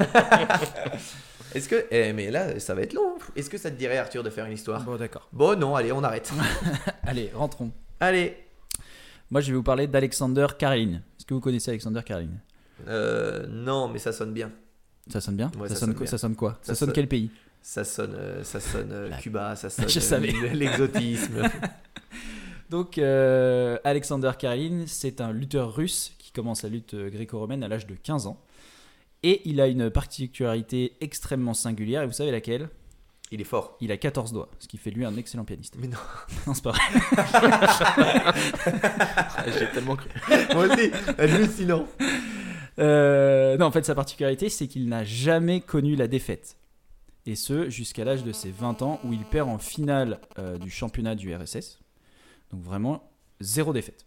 [1.54, 1.86] Est-ce que...
[1.90, 3.16] Eh, mais là, ça va être long.
[3.34, 4.82] Est-ce que ça te dirait, Arthur, de faire une histoire?
[4.82, 5.28] Bon, d'accord.
[5.32, 6.30] Bon, non, allez, on arrête.
[7.04, 7.70] Allez, rentrons.
[8.00, 8.36] allez.
[9.30, 11.00] Moi, je vais vous parler d'Alexander Karelin.
[11.18, 12.28] Est-ce que vous connaissez Alexander Karelin?
[12.88, 14.50] Euh, non, mais ça sonne bien.
[15.08, 16.10] Ça sonne bien Ouais, ça, ça sonne sonne quoi, bien.
[16.10, 17.30] ça sonne quoi Ça, Ça sonne sonne- quel pays
[17.62, 21.42] Ça sonne, euh, ça sonne euh, La- Cuba, ça sonne euh, l'exotisme.
[22.70, 27.86] Donc, euh, Alexander Karelin, c'est un lutteur russe qui commence la lutte gréco-romaine à l'âge
[27.86, 28.40] de 15 ans.
[29.22, 32.68] Et il a une particularité extrêmement singulière, et vous savez laquelle?
[33.32, 33.76] Il est fort.
[33.80, 35.74] Il a 14 doigts, ce qui fait de lui un excellent pianiste.
[35.80, 35.96] Mais non.
[36.46, 36.82] non, c'est pas vrai.
[39.58, 40.08] J'ai tellement cru.
[40.54, 41.86] Moi aussi, hallucinant.
[42.78, 46.56] Euh, non, en fait, sa particularité, c'est qu'il n'a jamais connu la défaite.
[47.24, 50.70] Et ce, jusqu'à l'âge de ses 20 ans, où il perd en finale euh, du
[50.70, 51.80] championnat du RSS.
[52.50, 54.06] Donc vraiment, zéro défaite.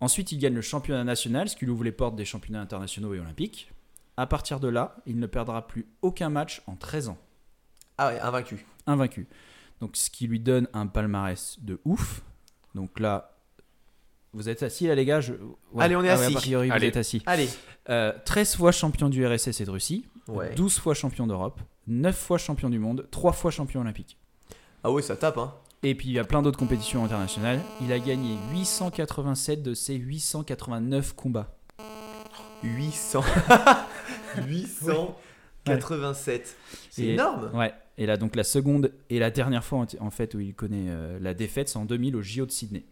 [0.00, 3.14] Ensuite, il gagne le championnat national, ce qui lui ouvre les portes des championnats internationaux
[3.14, 3.70] et olympiques.
[4.16, 7.18] À partir de là, il ne perdra plus aucun match en 13 ans.
[7.98, 8.64] Ah ouais, invaincu.
[8.86, 9.26] Invaincu.
[9.80, 12.22] Donc, ce qui lui donne un palmarès de ouf.
[12.74, 13.37] Donc là,
[14.34, 15.32] vous êtes assis là, les gars je-
[15.72, 15.84] ouais.
[15.84, 16.36] Allez, on est Ah ouais, assis.
[16.36, 16.86] a priori, vous Allez.
[16.88, 17.22] êtes assis.
[17.26, 17.48] Allez.
[17.88, 20.04] Euh, 13 fois champion du RSS et de Russie.
[20.28, 20.54] Ouais.
[20.54, 24.18] 12 fois champion d'Europe, 9 fois champion du monde, 3 fois champion olympique.
[24.84, 25.54] Ah ouais, ça tape, hein.
[25.82, 27.60] Et puis il y a plein d'autres compétitions internationales.
[27.80, 31.54] Il a gagné 887 de ses 889 combats.
[32.62, 33.22] 800.
[35.64, 36.56] 887.
[36.90, 37.50] C'est énorme.
[37.54, 37.72] Ouais.
[37.96, 40.86] Et là donc la seconde et la dernière fois en- en fait où il connaît
[40.88, 42.84] euh, la défaite, c'est en 2000 au JO de Sydney.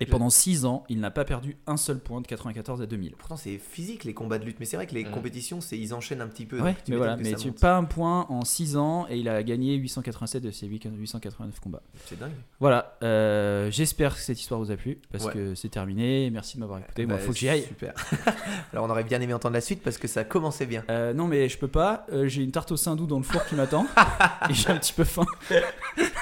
[0.00, 3.12] Et pendant 6 ans, il n'a pas perdu un seul point de 94 à 2000.
[3.16, 4.56] Pourtant, c'est physique les combats de lutte.
[4.58, 6.60] Mais c'est vrai que les compétitions, c'est ils enchaînent un petit peu.
[6.60, 9.74] Ouais, mais voilà, mais tu pas un point en 6 ans et il a gagné
[9.74, 11.82] 887 de ses 889 combats.
[12.06, 12.32] C'est dingue.
[12.60, 15.32] Voilà, euh, j'espère que cette histoire vous a plu parce Ouais.
[15.32, 16.30] que c'est terminé.
[16.30, 17.04] Merci de m'avoir écouté.
[17.06, 17.62] Moi, Bah, faut que j'y aille.
[17.64, 17.92] Super.
[18.72, 20.82] Alors, on aurait bien aimé entendre la suite parce que ça commençait bien.
[20.90, 22.06] Euh, non, mais je peux pas.
[22.12, 23.86] euh, j'ai une tarte au saindoux dans le four qui m'attend
[24.48, 25.26] et j'ai un petit peu faim.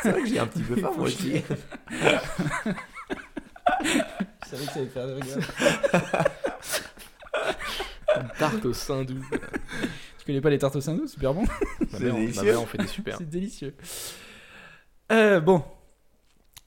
[0.02, 1.42] C'est vrai que j'ai un petit peu faim, moi aussi.
[4.50, 5.38] Je savais que ça allait faire rire.
[8.20, 9.22] Une tarte au sein doux.
[10.18, 11.44] Tu connais pas les tartes au saindoux Super bon.
[11.92, 12.42] Ma mère, délicieux.
[12.42, 13.16] ma mère, on fait des super.
[13.18, 13.74] C'est délicieux.
[15.12, 15.62] Euh, bon.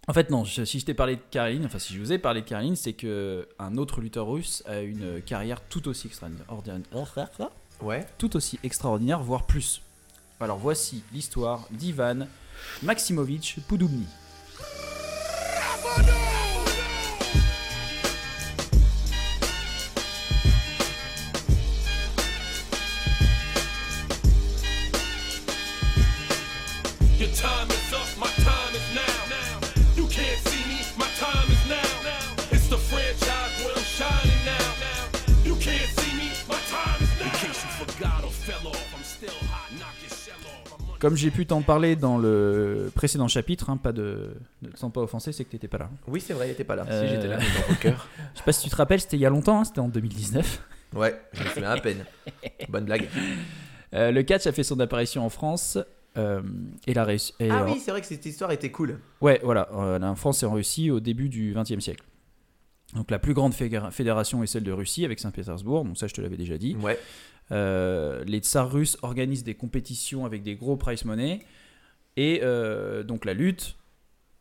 [0.07, 2.17] En fait, non, je- si je t'ai parlé de Kareline, enfin, si je vous ai
[2.17, 6.45] parlé de Kareline, c'est que un autre lutteur russe a une carrière tout aussi extraordinaire.
[7.81, 8.05] Ouais.
[8.17, 9.81] Tout aussi extraordinaire, voire plus.
[10.39, 12.27] Alors, voici l'histoire d'Ivan
[12.83, 14.05] Maximovitch Poudoubny.
[41.01, 44.93] Comme j'ai pu t'en parler dans le précédent chapitre, hein, pas de, ne te sens
[44.93, 45.89] pas offensé, c'est que t'étais pas là.
[46.07, 46.85] Oui, c'est vrai, il était pas là.
[46.87, 48.07] Euh, Si j'étais là, mais dans vos cœurs.
[48.33, 49.87] Je sais pas si tu te rappelles, c'était il y a longtemps, hein, c'était en
[49.89, 50.61] 2019.
[50.95, 52.05] Ouais, je me souviens à peine.
[52.69, 53.09] Bonne blague.
[53.93, 55.77] Euh, le catch a fait son apparition en France.
[56.15, 56.41] euh,
[56.87, 57.33] et la réussi.
[57.41, 58.99] et, Ah oui, c'est vrai que cette histoire était cool.
[59.19, 62.05] Ouais, voilà, en France et en Russie au début du XXe siècle.
[62.95, 66.13] Donc la plus grande fédéra- fédération est celle de Russie avec Saint-Pétersbourg, donc ça je
[66.13, 66.77] te l'avais déjà dit.
[66.81, 66.97] Ouais.
[67.51, 71.41] Euh, les tsars russes organisent des compétitions avec des gros prize money
[72.17, 73.77] et euh, donc la lutte,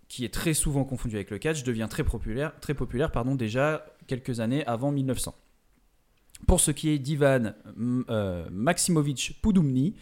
[0.09, 3.87] qui est très souvent confondue avec le catch, devient très populaire, très populaire pardon, déjà
[4.07, 5.35] quelques années avant 1900.
[6.47, 9.95] Pour ce qui est d'Ivan mm, euh, Maximovitch Poudoumny,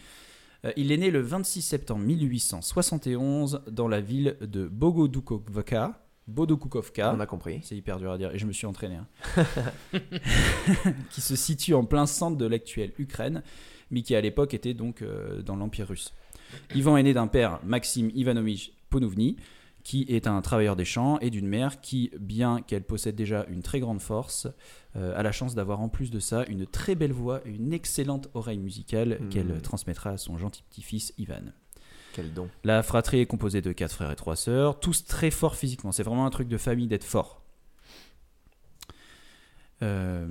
[0.65, 6.01] euh, il est né le 26 septembre 1871 dans la ville de Bogodukovka.
[6.29, 7.13] Bodokukovka.
[7.15, 7.59] On a compris.
[7.63, 8.95] C'est hyper dur à dire et je me suis entraîné.
[8.95, 9.07] hein.
[11.09, 13.43] qui se situe en plein centre de l'actuelle Ukraine,
[13.91, 16.13] mais qui à l'époque était donc euh, dans l'Empire russe.
[16.75, 19.37] Ivan est né d'un père, Maxime Ivanovich Ponovny,
[19.83, 23.61] qui est un travailleur des champs, et d'une mère qui, bien qu'elle possède déjà une
[23.61, 24.47] très grande force,
[24.95, 27.71] euh, a la chance d'avoir en plus de ça une très belle voix et une
[27.73, 29.29] excellente oreille musicale Mhm.
[29.29, 31.53] qu'elle transmettra à son gentil petit-fils Ivan.
[32.63, 35.91] La fratrie est composée de quatre frères et trois sœurs, tous très forts physiquement.
[35.91, 37.41] C'est vraiment un truc de famille d'être fort.
[39.81, 40.27] Euh,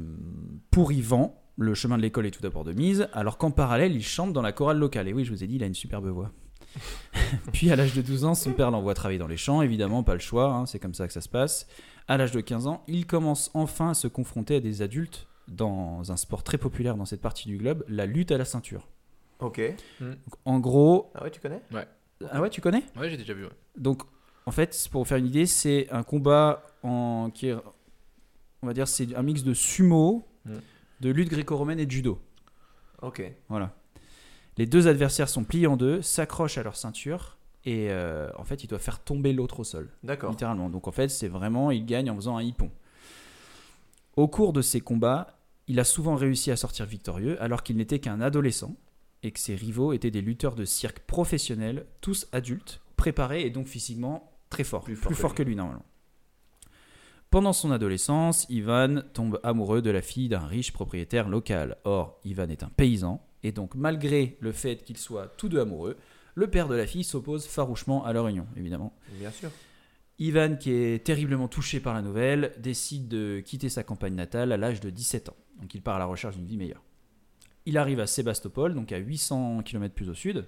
[0.70, 4.05] pour Yvan, le chemin de l'école est tout d'abord de mise, alors qu'en parallèle, il
[4.05, 5.09] chante dans la chorale locale.
[5.09, 6.31] Et oui, je vous ai dit, il a une superbe voix.
[7.52, 10.15] Puis à l'âge de 12 ans, son père l'envoie travailler dans les champs, évidemment, pas
[10.15, 11.66] le choix, hein, c'est comme ça que ça se passe.
[12.06, 16.12] À l'âge de 15 ans, il commence enfin à se confronter à des adultes dans
[16.12, 18.89] un sport très populaire dans cette partie du globe, la lutte à la ceinture.
[19.40, 19.60] Ok.
[20.01, 21.62] Donc, en gros, Ah ouais, tu connais?
[22.31, 22.82] Ah ouais, tu connais?
[22.97, 23.44] Ouais, j'ai déjà vu.
[23.44, 23.51] ouais.
[23.77, 24.02] donc,
[24.47, 27.56] en fait, pour vous faire une idée, c'est un combat en qui est,
[28.62, 30.55] on va dire, c'est un mix de sumo, Mm.
[31.01, 32.19] de lutte gréco-romaine et de judo.
[33.02, 33.23] Ok.
[33.48, 33.74] Voilà.
[34.56, 38.65] Les deux adversaires sont pliés en deux, s'accrochent à leur ceinture et euh, en fait,
[38.65, 40.31] ils doivent faire tomber l'autre au sol, D'accord.
[40.31, 40.70] littéralement.
[40.70, 42.70] Donc, en fait, c'est vraiment, ils gagnent en faisant un hippon.
[44.16, 47.98] Au cours de ces combats, il a souvent réussi à sortir victorieux alors qu'il n'était
[47.98, 48.74] qu'un adolescent
[49.23, 53.66] et que ses rivaux étaient des lutteurs de cirque professionnels, tous adultes, préparés et donc
[53.66, 55.57] physiquement très forts, plus fort, que, lui.
[55.57, 55.85] normalement.
[57.31, 61.77] Pendant son adolescence, Ivan tombe amoureux de la fille d'un riche propriétaire local.
[61.85, 65.97] Or, Ivan est un paysan, et donc malgré le fait qu'ils soient tous deux amoureux,
[66.39, 68.95] Le père de la fille s'oppose farouchement à leur union, évidemment.
[69.19, 69.51] Bien sûr.
[70.20, 74.57] Ivan, qui est terriblement touché par la nouvelle, décide de quitter sa campagne natale à
[74.57, 75.36] l'âge de 17 ans.
[75.61, 76.85] Donc il part à la recherche d'une vie meilleure.
[77.69, 80.47] Il arrive à Sébastopol, donc à 800 km plus au sud,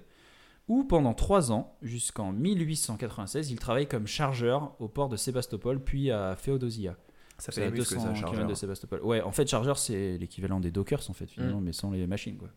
[0.67, 6.09] où pendant 3 ans, jusqu'en 1896, il travaille comme chargeur au port de Sébastopol, puis
[6.11, 6.95] à Féodosia.
[7.37, 9.01] Ça fait à les muscles, 200 ça, km de Sébastopol.
[9.03, 12.37] Ouais, en fait, chargeur, c'est l'équivalent des dockers, en fait, finalement, mais sans les machines,
[12.37, 12.49] quoi.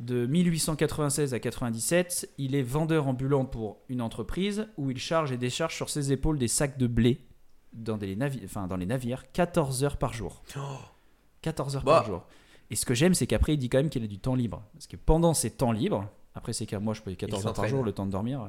[0.00, 5.36] De 1896 à 97, il est vendeur ambulant pour une entreprise où il charge et
[5.36, 7.20] décharge sur ses épaules des sacs de blé
[7.72, 10.42] dans, des navi- enfin, dans les navires 14 heures par jour.
[11.42, 11.98] 14 heures Bah.
[12.00, 12.24] par jour.
[12.72, 14.62] Et ce que j'aime, c'est qu'après, il dit quand même qu'il a du temps libre.
[14.72, 17.68] Parce que pendant ses temps libres, après c'est qu'à moi, je peux 14 heures par
[17.68, 18.42] jour, le temps de dormir.
[18.42, 18.48] euh,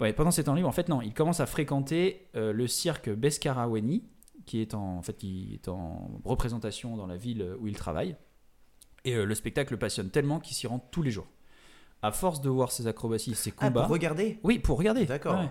[0.00, 3.08] Ouais, pendant ses temps libres, en fait, non, il commence à fréquenter euh, le cirque
[3.10, 4.02] Beskaraweni,
[4.44, 8.16] qui est en, en fait, qui est en représentation dans la ville où il travaille.
[9.04, 11.26] Et euh, le spectacle le passionne tellement qu'il s'y rend tous les jours.
[12.02, 13.82] À force de voir ses acrobaties, ses Ah, combats.
[13.82, 14.40] pour regarder?
[14.42, 15.06] Oui, pour regarder.
[15.06, 15.38] D'accord.
[15.38, 15.48] Ouais.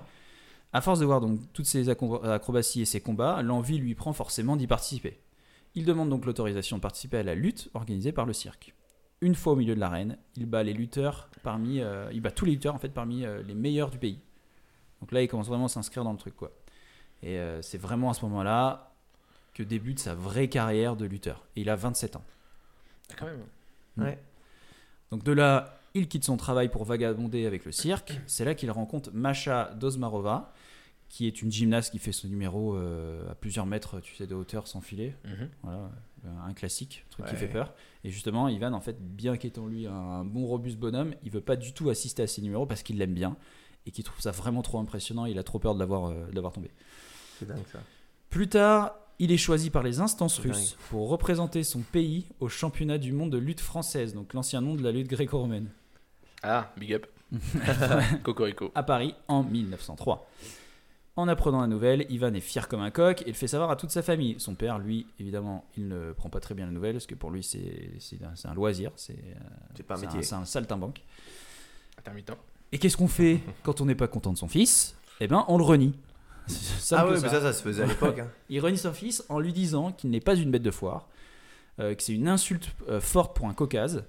[0.73, 4.11] À force de voir donc toutes ces acro- acrobaties et ces combats, l'envie lui prend
[4.11, 5.19] forcément d'y participer.
[5.75, 8.73] Il demande donc l'autorisation de participer à la lutte organisée par le cirque.
[9.21, 12.45] Une fois au milieu de l'arène, il bat les lutteurs parmi, euh, il bat tous
[12.45, 14.19] les lutteurs en fait parmi euh, les meilleurs du pays.
[14.99, 16.51] Donc là, il commence vraiment à s'inscrire dans le truc quoi.
[17.21, 18.93] Et euh, c'est vraiment à ce moment-là
[19.53, 21.45] que débute sa vraie carrière de lutteur.
[21.55, 22.23] Et il a 27 ans.
[23.17, 23.43] Quand même.
[23.97, 24.19] Ouais.
[25.11, 28.19] Donc de là, il quitte son travail pour vagabonder avec le cirque.
[28.27, 30.51] C'est là qu'il rencontre Masha Dozmarova,
[31.13, 34.33] qui est une gymnaste qui fait son numéro euh, à plusieurs mètres, tu sais, de
[34.33, 35.15] hauteur sans filet.
[35.25, 35.49] Mhm.
[35.61, 35.91] Voilà,
[36.25, 37.75] euh, un classique, un truc qui fait peur.
[38.03, 41.55] Et justement, Ivan, en fait, bien qu'étant lui un bon robuste bonhomme, il veut pas
[41.55, 43.37] du tout assister à ses numéros parce qu'il l'aime bien
[43.85, 45.27] et qu'il trouve ça vraiment trop impressionnant.
[45.27, 46.71] Il a trop peur de l'avoir euh, tombé.
[47.37, 47.77] C'est dingue ça.
[48.31, 52.97] Plus tard, il est choisi par les instances russes pour représenter son pays au championnat
[52.97, 55.69] du monde de lutte française, donc l'ancien nom de la lutte gréco-romaine.
[56.41, 57.05] Ah, big up.
[58.23, 58.71] Cocorico.
[58.73, 60.27] à Paris en 1903.
[61.15, 63.75] En apprenant la nouvelle, Ivan est fier comme un coq et le fait savoir à
[63.75, 64.35] toute sa famille.
[64.39, 67.29] Son père, lui, évidemment, il ne prend pas très bien la nouvelle parce que pour
[67.29, 69.39] lui, c'est c'est un, un loisir, c'est euh,
[69.75, 71.01] C'est pas un c'est un saltimbanque.
[71.99, 72.33] Intermittent.
[72.71, 74.95] Et qu'est-ce qu'on fait quand on n'est pas content de son fils?
[75.19, 75.93] Eh ben, on le renie.
[76.91, 77.21] Ah ouais, ça.
[77.21, 78.19] mais ça, ça se faisait à l'époque.
[78.19, 78.27] hein.
[78.49, 81.07] Il renie son fils en lui disant qu'il n'est pas une bête de foire,
[81.79, 84.03] euh, que c'est une insulte euh, forte pour un caucase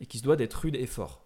[0.00, 1.23] et qu'il se doit d'être rude et fort.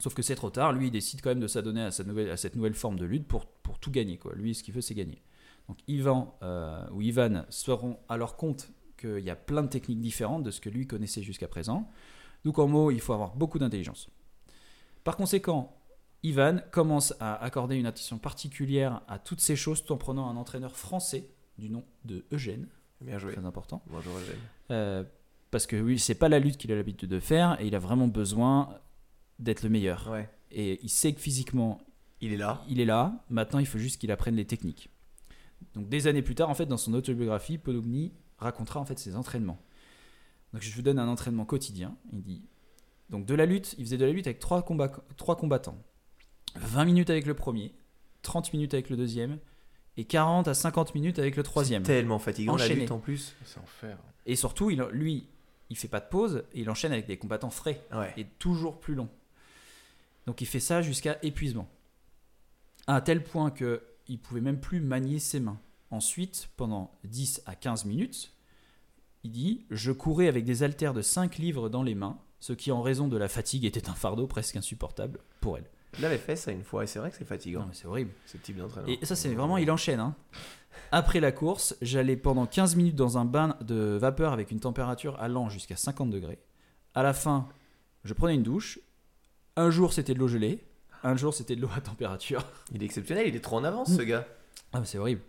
[0.00, 2.30] Sauf que c'est trop tard, lui il décide quand même de s'adonner à, sa nouvelle-
[2.30, 4.16] à cette nouvelle forme de lutte pour, pour tout gagner.
[4.18, 4.32] Quoi.
[4.34, 5.22] Lui ce qu'il veut c'est gagner.
[5.68, 8.68] Donc Ivan euh, ou Ivan se rendent alors compte
[8.98, 11.88] qu'il y a plein de techniques différentes de ce que lui connaissait jusqu'à présent.
[12.44, 14.08] Donc en mots, il faut avoir beaucoup d'intelligence.
[15.04, 15.76] Par conséquent,
[16.22, 20.36] Ivan commence à accorder une attention particulière à toutes ces choses tout en prenant un
[20.36, 22.66] entraîneur français du nom de Eugène,
[23.00, 23.32] Bien joué.
[23.32, 23.82] très important.
[23.86, 24.36] Bonjour Eugène.
[24.70, 25.04] Euh,
[25.50, 27.78] parce que oui, c'est pas la lutte qu'il a l'habitude de faire et il a
[27.78, 28.68] vraiment besoin
[29.40, 30.08] d'être le meilleur.
[30.10, 30.28] Ouais.
[30.52, 31.80] Et il sait que physiquement,
[32.20, 32.62] Il est là.
[32.68, 33.24] il est là.
[33.30, 34.90] Maintenant, il faut juste qu'il apprenne les techniques.
[35.74, 39.16] Donc, des années plus tard, en fait, dans son autobiographie, Podogny racontera en fait ses
[39.16, 39.58] entraînements.
[40.52, 41.96] Donc, je vous donne un entraînement quotidien.
[42.12, 42.42] Il dit
[43.10, 45.76] donc de la lutte, il faisait de la lutte avec trois, combats, trois combattants.
[46.54, 47.74] 20 minutes avec le premier,
[48.22, 49.38] 30 minutes avec le deuxième
[49.96, 51.82] et 40 à 50 minutes avec le troisième.
[51.82, 52.82] Tellement fatigant la Enchaîné.
[52.82, 53.34] lutte en plus.
[53.44, 53.98] C'est enfer.
[54.26, 55.26] Et surtout, il, lui,
[55.70, 58.12] il fait pas de pause et il enchaîne avec des combattants frais Ouais.
[58.16, 59.08] et toujours plus long.
[60.30, 61.68] Donc il fait ça jusqu'à épuisement.
[62.86, 65.58] À tel point que il pouvait même plus manier ses mains.
[65.90, 68.32] Ensuite, pendant 10 à 15 minutes,
[69.24, 72.70] il dit Je courais avec des haltères de 5 livres dans les mains, ce qui,
[72.70, 75.68] en raison de la fatigue, était un fardeau presque insupportable pour elle.
[75.94, 77.68] Je l'avais fait ça une fois et c'est vrai que c'est fatigant.
[77.72, 78.12] c'est horrible.
[78.26, 78.88] Ce type d'entraînement.
[79.02, 79.98] Et ça, c'est vraiment, il enchaîne.
[79.98, 80.14] hein.
[80.92, 85.18] Après la course, j'allais pendant 15 minutes dans un bain de vapeur avec une température
[85.20, 86.38] allant jusqu'à 50 degrés.
[86.94, 87.48] À la fin,
[88.04, 88.78] je prenais une douche.
[89.56, 90.64] Un jour, c'était de l'eau gelée.
[91.02, 92.44] Un jour, c'était de l'eau à température.
[92.74, 94.26] Il est exceptionnel, il est trop en avance ce gars.
[94.72, 95.22] Ah, mais c'est horrible.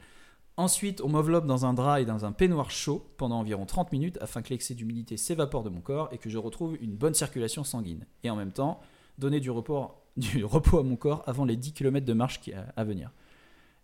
[0.57, 4.17] Ensuite, on m'enveloppe dans un drap et dans un peignoir chaud pendant environ 30 minutes
[4.21, 7.63] afin que l'excès d'humidité s'évapore de mon corps et que je retrouve une bonne circulation
[7.63, 8.05] sanguine.
[8.23, 8.81] Et en même temps,
[9.17, 12.41] donner du repos, du repos à mon corps avant les 10 km de marche
[12.75, 13.11] à venir.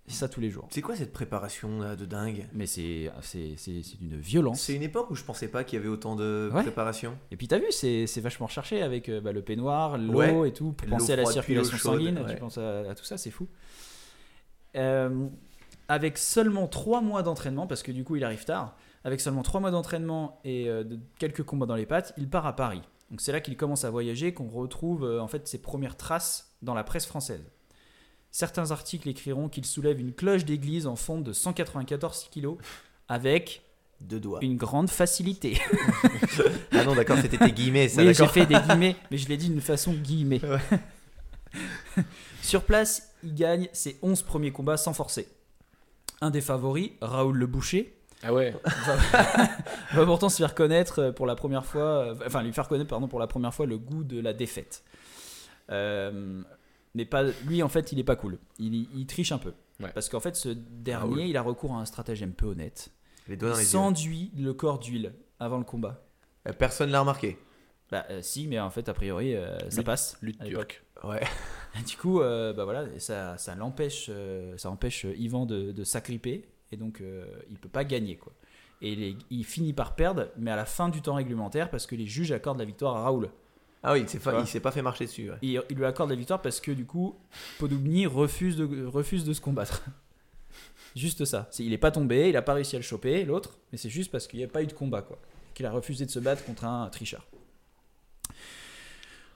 [0.08, 0.68] Et ça tous les jours.
[0.72, 2.48] C'est quoi cette préparation là, de dingue?
[2.54, 4.62] Mais c'est c'est- c'est- c'est d'une violence.
[4.62, 6.62] C'est une époque où je pensais pas qu'il y avait autant de Ouais.
[6.62, 7.18] préparation.
[7.30, 10.50] Et puis t'as vu, c'est vachement recherché avec euh, bah, le peignoir, l'eau Ouais.
[10.50, 12.34] et tout, pour penser à la circulation sanguine, ouais.
[12.36, 13.48] tu penses à, à tout ça, c'est fou.
[14.76, 15.28] Euh,
[15.90, 19.60] avec seulement 3 mois d'entraînement, parce que du coup il arrive tard, avec seulement 3
[19.62, 22.82] mois d'entraînement et euh, de quelques combats dans les pattes, il part à Paris.
[23.10, 26.54] Donc c'est là qu'il commence à voyager, qu'on retrouve euh, en fait ses premières traces
[26.62, 27.44] dans la presse française.
[28.32, 32.50] Certains articles écriront qu'il soulève une cloche d'église en fonte de 194 kg
[33.08, 33.62] avec
[34.02, 34.40] Deux doigts.
[34.42, 35.60] une grande facilité.
[36.72, 39.38] Ah non, d'accord, c'était tes guillemets, ça, oui, j'ai fait des guillemets, mais je l'ai
[39.38, 40.42] dit d'une façon guillemets.
[42.42, 45.28] Sur place, il gagne ses 11 premiers combats sans forcer.
[46.22, 48.54] Un des favoris, Raoul Le Boucher, Ah ouais.
[49.94, 53.08] va pourtant se faire connaître pour la première fois, euh, enfin lui faire connaître pardon
[53.08, 54.84] pour la première fois le goût de la défaite.
[55.72, 56.42] Euh,
[56.98, 58.38] mais pas, lui en fait il est pas cool.
[58.60, 59.92] Il, il triche un peu Ouais.
[59.94, 61.22] parce qu'en fait ce dernier Raoul.
[61.30, 62.90] il a recours à un stratagème peu honnête.
[63.30, 66.04] Les doigts dans Il les s'enduit le corps d'huile avant le combat.
[66.48, 67.38] Euh, Personne l'a remarqué.
[67.92, 70.18] Bah euh, si mais en fait a priori euh, ça Lutte- passe.
[70.22, 70.84] Lutte turque.
[71.04, 71.22] Ouais.
[71.88, 76.44] Du coup euh, bah voilà ça, ça l'empêche euh, ça empêche Ivan de, de s'agripper
[76.72, 78.34] et donc euh, il peut pas gagner quoi.
[78.82, 81.96] Et les- il finit par perdre mais à la fin du temps réglementaire parce que
[81.96, 83.30] les juges accordent la victoire à Raoul.
[83.84, 84.04] Ah oui, il
[84.42, 85.30] il s'est pas fait marcher dessus.
[85.30, 85.38] ouais.
[85.42, 87.16] Il, il lui accorde la victoire parce que du coup,
[87.60, 89.84] Podobni refuse de, refuse de se combattre.
[90.96, 91.48] Juste ça.
[91.52, 93.90] C'est- il est pas tombé, il a pas réussi à le choper, l'autre, mais c'est
[93.90, 95.20] juste parce qu'il n'y a pas eu de combat, quoi.
[95.54, 97.28] Qu'il a refusé de se battre contre un tricheur.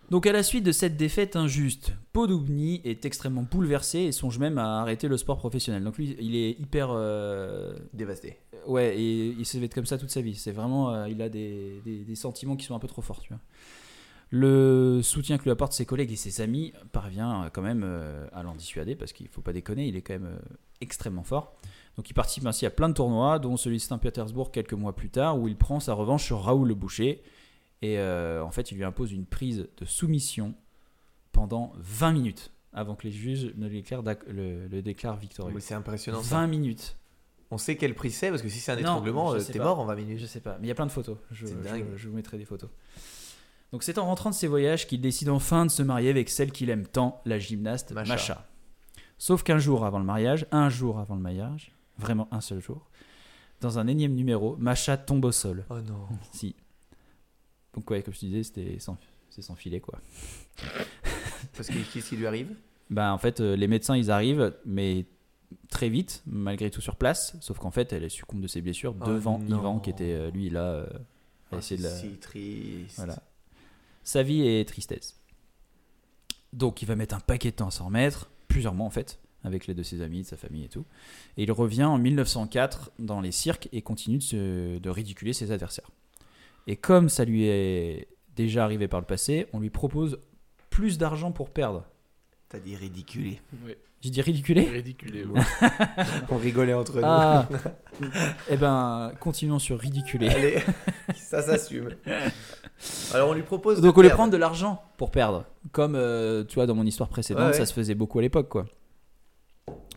[0.09, 4.57] Donc à la suite de cette défaite injuste, Podobni est extrêmement bouleversé et songe même
[4.57, 5.83] à arrêter le sport professionnel.
[5.83, 6.89] Donc lui, il est hyper...
[6.91, 8.37] euh, Dévasté.
[8.67, 10.35] Ouais, et il se va être comme ça toute sa vie.
[10.35, 13.21] C'est vraiment, euh, il a des, des- des sentiments qui sont un peu trop forts,
[13.21, 13.39] tu vois.
[14.31, 18.25] Le soutien que lui apportent ses collègues et ses amis parvient euh, quand même euh,
[18.31, 21.53] à l'en dissuader parce qu'il faut pas déconner, il est quand même euh, extrêmement fort.
[21.97, 25.09] Donc il participe ainsi à plein de tournois, dont celui de Saint-Pétersbourg quelques mois plus
[25.09, 27.21] tard, où il prend sa revanche sur Raoul Le Boucher.
[27.81, 30.53] Et euh, en fait, il lui impose une prise de soumission
[31.31, 35.59] pendant 20 minutes avant que les juges ne le le, déclarent victorieux.
[35.59, 36.21] C'est impressionnant.
[36.21, 36.35] ça.
[36.35, 36.97] 20 minutes.
[37.49, 39.95] On sait quel prix c'est parce que si c'est un étranglement, t'es mort en 20
[39.95, 40.19] minutes.
[40.19, 41.17] Je sais pas, mais il y a plein de photos.
[41.31, 41.47] Je
[42.07, 42.69] vous mettrai des photos.
[43.71, 46.51] Donc c'est en rentrant de ses voyages qu'il décide enfin de se marier avec celle
[46.51, 48.13] qu'il aime tant, la gymnaste Macha.
[48.13, 48.47] Macha.
[49.17, 52.89] Sauf qu'un jour avant le mariage, un jour avant le mariage, vraiment un seul jour,
[53.61, 55.65] dans un énième numéro, Macha tombe au sol.
[55.69, 56.07] Oh non.
[56.33, 56.55] Si.
[57.73, 58.97] Donc ouais, comme je te disais, c'était sans,
[59.29, 59.99] c'est sans filet quoi.
[61.55, 62.53] Parce que qu'est-ce qui lui arrive?
[62.89, 65.05] Bah en fait, euh, les médecins ils arrivent, mais
[65.69, 67.37] très vite, malgré tout sur place.
[67.39, 69.59] Sauf qu'en fait, elle succombe de ses blessures Oh devant non.
[69.59, 70.63] Yvan qui était euh, lui là.
[70.65, 70.85] euh,
[71.51, 72.97] à Ah, essayer de la- si triste.
[72.97, 73.15] Voilà.
[74.03, 75.19] Sa vie est tristesse.
[76.53, 79.19] Donc il va mettre un paquet de temps à s'en remettre, plusieurs mois en fait,
[79.43, 80.85] avec l'aide de ses amis, de sa famille et tout.
[81.37, 85.89] Et il revient en 1904 dans les cirques et continue de, de ridiculer ses adversaires.
[86.67, 90.19] Et comme ça lui est déjà arrivé par le passé, on lui propose
[90.69, 91.85] plus d'argent pour perdre.
[92.51, 93.39] T'as dit ridiculé.
[93.65, 93.77] Ouais.
[94.01, 95.23] J'ai dit ridiculer Ridiculé.
[95.23, 95.41] ouais.
[96.29, 97.01] On rigolait entre nous.
[97.05, 97.47] Ah
[98.49, 100.27] Eh ben, continuons sur ridiculer.
[100.27, 100.59] Allez,
[101.15, 101.91] ça s'assume.
[103.13, 103.77] Alors on lui propose.
[103.77, 105.45] de Donc on lui prendre de l'argent pour perdre.
[105.71, 107.57] Comme euh, tu vois dans mon histoire précédente, Ouais, ouais.
[107.57, 108.65] ça se faisait beaucoup à l'époque quoi.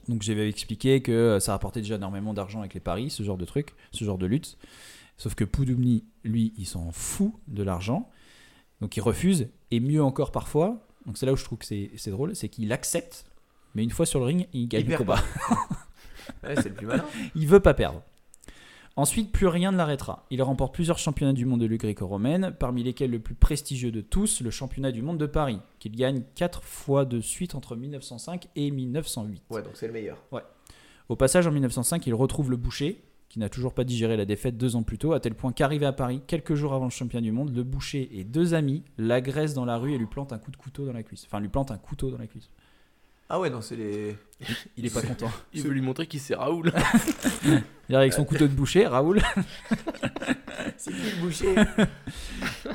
[0.06, 3.39] Donc j'avais expliqué que euh, ça rapportait déjà énormément d'argent avec les paris, ce genre
[3.39, 4.59] de truc, ce genre de lutte.
[5.16, 8.10] Sauf que Poudoumni, lui, il s'en fout de l'argent.
[8.81, 9.48] Donc il refuse.
[9.70, 12.72] Et mieux encore parfois, donc c'est là où je trouve que c'est drôle, c'est qu'il
[12.72, 13.26] accepte.
[13.74, 15.22] Mais une fois sur le ring, il gagne Il le combat.
[16.43, 17.05] Ouais, c'est le plus malin.
[17.35, 18.02] Il veut pas perdre.
[18.97, 20.24] Ensuite, plus rien ne l'arrêtera.
[20.31, 24.01] Il remporte plusieurs championnats du monde de lutte gréco-romaine, parmi lesquels le plus prestigieux de
[24.01, 28.48] tous, le championnat du monde de Paris, qu'il gagne quatre fois de suite entre 1905
[28.55, 29.43] et 1908.
[29.51, 30.18] Ouais, donc c'est le meilleur.
[31.09, 34.57] Au passage, en 1905, il retrouve le boucher, qui n'a toujours pas digéré la défaite
[34.57, 37.23] deux ans plus tôt, à tel point qu'arrivé à Paris, quelques jours avant le championnat
[37.23, 40.39] du monde, le boucher et deux amis l'agressent dans la rue et lui plantent un
[40.39, 41.25] coup de couteau dans la cuisse.
[41.27, 42.51] Enfin, lui plantent un couteau dans la cuisse.
[43.29, 44.17] Ah ouais, non, c'est les.
[44.77, 45.31] Il est pas content.
[45.55, 46.73] Il veut lui montrer qui c'est Raoul.
[47.45, 49.21] Il arrive avec son couteau de boucher, Raoul.
[50.77, 51.55] C'est qui le boucher?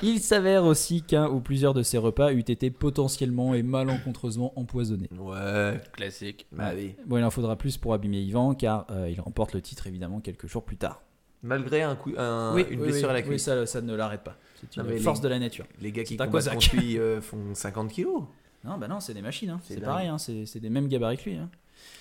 [0.02, 5.10] Il s'avère aussi qu'un ou plusieurs de ces repas eût été potentiellement et malencontreusement empoisonnés.
[5.18, 5.80] Ouais.
[5.94, 6.48] Classique.
[6.52, 6.96] Bah oui.
[7.06, 10.20] Bon, il en faudra plus pour abîmer Yvan, car euh, il remporte le titre évidemment
[10.22, 11.02] quelques jours plus tard.
[11.42, 13.44] Malgré un coup, un- oui, une oui, blessure oui, à la oui, cuisse.
[13.44, 14.38] ça, ça ne l'arrête pas.
[14.62, 15.66] C'est Non, une mais force les- de la nature.
[15.82, 16.54] Les gars qui C'est un combattent Cosaque.
[16.72, 18.24] contre lui euh, font 50 kilos.
[18.64, 19.50] Non, bah non, c'est des machines.
[19.52, 19.60] hein.
[19.64, 21.36] C'est pareil, hein, c'est c'est des mêmes gabarits que lui.
[21.38, 21.50] hein.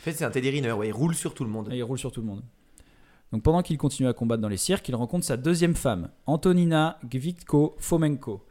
[0.00, 1.68] En fait, c'est un Teddy Riner, ouais, il roule sur tout le monde.
[1.72, 2.42] Et il roule sur tout le monde.
[3.32, 6.98] Donc pendant qu'il continue à combattre dans les cirques, il rencontre sa deuxième femme, Antonina
[7.04, 8.44] Gvitko Fomenko.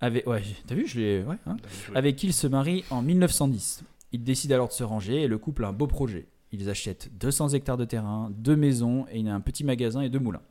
[0.00, 1.22] Avec, ouais, t'as vu, je l'ai.
[1.22, 1.56] Ouais, hein.
[1.94, 3.84] avec qui il se marie en 1910.
[4.12, 6.26] Il décide alors de se ranger et le couple a un beau projet.
[6.52, 10.08] Ils achètent 200 hectares de terrain, deux maisons et il a un petit magasin et
[10.10, 10.42] deux moulins.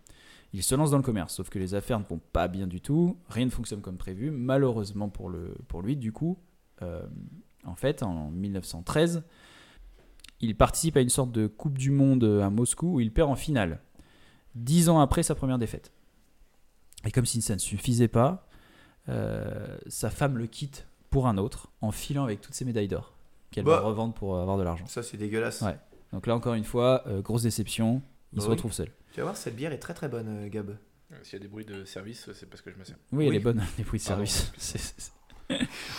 [0.54, 2.80] Il se lance dans le commerce, sauf que les affaires ne vont pas bien du
[2.82, 6.38] tout, rien ne fonctionne comme prévu, malheureusement pour, le, pour lui du coup.
[6.82, 7.06] Euh,
[7.66, 9.24] en fait, en 1913,
[10.42, 13.36] il participe à une sorte de Coupe du Monde à Moscou où il perd en
[13.36, 13.82] finale,
[14.56, 15.92] dix ans après sa première défaite.
[17.06, 18.48] Et comme si ça ne suffisait pas,
[19.10, 23.14] euh, sa femme le quitte pour un autre en filant avec toutes ses médailles d'or
[23.52, 23.78] qu'elle Bah.
[23.78, 24.86] va revendre pour avoir de l'argent.
[24.88, 25.62] Ça, c'est dégueulasse.
[25.62, 25.78] Ouais.
[26.12, 28.02] Donc là encore une fois, euh, grosse déception,
[28.34, 28.52] il Bah se oui.
[28.54, 28.90] retrouve seul.
[29.14, 30.78] Tu vas voir, cette bière est très très bonne, euh, Gab.
[31.24, 32.98] S'il y a des bruits de service, c'est parce que je me sers.
[33.12, 33.28] Oui, Oui.
[33.28, 34.52] elle est bonne, les bruits de service.
[34.58, 35.12] C'est- c'est-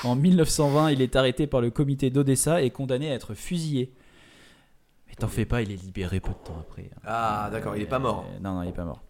[0.04, 3.92] En 1920, il est arrêté par le comité d'Odessa et condamné à être fusillé.
[5.08, 6.90] Mais t'en fais pas, il est libéré peu de temps après.
[7.04, 8.26] Ah, d'accord, il est pas mort.
[8.28, 9.02] Euh, non, non, il est pas mort.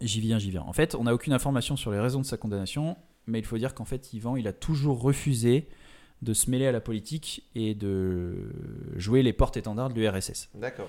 [0.00, 0.62] J'y viens, j'y viens.
[0.62, 2.96] En fait, on n'a aucune information sur les raisons de sa condamnation,
[3.26, 5.68] mais il faut dire qu'en fait, Ivan, il a toujours refusé
[6.22, 8.52] de se mêler à la politique et de
[8.96, 10.50] jouer les porte-étendards de l'URSS.
[10.54, 10.88] D'accord.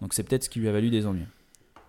[0.00, 1.26] Donc c'est peut-être ce qui lui a valu des ennuis.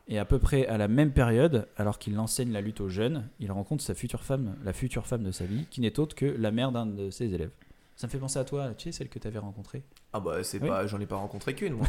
[0.09, 3.27] Et à peu près à la même période, alors qu'il enseigne la lutte aux jeunes,
[3.39, 6.25] il rencontre sa future femme, la future femme de sa vie, qui n'est autre que
[6.25, 7.51] la mère d'un de ses élèves.
[7.97, 9.81] Ça me fait penser à toi, tu sais, celle que tu avais rencontrée.
[10.13, 10.69] Ah bah c'est Oui.
[10.69, 11.87] pas, j'en ai pas rencontré qu'une moi.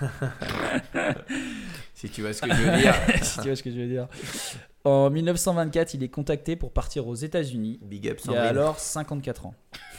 [1.94, 2.94] si tu vois ce que je veux dire.
[3.22, 4.08] si tu vois ce que je veux dire.
[4.84, 7.80] En 1924, il est contacté pour partir aux États-Unis.
[7.82, 9.54] Big up Il a alors 54 ans.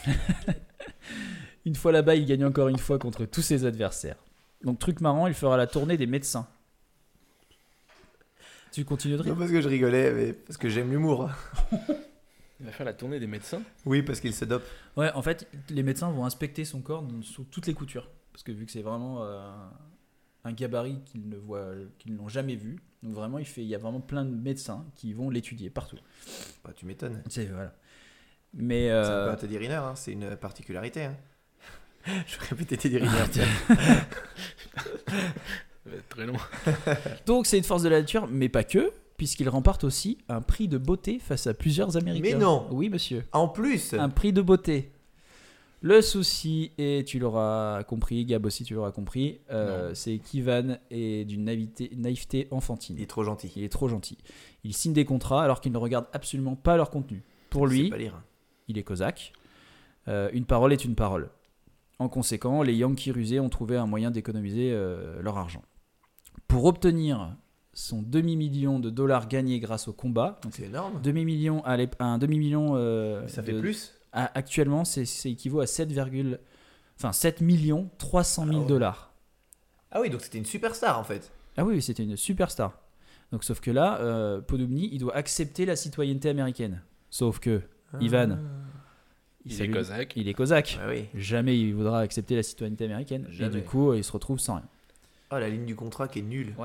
[1.66, 4.16] une fois là-bas, il gagne encore une fois contre tous ses adversaires.
[4.64, 6.48] Donc, truc marrant, il fera la tournée des médecins.
[8.78, 11.32] Tu continues de Non rire parce que je rigolais, mais parce que j'aime l'humour.
[12.60, 13.64] Il va faire la tournée des médecins.
[13.88, 14.64] Oui, parce qu'il se dope.
[14.96, 18.08] Ouais, en fait, les médecins vont inspecter son corps sous toutes les coutures.
[18.32, 19.50] Parce que vu que c'est vraiment euh,
[20.44, 23.74] un gabarit qu'ils ne voient, qu'ils n'ont jamais vu, donc vraiment, il, fait, il y
[23.74, 25.98] a vraiment plein de médecins qui vont l'étudier partout.
[26.64, 27.24] Bah, tu m'étonnes.
[27.30, 27.74] C'est voilà.
[28.54, 31.06] Mais C'est un peu euh, un Teddy Riner, hein, c'est une particularité.
[31.06, 31.16] Hein.
[32.28, 33.26] je répétais Teddy Riner.
[33.32, 33.48] tiens.
[35.88, 36.36] Ça va être très long.
[37.26, 40.68] donc c'est une force de la nature, mais pas que, puisqu'il remporte aussi un prix
[40.68, 42.30] de beauté face à plusieurs Américains.
[42.34, 42.68] Mais non.
[42.72, 43.24] Oui, monsieur.
[43.32, 44.92] en plus, Un prix de beauté.
[45.82, 51.24] Le souci, et tu l'auras compris, Gab aussi tu l'auras compris, euh, c'est qu'Ivan est
[51.26, 52.96] d'une naïveté, naïveté enfantine.
[52.98, 53.52] il est trop gentil.
[53.56, 54.18] Il est trop gentil.
[54.64, 57.24] Il signe des contrats alors qu'il ne regarde absolument pas leur contenu.
[57.52, 58.22] Pour lui, pas lire.
[58.68, 59.34] il est cosaque.
[60.08, 61.30] Euh, une parole est une parole.
[62.00, 65.62] En conséquent, les Yankees rusés ont trouvé un moyen d'économiser euh, leur argent.
[66.48, 67.36] Pour obtenir
[67.74, 71.02] son demi-million de dollars gagnés grâce au combat, donc C'est énorme.
[71.02, 73.94] demi-million à un demi-million euh, Ça fait de- plus.
[74.14, 76.40] à- actuellement, c'est équivaut à 7, virgule-
[76.98, 78.68] enfin 7 millions 300 000 Ah ouais.
[78.68, 79.14] dollars.
[79.92, 81.32] Ah oui, donc c'était une superstar en fait.
[81.58, 82.80] Ah oui, c'était une superstar.
[83.32, 84.42] Donc, sauf que là, euh,
[84.72, 86.82] il doit accepter la citoyenneté américaine.
[87.10, 87.62] Sauf que
[88.00, 88.38] Ivan,
[89.46, 90.14] Il est cosaque.
[90.16, 90.80] il est cosaque.
[90.82, 91.06] Ah oui.
[91.14, 93.28] Jamais il voudra accepter la citoyenneté américaine.
[93.40, 94.66] Et du coup, il se retrouve sans rien.
[95.32, 96.56] Oh, la ligne du contrat qui est nulle.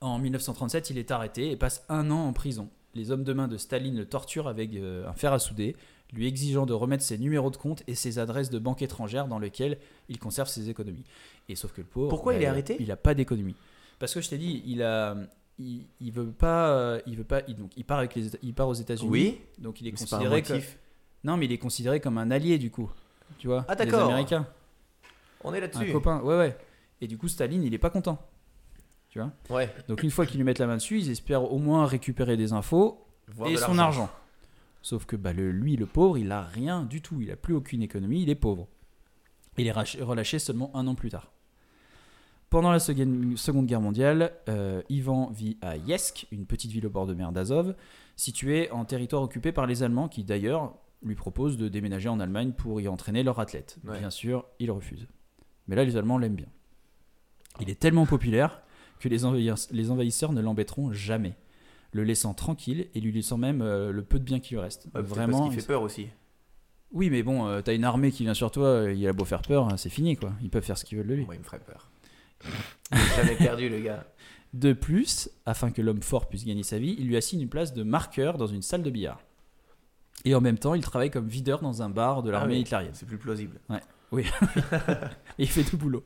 [0.00, 2.68] En 1937, il est arrêté et passe un an en prison.
[2.94, 5.74] Les hommes de main de Staline le torturent avec euh, un fer à souder,
[6.12, 9.38] lui exigeant de remettre ses numéros de compte et ses adresses de banque étrangères dans
[9.38, 9.78] lesquelles
[10.08, 11.04] il conserve ses économies.
[11.48, 12.76] Et sauf que le pauvre, Pourquoi il est arrêté?
[12.78, 13.56] Il a pas d'économie.
[13.98, 15.16] Parce que je t'ai dit, il a,
[15.58, 18.54] il, il veut pas, euh, il veut pas, il, donc il part avec les, il
[18.54, 19.08] part aux États-Unis.
[19.10, 20.60] Oui, Donc il est mais un considéré comme,
[21.24, 22.90] non mais il est considéré comme un allié du coup.
[23.38, 24.04] Tu vois Ah, d'accord.
[24.04, 24.46] Américains.
[25.42, 25.90] On est Un là-dessus.
[25.92, 26.56] copain, ouais ouais.
[27.00, 28.18] Et du coup, Staline, il est pas content.
[29.50, 29.72] Ouais.
[29.88, 32.52] Donc une fois qu'ils lui mettent la main dessus, ils espèrent au moins récupérer des
[32.52, 34.10] infos Voir et de son argent.
[34.82, 37.20] Sauf que bah, le, lui, le pauvre, il a rien du tout.
[37.22, 38.22] Il a plus aucune économie.
[38.22, 38.68] Il est pauvre.
[39.56, 41.32] Il est relâché seulement un an plus tard.
[42.50, 46.90] Pendant la Seconde Seconde Guerre mondiale, euh, Ivan vit à Yesk, une petite ville au
[46.90, 47.74] bord de mer d'Azov,
[48.16, 52.52] située en territoire occupé par les Allemands, qui d'ailleurs lui proposent de déménager en Allemagne
[52.52, 53.78] pour y entraîner leurs athlètes.
[53.84, 53.98] Ouais.
[53.98, 55.08] Bien sûr, il refuse.
[55.66, 56.48] Mais là, les Allemands l'aiment bien.
[57.60, 58.60] Il est tellement populaire
[59.00, 61.34] que les envahisseurs, les envahisseurs ne l'embêteront jamais,
[61.92, 64.88] le laissant tranquille et lui laissant même euh, le peu de bien qui lui reste.
[64.94, 65.38] Ouais, Vraiment.
[65.40, 66.08] Parce qu'il fait peur aussi.
[66.92, 69.42] Oui, mais bon, euh, t'as une armée qui vient sur toi, il a beau faire
[69.42, 70.32] peur, hein, c'est fini quoi.
[70.42, 71.24] Ils peuvent faire ce qu'ils veulent de lui.
[71.24, 71.90] Moi, il me ferait peur.
[73.16, 74.04] Jamais perdu, le gars.
[74.54, 77.72] De plus, afin que l'homme fort puisse gagner sa vie, il lui assigne une place
[77.72, 79.20] de marqueur dans une salle de billard.
[80.24, 82.60] Et en même temps, il travaille comme videur dans un bar de l'armée Ah oui.
[82.60, 82.92] hitlérienne.
[82.94, 83.58] C'est plus plausible.
[84.16, 84.24] Et
[85.38, 86.04] il fait tout boulot.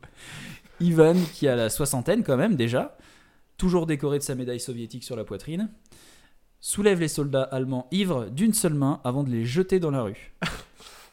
[0.80, 2.96] Ivan, qui a la soixantaine quand même déjà,
[3.56, 5.68] toujours décoré de sa médaille soviétique sur la poitrine,
[6.60, 10.32] soulève les soldats allemands ivres d'une seule main avant de les jeter dans la rue.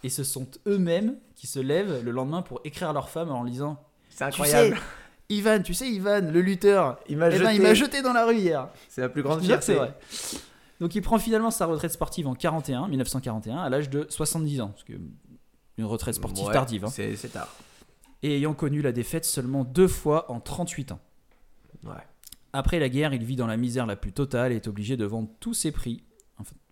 [0.03, 3.43] Et ce sont eux-mêmes qui se lèvent le lendemain pour écrire à leur femme en
[3.43, 3.77] lisant
[4.09, 4.75] C'est Tu incroyable.
[4.77, 4.81] sais,
[5.29, 7.55] Ivan, tu sais, Ivan, le lutteur, Il m'a eh ben, jeté.
[7.55, 8.67] il m'a jeté dans la rue hier.
[8.89, 9.65] C'est la plus grande fierté.
[9.65, 9.93] c'est vrai.
[10.79, 14.67] Donc il prend finalement sa retraite sportive en 41, 1941, à l'âge de 70 ans.
[14.69, 14.93] Parce que
[15.77, 16.85] une retraite sportive Ouais, tardive.
[16.85, 16.89] hein.
[16.89, 17.49] C'est tard.
[18.25, 20.99] Et ayant connu la défaite seulement deux fois en 38 ans.
[21.83, 21.91] Ouais.
[22.53, 25.05] Après la guerre, il vit dans la misère la plus totale et est obligé de
[25.05, 26.03] vendre tous ses prix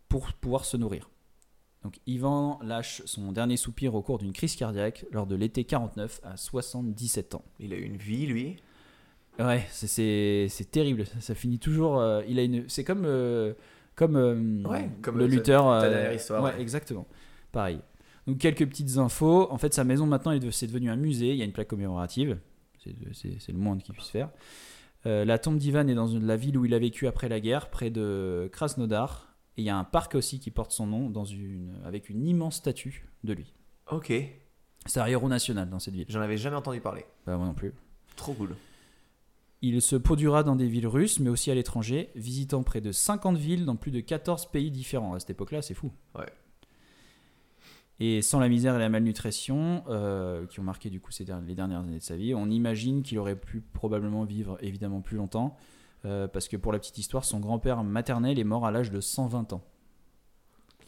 [0.09, 1.09] pour pouvoir se nourrir.
[1.83, 6.21] Donc Ivan lâche son dernier soupir au cours d'une crise cardiaque lors de l'été 49
[6.23, 7.43] à 77 ans.
[7.59, 8.55] Il a eu une vie, lui?
[9.37, 11.05] Ouais, c'est- terrible.
[11.05, 11.99] Ça, ça finit toujours.
[11.99, 12.67] euh, il a une.
[12.69, 13.53] C'est comme euh,
[13.95, 15.65] comme euh, Ouais, comme le lutteur.
[15.81, 16.61] ta dernière histoire, Ouais, ouais.
[16.61, 17.05] exactement.
[17.51, 17.79] Pareil.
[18.27, 19.51] Donc quelques petites infos.
[19.51, 21.31] En fait, sa maison maintenant, c'est devenu un musée.
[21.31, 22.39] Il y a une plaque commémorative.
[22.83, 24.29] C'est le moins qu'il puisse faire.
[25.05, 27.39] Euh, la tombe d'Ivan est dans une- la ville où il a vécu après la
[27.39, 29.35] guerre, près de Krasnodar.
[29.57, 32.25] Et il y a un parc aussi qui porte son nom dans une, avec une
[32.25, 33.53] immense statue de lui.
[33.91, 34.11] Ok.
[34.85, 36.05] C'est un héros national dans cette ville.
[36.09, 37.05] J'en avais jamais entendu parler.
[37.25, 37.73] Bah, moi non plus.
[38.15, 38.55] Trop cool.
[39.61, 43.37] Il se produira dans des villes russes, mais aussi à l'étranger, visitant près de 50
[43.37, 45.13] villes dans plus de 14 pays différents.
[45.13, 45.91] À cette époque-là, c'est fou.
[46.17, 46.25] Ouais.
[47.99, 51.41] Et sans la misère et la malnutrition, euh, qui ont marqué du coup ces der-
[51.41, 55.15] les dernières années de sa vie, on imagine qu'il aurait pu probablement vivre évidemment plus
[55.17, 55.55] longtemps,
[56.05, 58.99] euh, parce que pour la petite histoire, son grand-père maternel est mort à l'âge de
[58.99, 59.63] 120 ans.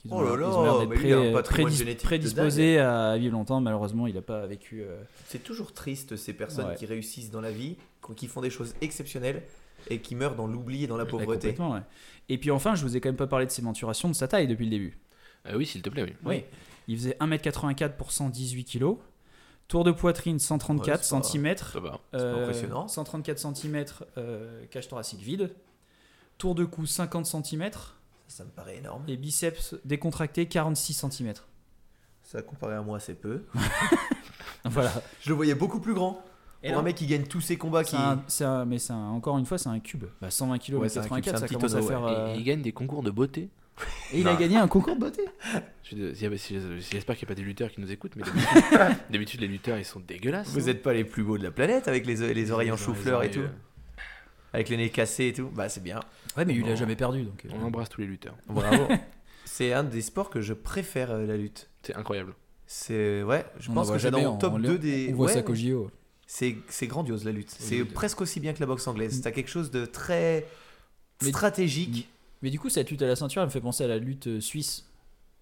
[0.03, 2.05] Ils ont Oh là là, mais lui, il a un pré- patrimoine prédis- génétique de
[2.05, 3.59] prédisposés à vivre longtemps.
[3.61, 4.81] Malheureusement, il n'a pas vécu.
[4.83, 6.75] euh, C'est toujours triste ces personnes Ouais.
[6.75, 7.75] qui réussissent dans la vie,
[8.15, 9.41] qui font des choses exceptionnelles
[9.89, 11.49] et qui meurent dans l'oubli et dans la pauvreté.
[11.49, 11.81] complètement, ouais.
[12.29, 14.27] Et puis enfin, je vous ai quand même pas parlé de ses mensurations, de sa
[14.27, 14.97] taille depuis le début.
[15.47, 16.13] Euh, oui, s'il te plaît, oui.
[16.23, 16.43] Oui.
[16.87, 18.95] Il faisait 1m84 pour 118 kg.
[19.67, 21.55] Tour de poitrine 134 Ouais, c'est pas- cm.
[22.11, 22.87] Pas impressionnant.
[22.87, 23.85] 134 cm,
[24.69, 25.55] cage thoracique vide.
[26.37, 27.69] Tour de cou 50 cm.
[28.27, 29.03] Ça me paraît énorme.
[29.07, 31.33] Et biceps décontractés 46 cm.
[32.23, 33.43] Ça, comparé à moi, c'est peu.
[34.65, 34.91] Voilà.
[35.21, 36.21] Je le voyais beaucoup plus grand.
[36.63, 37.95] Et Pour non, un mec qui gagne tous ses combats, qui.
[37.95, 40.05] un- mais c'est un- encore une fois, c'est un cube.
[40.21, 41.87] Bah, 120 kg, Ouais, c'est un cube, 84, c'est un ça petit commence à tonneau,
[41.87, 42.01] faire.
[42.03, 42.11] ouais.
[42.11, 43.49] euh, Et il gagne des concours de beauté.
[44.13, 45.21] Et il a gagné un concours de beauté.
[45.83, 48.23] J'espère qu'il n'y a pas des lutteurs qui nous écoutent, mais
[49.09, 50.47] d'habitude, les lutteurs, ils sont dégueulasses.
[50.49, 53.23] Vous n'êtes pas les plus beaux de la planète avec les, les oreilles en chou-fleur
[53.23, 53.39] et tout.
[53.41, 53.47] euh,
[54.53, 55.49] Avec les nez cassés et tout.
[55.53, 55.99] Bah, c'est bien.
[56.37, 57.23] Ouais, mais il a jamais perdu.
[57.23, 58.35] Donc, euh, On embrasse tous les lutteurs.
[58.47, 58.87] Bravo.
[59.45, 61.69] c'est un des sports que je préfère, euh, la lutte.
[61.83, 62.33] C'est incroyable.
[62.67, 63.21] C'est.
[63.23, 65.09] Ouais, je pense que c'est dans top en- 2 des.
[65.11, 65.91] On voit Ouais, ça qu'au JO.
[66.25, 66.55] C'est
[66.87, 67.53] grandiose la lutte.
[67.59, 69.19] C'est presque aussi bien que la boxe anglaise.
[69.19, 69.21] Mm.
[69.21, 70.45] T'as quelque chose de très
[71.21, 72.09] Mais- stratégique.
[72.41, 74.27] Mais du coup, cette lutte à la ceinture, elle me fait penser à la lutte
[74.27, 74.85] euh, suisse.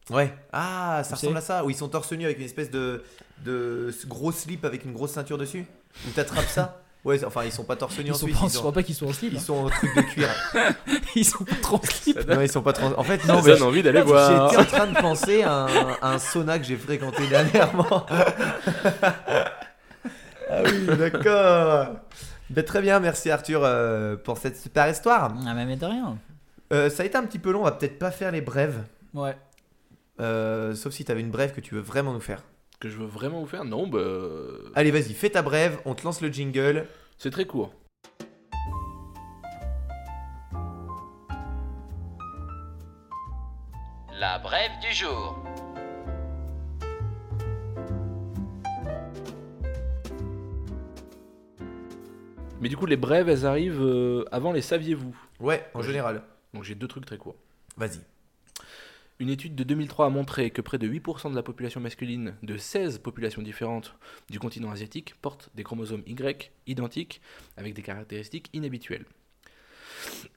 [0.10, 0.34] Ouais.
[0.52, 1.38] Ah, ça Tu ressemble sais.
[1.38, 1.66] à ça.
[1.66, 3.04] Où ils sont torse nu avec une espèce de,
[3.46, 5.66] de gros slip avec une grosse ceinture dessus.
[6.08, 6.80] Où t'attrapes ça.
[7.04, 8.40] Ouais, enfin, ils sont pas torse nu Ils en Suisse.
[8.40, 9.34] pas, Ils je crois pas qu'ils sont en slip.
[9.34, 9.42] ils hein.
[9.42, 10.30] sont en truc de cuir.
[11.18, 12.18] Ils sont pas trop en slip.
[12.30, 12.94] non, ils sont pas trans.
[12.98, 14.50] En fait, Ça non, mais donne envie d'aller voir.
[14.50, 18.06] J'étais en train de penser à un, à un sauna que j'ai fréquenté dernièrement.
[20.50, 21.88] ah oui, d'accord.
[22.50, 25.34] Ben, très bien, merci Arthur euh, pour cette super histoire.
[25.46, 26.18] Ah, mais de rien.
[26.74, 28.84] Euh, ça a été un petit peu long, on va peut-être pas faire les brèves.
[29.14, 29.38] Ouais.
[30.20, 32.44] Euh, sauf si tu avais une brève que tu veux vraiment nous faire.
[32.80, 34.00] Que je veux vraiment vous faire Non, bah.
[34.00, 36.86] euh, Allez, vas-y, fais ta brève, on te lance le jingle.
[37.18, 37.74] C'est très court.
[44.20, 45.38] La brève du jour.
[52.62, 55.16] Mais du coup, les brèves, elles arrivent euh, avant les saviez-vous.
[55.40, 55.86] Ouais, en Ouais.
[55.86, 56.22] général.
[56.54, 57.36] Donc j'ai deux trucs très courts.
[57.78, 58.00] Vas-y.
[59.20, 62.58] Une étude de 2003 a montré que près de 8% de la population masculine de
[62.58, 63.96] 16 populations différentes
[64.30, 67.22] du continent asiatique portent des chromosomes Y identiques
[67.56, 69.06] avec des caractéristiques inhabituelles.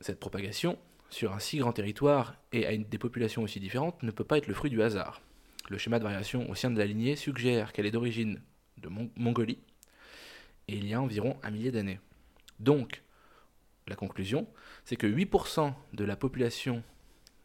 [0.00, 0.78] Cette propagation
[1.10, 4.38] sur un si grand territoire et à une- des populations aussi différentes ne peut pas
[4.38, 5.22] être le fruit du hasard.
[5.68, 8.40] Le schéma de variation au sein de la lignée suggère qu'elle est d'origine
[8.78, 9.58] de Mon- Mongolie
[10.68, 11.98] et il y a environ un millier d'années.
[12.60, 13.02] Donc,
[13.88, 14.46] la conclusion,
[14.84, 16.82] c'est que 8% de la population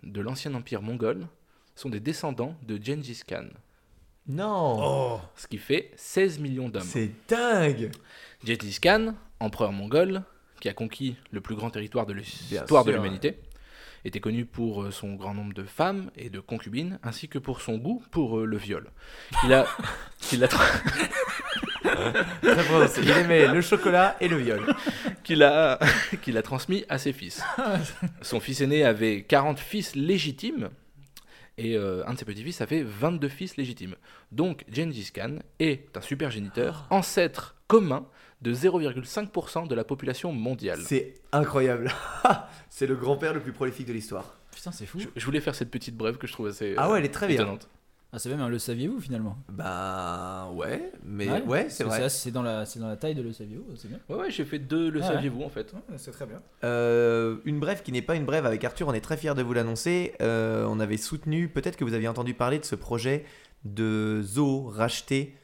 [0.03, 1.27] de l'ancien empire mongol
[1.75, 3.45] sont des descendants de Gengis Khan,
[4.27, 5.21] Non.
[5.35, 6.83] Ce qui fait 16 millions d'hommes.
[6.83, 7.91] C'est dingue.
[8.43, 10.23] Gengis Khan, empereur mongol,
[10.59, 13.37] qui a conquis le plus grand territoire de l'histoire de l'humanité,
[14.03, 17.61] était connu pour euh, son grand nombre de femmes et de concubines, ainsi que pour
[17.61, 18.89] son goût pour euh, le viol.
[19.43, 19.67] Il a,
[20.19, 20.81] qu'il a, tra-
[22.41, 23.01] Très prononcé.
[23.03, 24.61] Il aimait le chocolat et le viol.
[25.23, 25.79] qu'il a,
[26.21, 27.43] qu'il a transmis à ses fils.
[28.21, 30.69] Son fils aîné avait 40 fils légitimes
[31.57, 33.95] et euh, un de ses petits-fils avait 22 fils légitimes.
[34.31, 38.05] Donc Gengis Khan est un supergéniteur, ancêtre commun
[38.41, 40.79] de 0,5% de la population mondiale.
[40.83, 41.91] C'est incroyable.
[42.69, 44.37] C'est le grand-père le plus prolifique de l'histoire.
[44.55, 44.99] Putain, c'est fou.
[44.99, 47.05] Je, je voulais faire cette petite brève que je trouve assez Ah ouais, euh, elle
[47.05, 47.35] est très bien.
[47.37, 47.69] étonnante.
[48.13, 49.37] Ah, c'est même un le saviez-vous finalement?
[49.47, 52.09] Bah ouais, mais ouais, c'est vrai.
[52.09, 53.99] C'est dans, la, c'est dans la taille de le saviez-vous, c'est bien.
[54.09, 55.13] Ouais, ouais, j'ai fait deux, le Ah ouais.
[55.13, 55.73] saviez-vous en fait.
[55.95, 56.41] c'est très bien.
[56.65, 59.41] Euh, une brève qui n'est pas une brève avec Arthur, on est très fiers de
[59.41, 60.13] vous l'annoncer.
[60.21, 63.23] Euh, on avait soutenu, peut-être que vous aviez entendu parler de ce projet
[63.63, 65.37] de zoo racheté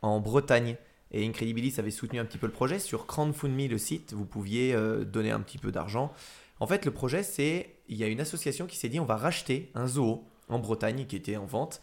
[0.00, 0.76] en Bretagne.
[1.10, 2.78] Et Incredibilis avait soutenu un petit peu le projet.
[2.78, 6.10] Sur Crowdfundme, le site, vous pouviez euh, donner un petit peu d'argent.
[6.58, 9.16] En fait, le projet, c'est il y a une association qui s'est dit on va
[9.16, 11.80] racheter un zoo en Bretagne qui était en vente,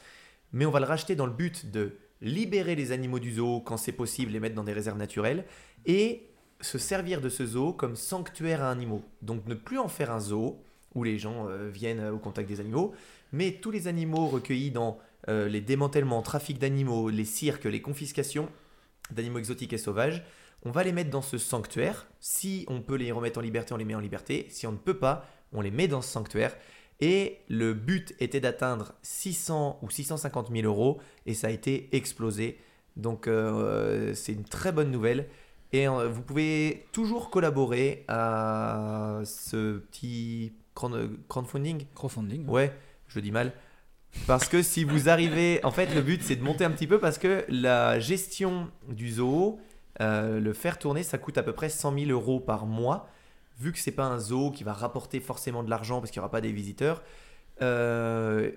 [0.54, 3.78] mais on va le racheter dans le but de libérer les animaux du zoo quand
[3.78, 5.46] c'est possible, les mettre dans des réserves naturelles
[5.86, 6.28] et
[6.60, 9.04] se servir de ce zoo comme sanctuaire à animaux.
[9.22, 10.62] Donc ne plus en faire un zoo
[10.94, 12.94] où les gens euh, viennent au contact des animaux,
[13.32, 15.00] mais tous les animaux recueillis dans
[15.30, 18.50] euh, les démantèlements, trafic d'animaux, les cirques, les confiscations
[19.12, 20.24] d'animaux exotiques et sauvages,
[20.64, 22.08] on va les mettre dans ce sanctuaire.
[22.20, 24.48] Si on peut les remettre en liberté, on les met en liberté.
[24.50, 26.56] Si on ne peut pas, on les met dans ce sanctuaire.
[27.02, 32.60] Et le but était d'atteindre 600 ou 650 000 euros et ça a été explosé.
[32.96, 35.28] Donc euh, c'est une très bonne nouvelle.
[35.74, 41.86] Et euh, vous pouvez toujours collaborer à ce petit crowd- crowdfunding.
[41.96, 42.46] Crowdfunding.
[42.48, 42.72] Ouais,
[43.08, 43.54] je dis mal.
[44.28, 47.00] Parce que si vous arrivez, en fait, le but c'est de monter un petit peu
[47.00, 49.60] parce que la gestion du zoo,
[50.02, 53.08] euh, le faire tourner, ça coûte à peu près 100 000 euros par mois.
[53.62, 56.24] Vu que c'est pas un zoo qui va rapporter forcément de l'argent parce qu'il n'y
[56.24, 57.02] aura pas des visiteurs,
[57.62, 58.52] euh,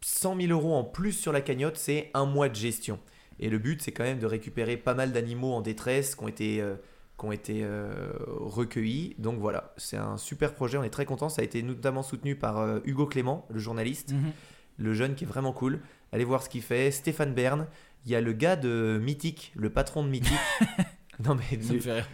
[0.00, 3.00] 100 000 euros en plus sur la cagnotte, c'est un mois de gestion.
[3.40, 6.28] Et le but c'est quand même de récupérer pas mal d'animaux en détresse qui ont
[6.28, 6.76] été, euh,
[7.18, 9.14] qui ont été euh, recueillis.
[9.18, 11.28] Donc voilà, c'est un super projet, on est très content.
[11.28, 14.32] Ça a été notamment soutenu par euh, Hugo Clément, le journaliste Mhm.
[14.78, 15.80] le jeune qui est vraiment cool.
[16.12, 16.90] Allez voir ce qu'il fait.
[16.92, 17.66] Stéphane Bern.
[18.06, 20.38] Il y a le gars de Mythique, le patron de Mythique.
[21.24, 22.08] non mais Ça me fait rire.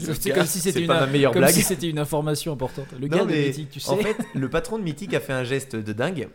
[0.00, 1.50] Ce c'est comme si c'était c'est une, pas ma comme blague.
[1.52, 2.86] si c'était une information importante.
[2.98, 3.90] Le Non, gars de Mythique, tu sais.
[3.90, 6.28] En fait, le patron de Mythique a fait un geste de dingue.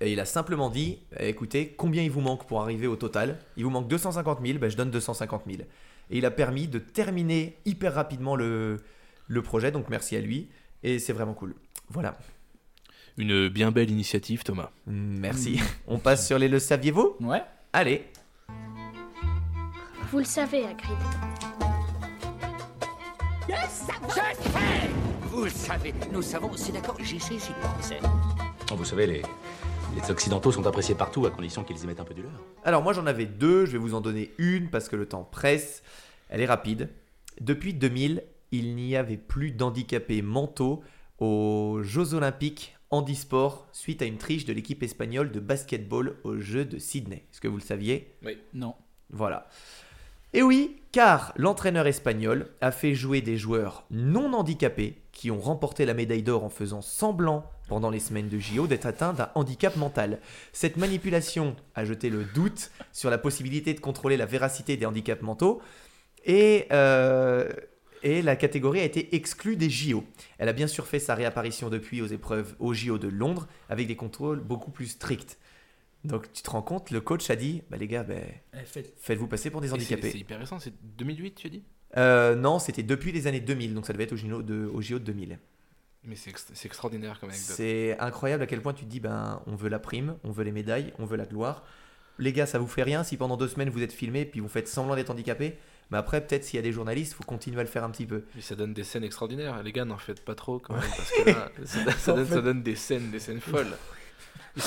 [0.00, 3.38] Et il a simplement dit eh, écoutez, combien il vous manque pour arriver au total?
[3.56, 5.58] Il vous manque 250 000, ben, je donne 250 000.
[6.10, 8.78] Et il a permis de terminer hyper rapidement le,
[9.26, 10.48] le projet, donc merci à lui.
[10.82, 11.54] Et c'est vraiment cool.
[11.90, 12.16] Voilà,
[13.16, 14.70] Une bien belle initiative, Thomas.
[14.86, 15.60] merci.
[15.88, 17.16] On passe sur les Le saviez-vous?
[17.20, 17.42] Ouais.
[17.72, 18.04] Allez,
[20.10, 20.96] Vous le savez, Hagrid.
[25.30, 27.98] Vous le savez, nous savons, c'est d'accord, j'y sais, j'y pensais.
[28.74, 29.22] Vous savez, les,
[29.94, 32.32] les Occidentaux sont appréciés partout à condition qu'ils y mettent un peu du leur.
[32.64, 35.24] Alors moi j'en avais deux, je vais vous en donner une parce que le temps
[35.24, 35.82] presse.
[36.30, 36.88] Elle est rapide.
[37.40, 40.82] Depuis 2000, il n'y avait plus d'handicapés mentaux
[41.18, 46.64] aux Jeux Olympiques handisport suite à une triche de l'équipe espagnole de basketball aux Jeux
[46.64, 47.26] de Sydney.
[47.30, 48.16] Est-ce que vous le saviez?
[48.54, 48.74] Non.
[49.10, 49.48] Voilà.
[50.34, 55.86] Et oui, car l'entraîneur espagnol a fait jouer des joueurs non handicapés qui ont remporté
[55.86, 59.76] la médaille d'or en faisant semblant pendant les semaines de JO d'être atteints d'un handicap
[59.76, 60.18] mental.
[60.52, 65.22] Cette manipulation a jeté le doute sur la possibilité de contrôler la véracité des handicaps
[65.22, 65.62] mentaux
[66.24, 67.50] et, euh,
[68.04, 70.04] la catégorie a été exclue des JO.
[70.38, 73.86] Elle a bien sûr fait sa réapparition depuis aux épreuves aux JO de Londres avec
[73.86, 75.38] des contrôles beaucoup plus stricts.
[76.04, 78.22] Donc tu te rends compte, le coach a dit, bah les gars, ben,
[78.98, 80.10] faites-vous passer pour des handicapés.
[80.12, 81.62] C'est hyper récent, c'est 2008, tu as dit?
[81.96, 84.80] Euh, non, c'était depuis les années 2000, donc ça devait être au JO de, au
[84.80, 85.38] JO de 2000.
[86.04, 87.56] Mais c'est ext- c'est extraordinaire comme anecdote.
[87.56, 90.44] C'est incroyable à quel point tu te dis, ben, on veut la prime, on veut
[90.44, 91.64] les médailles, on veut la gloire.
[92.18, 94.48] Les gars, ça vous fait rien si pendant deux semaines vous êtes filmés puis vous
[94.48, 95.56] faites semblant d'être handicapé
[95.90, 98.06] Mais après, peut-être s'il y a des journalistes, faut continuer à le faire un petit
[98.06, 98.24] peu.
[98.34, 99.62] Mais ça donne des scènes extraordinaires.
[99.62, 101.50] Les gars, n'en faites pas trop quand même, parce que là,
[101.96, 103.76] ça, donne, ça donne des scènes, des scènes folles.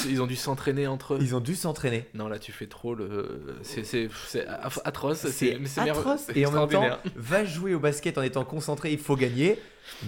[0.07, 1.19] Ils, ont dû s'entraîner entre eux.
[1.21, 2.07] Ils ont dû s'entraîner.
[2.13, 3.57] Non, là, tu fais trop le.
[3.61, 5.27] C'est c'est- c'est aff- atroce.
[5.29, 6.29] C'est atroce.
[6.33, 9.59] Et en même temps, va jouer au basket en étant concentré, il faut gagner.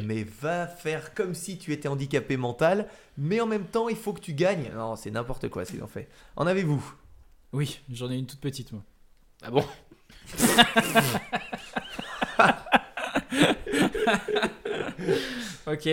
[0.03, 2.87] Mais va faire comme si tu étais handicapé mental.
[3.17, 4.71] Mais en même temps, il faut que tu gagnes.
[4.73, 6.07] Non, c'est n'importe quoi ce qu'ils ont fait.
[6.37, 6.81] En avez-vous?
[7.51, 8.83] Oui, j'en ai une toute petite, moi.
[9.41, 9.65] Ah bon?
[15.67, 15.89] Ok.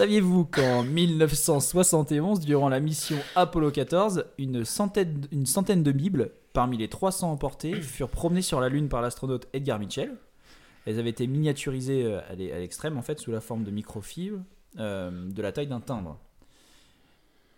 [0.00, 6.76] Saviez-vous qu'en 1971, durant la mission Apollo 14, une centaine, une centaine de Bibles, parmi
[6.76, 10.12] les 300 emportées, furent promenées sur la Lune par l'astronaute Edgar Mitchell?
[10.84, 13.70] Elles avaient été miniaturisées euh, à l'e- à l'extrême, en fait, sous la forme de
[13.70, 14.40] microfibres
[14.78, 16.18] euh, de la taille d'un timbre.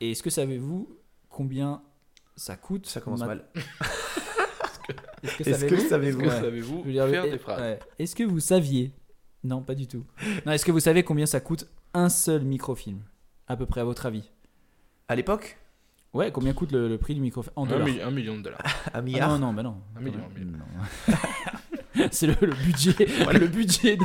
[0.01, 0.89] Et est-ce que savez-vous
[1.29, 1.83] combien
[2.37, 2.87] ça coûte?
[2.87, 3.47] Ça commence ma- mal.
[5.25, 6.23] Est-ce que savez-vous?
[6.23, 6.37] Est-ce
[6.95, 7.81] que faire le- des phrases ouais.
[7.99, 8.93] Est-ce que vous saviez?
[9.43, 10.05] Non, pas du tout.
[10.47, 11.67] Non, est-ce que vous savez combien ça coûte
[11.99, 13.01] un seul microfilm
[13.47, 14.31] À peu près, à votre avis?
[15.09, 15.59] À l'époque?
[16.15, 17.53] Ouais, combien coûte le, le prix du microfilm?
[17.57, 18.61] En un, dollars mi- un million de dollars.
[18.87, 19.31] Un Ah milliard?
[19.31, 19.77] Non, non, bah non.
[19.97, 20.53] Un million, un million.
[20.59, 21.15] Non.
[22.13, 22.95] C'est le, le budget,
[23.33, 24.05] le budget de,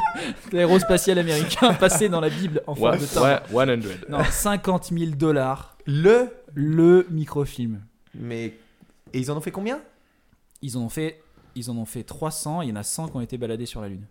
[0.51, 3.53] de l'aérospatial américain passé dans la Bible en forme Ouais, de timbre.
[3.53, 4.09] ouais, 100.
[4.09, 6.29] Non, 50 000 dollars Le?
[6.55, 7.81] Le microfilm.
[8.15, 8.57] Mais.
[9.13, 9.79] Et ils en ont fait combien?
[10.61, 11.21] Ils en ont fait,
[11.55, 12.61] ils en ont fait 300.
[12.63, 14.05] Il y en a 100 qui ont été baladés sur la Lune.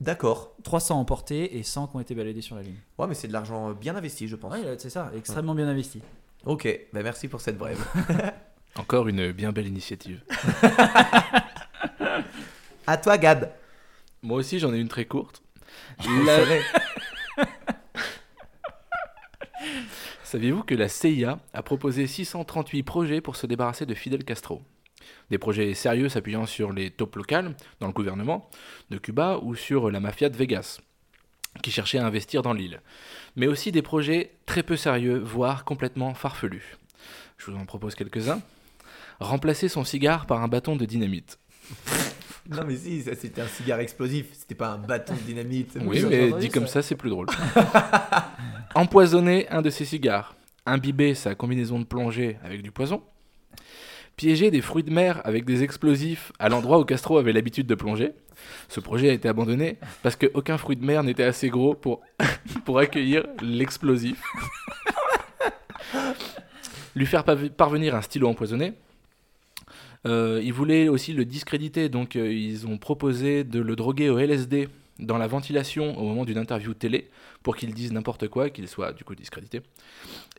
[0.00, 0.54] D'accord.
[0.62, 2.76] 300 emportés et 100 qui ont été baladés sur la Lune.
[2.98, 4.52] Ouais, mais c'est de l'argent bien investi, je pense.
[4.52, 6.02] Ouais, c'est ça, extrêmement bien investi.
[6.44, 7.84] Ok, bah merci pour cette brève.
[8.76, 10.22] Encore une bien belle initiative.
[12.86, 13.52] À toi, Gad.
[14.22, 15.42] Moi aussi, j'en ai une très courte.
[16.00, 16.62] Je La-.
[20.24, 24.62] Saviez-vous que la CIA a proposé 638 projets pour se débarrasser de Fidel Castro?
[25.30, 28.48] Des projets sérieux s'appuyant sur les taupes locales dans le gouvernement
[28.90, 30.78] de Cuba ou sur la mafia de Vegas,
[31.62, 32.80] qui cherchait à investir dans l'île.
[33.36, 36.76] Mais aussi des projets très peu sérieux, voire complètement farfelus.
[37.36, 38.40] Je vous en propose quelques-uns.
[39.20, 41.38] Remplacer son cigare par un bâton de dynamite.
[42.48, 45.76] Non, mais si, ça c'était un cigare explosif, c'était pas un bâton de dynamite.
[45.82, 46.74] Oui, mais dit comme ça.
[46.74, 47.26] ça, c'est plus drôle.
[48.74, 50.34] Empoisonner un de ses cigares.
[50.64, 53.02] Imbiber sa combinaison de plongée avec du poison.
[54.18, 57.76] Piéger des fruits de mer avec des explosifs à l'endroit où Castro avait l'habitude de
[57.76, 58.14] plonger.
[58.68, 62.00] Ce projet a été abandonné parce qu'aucun fruit de mer n'était assez gros pour,
[62.80, 64.20] accueillir l'explosif.
[66.96, 68.72] Lui faire parvenir un stylo empoisonné.
[70.04, 74.18] Euh, ils voulaient aussi le discréditer, donc euh, ils ont proposé de le droguer au
[74.18, 74.68] LSD
[74.98, 77.08] dans la ventilation au moment d'une interview télé
[77.42, 79.62] pour qu'il dise n'importe quoi, qu'il soit du coup discrédité.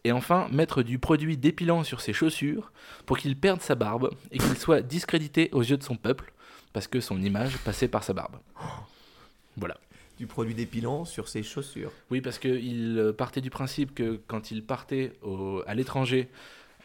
[0.04, 2.72] Et enfin, mettre du produit dépilant sur ses chaussures
[3.06, 6.34] pour qu'il perde sa barbe et qu'il soit discrédité aux yeux de son peuple
[6.74, 8.36] parce que son image passait par sa barbe.
[9.58, 9.78] Voilà.
[10.18, 11.92] Du produit dépilant sur ses chaussures.
[12.12, 16.28] Oui, parce qu'il euh, partait du principe que quand il partait au- à l'étranger,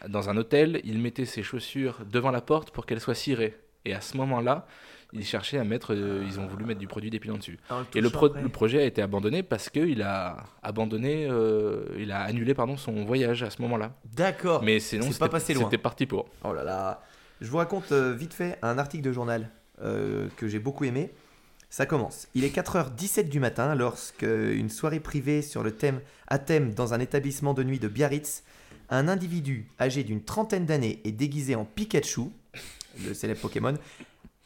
[0.07, 3.57] dans un hôtel, il mettait ses chaussures devant la porte pour qu'elles soient cirées.
[3.83, 4.67] Et à ce moment-là,
[5.15, 7.57] ils cherchaient à mettre, euh, ils ont voulu mettre du produit dépilant dessus.
[7.95, 12.21] Et le, pro- le projet a été abandonné parce qu'il a abandonné, euh, il a
[12.21, 13.93] annulé pardon son voyage à ce moment-là.
[14.15, 14.61] D'accord.
[14.63, 15.63] Mais sinon, c'est c'était pas passé loin.
[15.65, 16.27] C'était parti pour.
[16.43, 17.01] Oh là là.
[17.41, 19.49] Je vous raconte euh, vite fait un article de journal
[20.37, 21.11] que j'ai beaucoup aimé.
[21.69, 22.29] Ça commence.
[22.35, 26.93] Il est 4h17 du matin lorsque une soirée privée sur le thème à thème dans
[26.93, 28.43] un établissement de nuit de Biarritz,
[28.89, 32.29] un individu âgé d'une trentaine d'années et déguisé en Pikachu,
[33.05, 33.73] le célèbre Pokémon,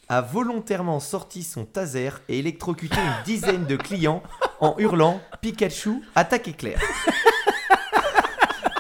[0.09, 4.23] a volontairement sorti son taser et électrocuté une dizaine de clients
[4.59, 6.81] en hurlant Pikachu, attaque éclair.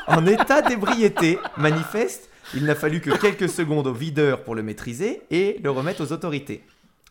[0.07, 5.21] En état d'ébriété manifeste, il n'a fallu que quelques secondes au videur pour le maîtriser
[5.29, 6.63] et le remettre aux autorités.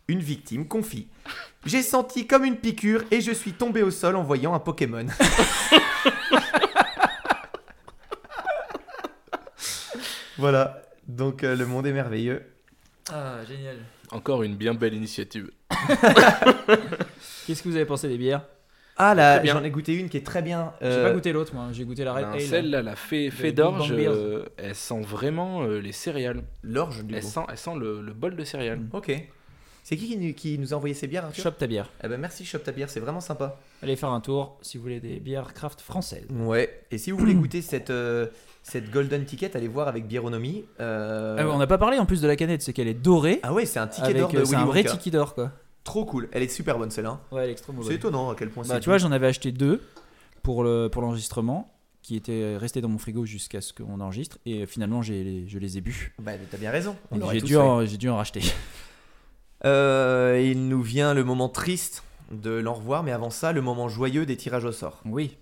[0.08, 1.06] Une victime confie
[1.64, 5.06] J'ai senti comme une piqûre et je suis tombé au sol en voyant un Pokémon.
[10.38, 12.42] voilà, donc euh, le monde est merveilleux.
[13.12, 13.76] Ah, génial.
[14.10, 15.50] Encore une bien belle initiative.
[17.46, 18.44] Qu'est-ce que vous avez pensé des bières?
[18.96, 20.72] Ah là, j'en ai goûté une qui est très bien.
[20.80, 21.68] J'ai euh, pas goûté l'autre, moi.
[21.72, 22.40] J'ai goûté la Red Ale.
[22.40, 26.42] Celle-là, la fée, d'orge, euh, elle sent vraiment euh, les céréales.
[26.64, 27.28] L'orge du Elle coup.
[27.28, 28.80] sent, elle sent le, le bol de céréales.
[28.92, 29.12] Ok.
[29.84, 31.44] C'est qui qui nous, qui nous a envoyé ces bières, Arthur?
[31.44, 31.88] Shop ta bière.
[32.04, 33.58] Eh ben merci Shop ta bière, c'est vraiment sympa.
[33.82, 36.26] Allez faire un tour si vous voulez des bières craft françaises.
[36.30, 38.26] Ouais, et si vous voulez goûter cette, euh,
[38.62, 40.64] cette Golden Ticket, allez voir avec Bieronomie.
[40.80, 42.94] Euh, Ah ouais, on n'a pas parlé en plus de la canette, c'est qu'elle est
[42.94, 43.40] dorée.
[43.42, 44.92] Ah ouais, c'est un ticket d'or de euh, c'est un vrai Wonka.
[44.96, 45.52] ticket d'or quoi.
[45.84, 47.20] Trop cool, elle est super bonne celle-là.
[47.32, 47.96] Ouais, elle est extrêmement C'est bonne.
[47.96, 49.80] étonnant à quel point Bah, c'est tu vois, j'en avais acheté deux
[50.42, 51.72] pour le pour l'enregistrement
[52.02, 55.78] qui étaient restés dans mon frigo jusqu'à ce qu'on enregistre et finalement j'ai je les
[55.78, 56.14] ai bu.
[56.18, 56.94] Bah t'as bien raison.
[57.32, 58.40] J'ai dû en, j'ai dû en racheter.
[59.64, 63.88] Euh, il nous vient le moment triste de l'en revoir, mais avant ça, le moment
[63.88, 65.00] joyeux des tirages au sort.
[65.04, 65.36] Oui.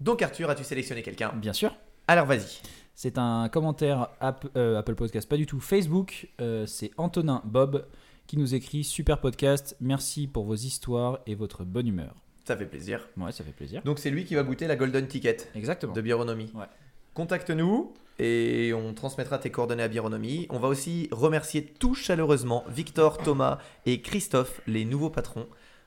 [0.00, 1.32] Donc Arthur, as-tu sélectionné quelqu'un?
[1.34, 1.74] Bien sûr.
[2.08, 2.60] Alors vas-y.
[2.94, 6.28] C'est un commentaire App- euh, Apple Podcast, pas du tout Facebook.
[6.40, 7.86] Euh, c'est Antonin Bob
[8.26, 12.14] qui nous écrit Super podcast, merci pour vos histoires et votre bonne humeur.
[12.44, 13.08] Ça fait plaisir.
[13.16, 13.82] Ouais, ça fait plaisir.
[13.84, 15.92] Donc c'est lui qui va goûter la Golden Ticket Exactement.
[15.92, 16.50] de Bieronomie.
[16.54, 16.66] Ouais.
[17.14, 20.46] Contacte-nous et on transmettra tes coordonnées à Bieronomie.
[20.50, 25.46] On va aussi remercier tout chaleureusement Victor, Thomas et Christophe, les nouveaux patrons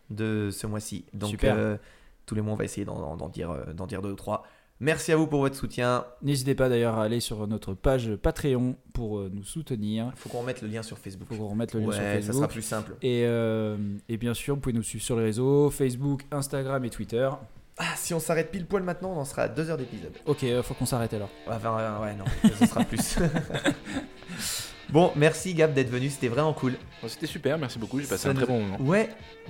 [0.09, 1.05] de ce mois-ci.
[1.13, 1.55] Donc Super.
[1.57, 1.77] euh,
[2.25, 4.43] tous les mois, on va essayer d'en d'en dire, euh, d'en dire deux ou trois.
[4.79, 6.05] Merci à vous pour votre soutien.
[6.23, 10.11] N'hésitez pas d'ailleurs à aller sur notre page Patreon pour euh, nous soutenir.
[10.15, 11.27] Faut qu'on remette le lien sur Facebook.
[11.31, 12.35] Il faut qu'on remette le lien ouais, sur ça Facebook.
[12.35, 12.95] sera plus simple.
[13.01, 13.77] Et, euh,
[14.09, 17.29] et bien sûr, vous pouvez nous suivre sur les réseaux Facebook, Instagram et Twitter.
[17.77, 20.11] Ah, si on s'arrête pile poil maintenant, on en sera à deux heures d'épisode.
[20.25, 21.29] Ok, faut qu'on s'arrête alors.
[21.47, 22.25] Enfin, euh, ouais, non,
[22.59, 23.17] ce sera plus.
[24.93, 26.75] bon, merci Gab d'être venu, c'était vraiment cool.
[27.07, 28.77] C'était super, merci beaucoup, j'ai passé Ça un très bon moment.
[28.79, 29.09] Ouais,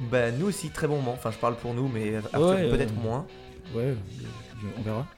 [0.10, 1.14] bah nous aussi, très bon moment.
[1.14, 3.28] Enfin, je parle pour nous, mais Arthur Ouais, peut-être euh, moins.
[3.76, 3.94] Ouais,
[4.78, 5.06] on verra.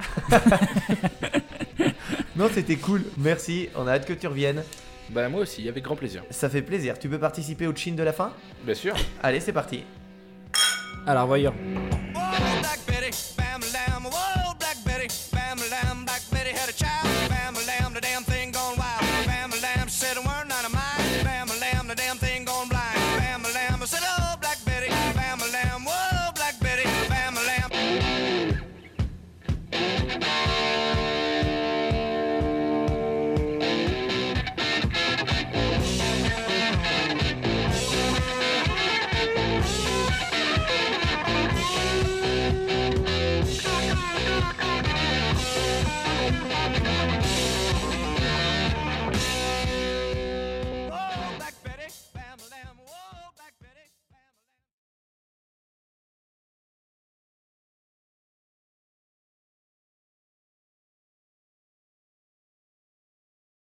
[2.36, 4.62] Non, c'était cool, merci, on a hâte que tu reviennes.
[5.10, 6.24] Bah moi aussi, avec grand plaisir.
[6.32, 7.00] Ça fait plaisir.
[7.00, 8.34] Tu peux participer au chin de la fin?
[8.64, 8.94] Bien sûr.
[9.24, 9.86] Allez, c'est parti.
[11.08, 11.54] Alors, voyons.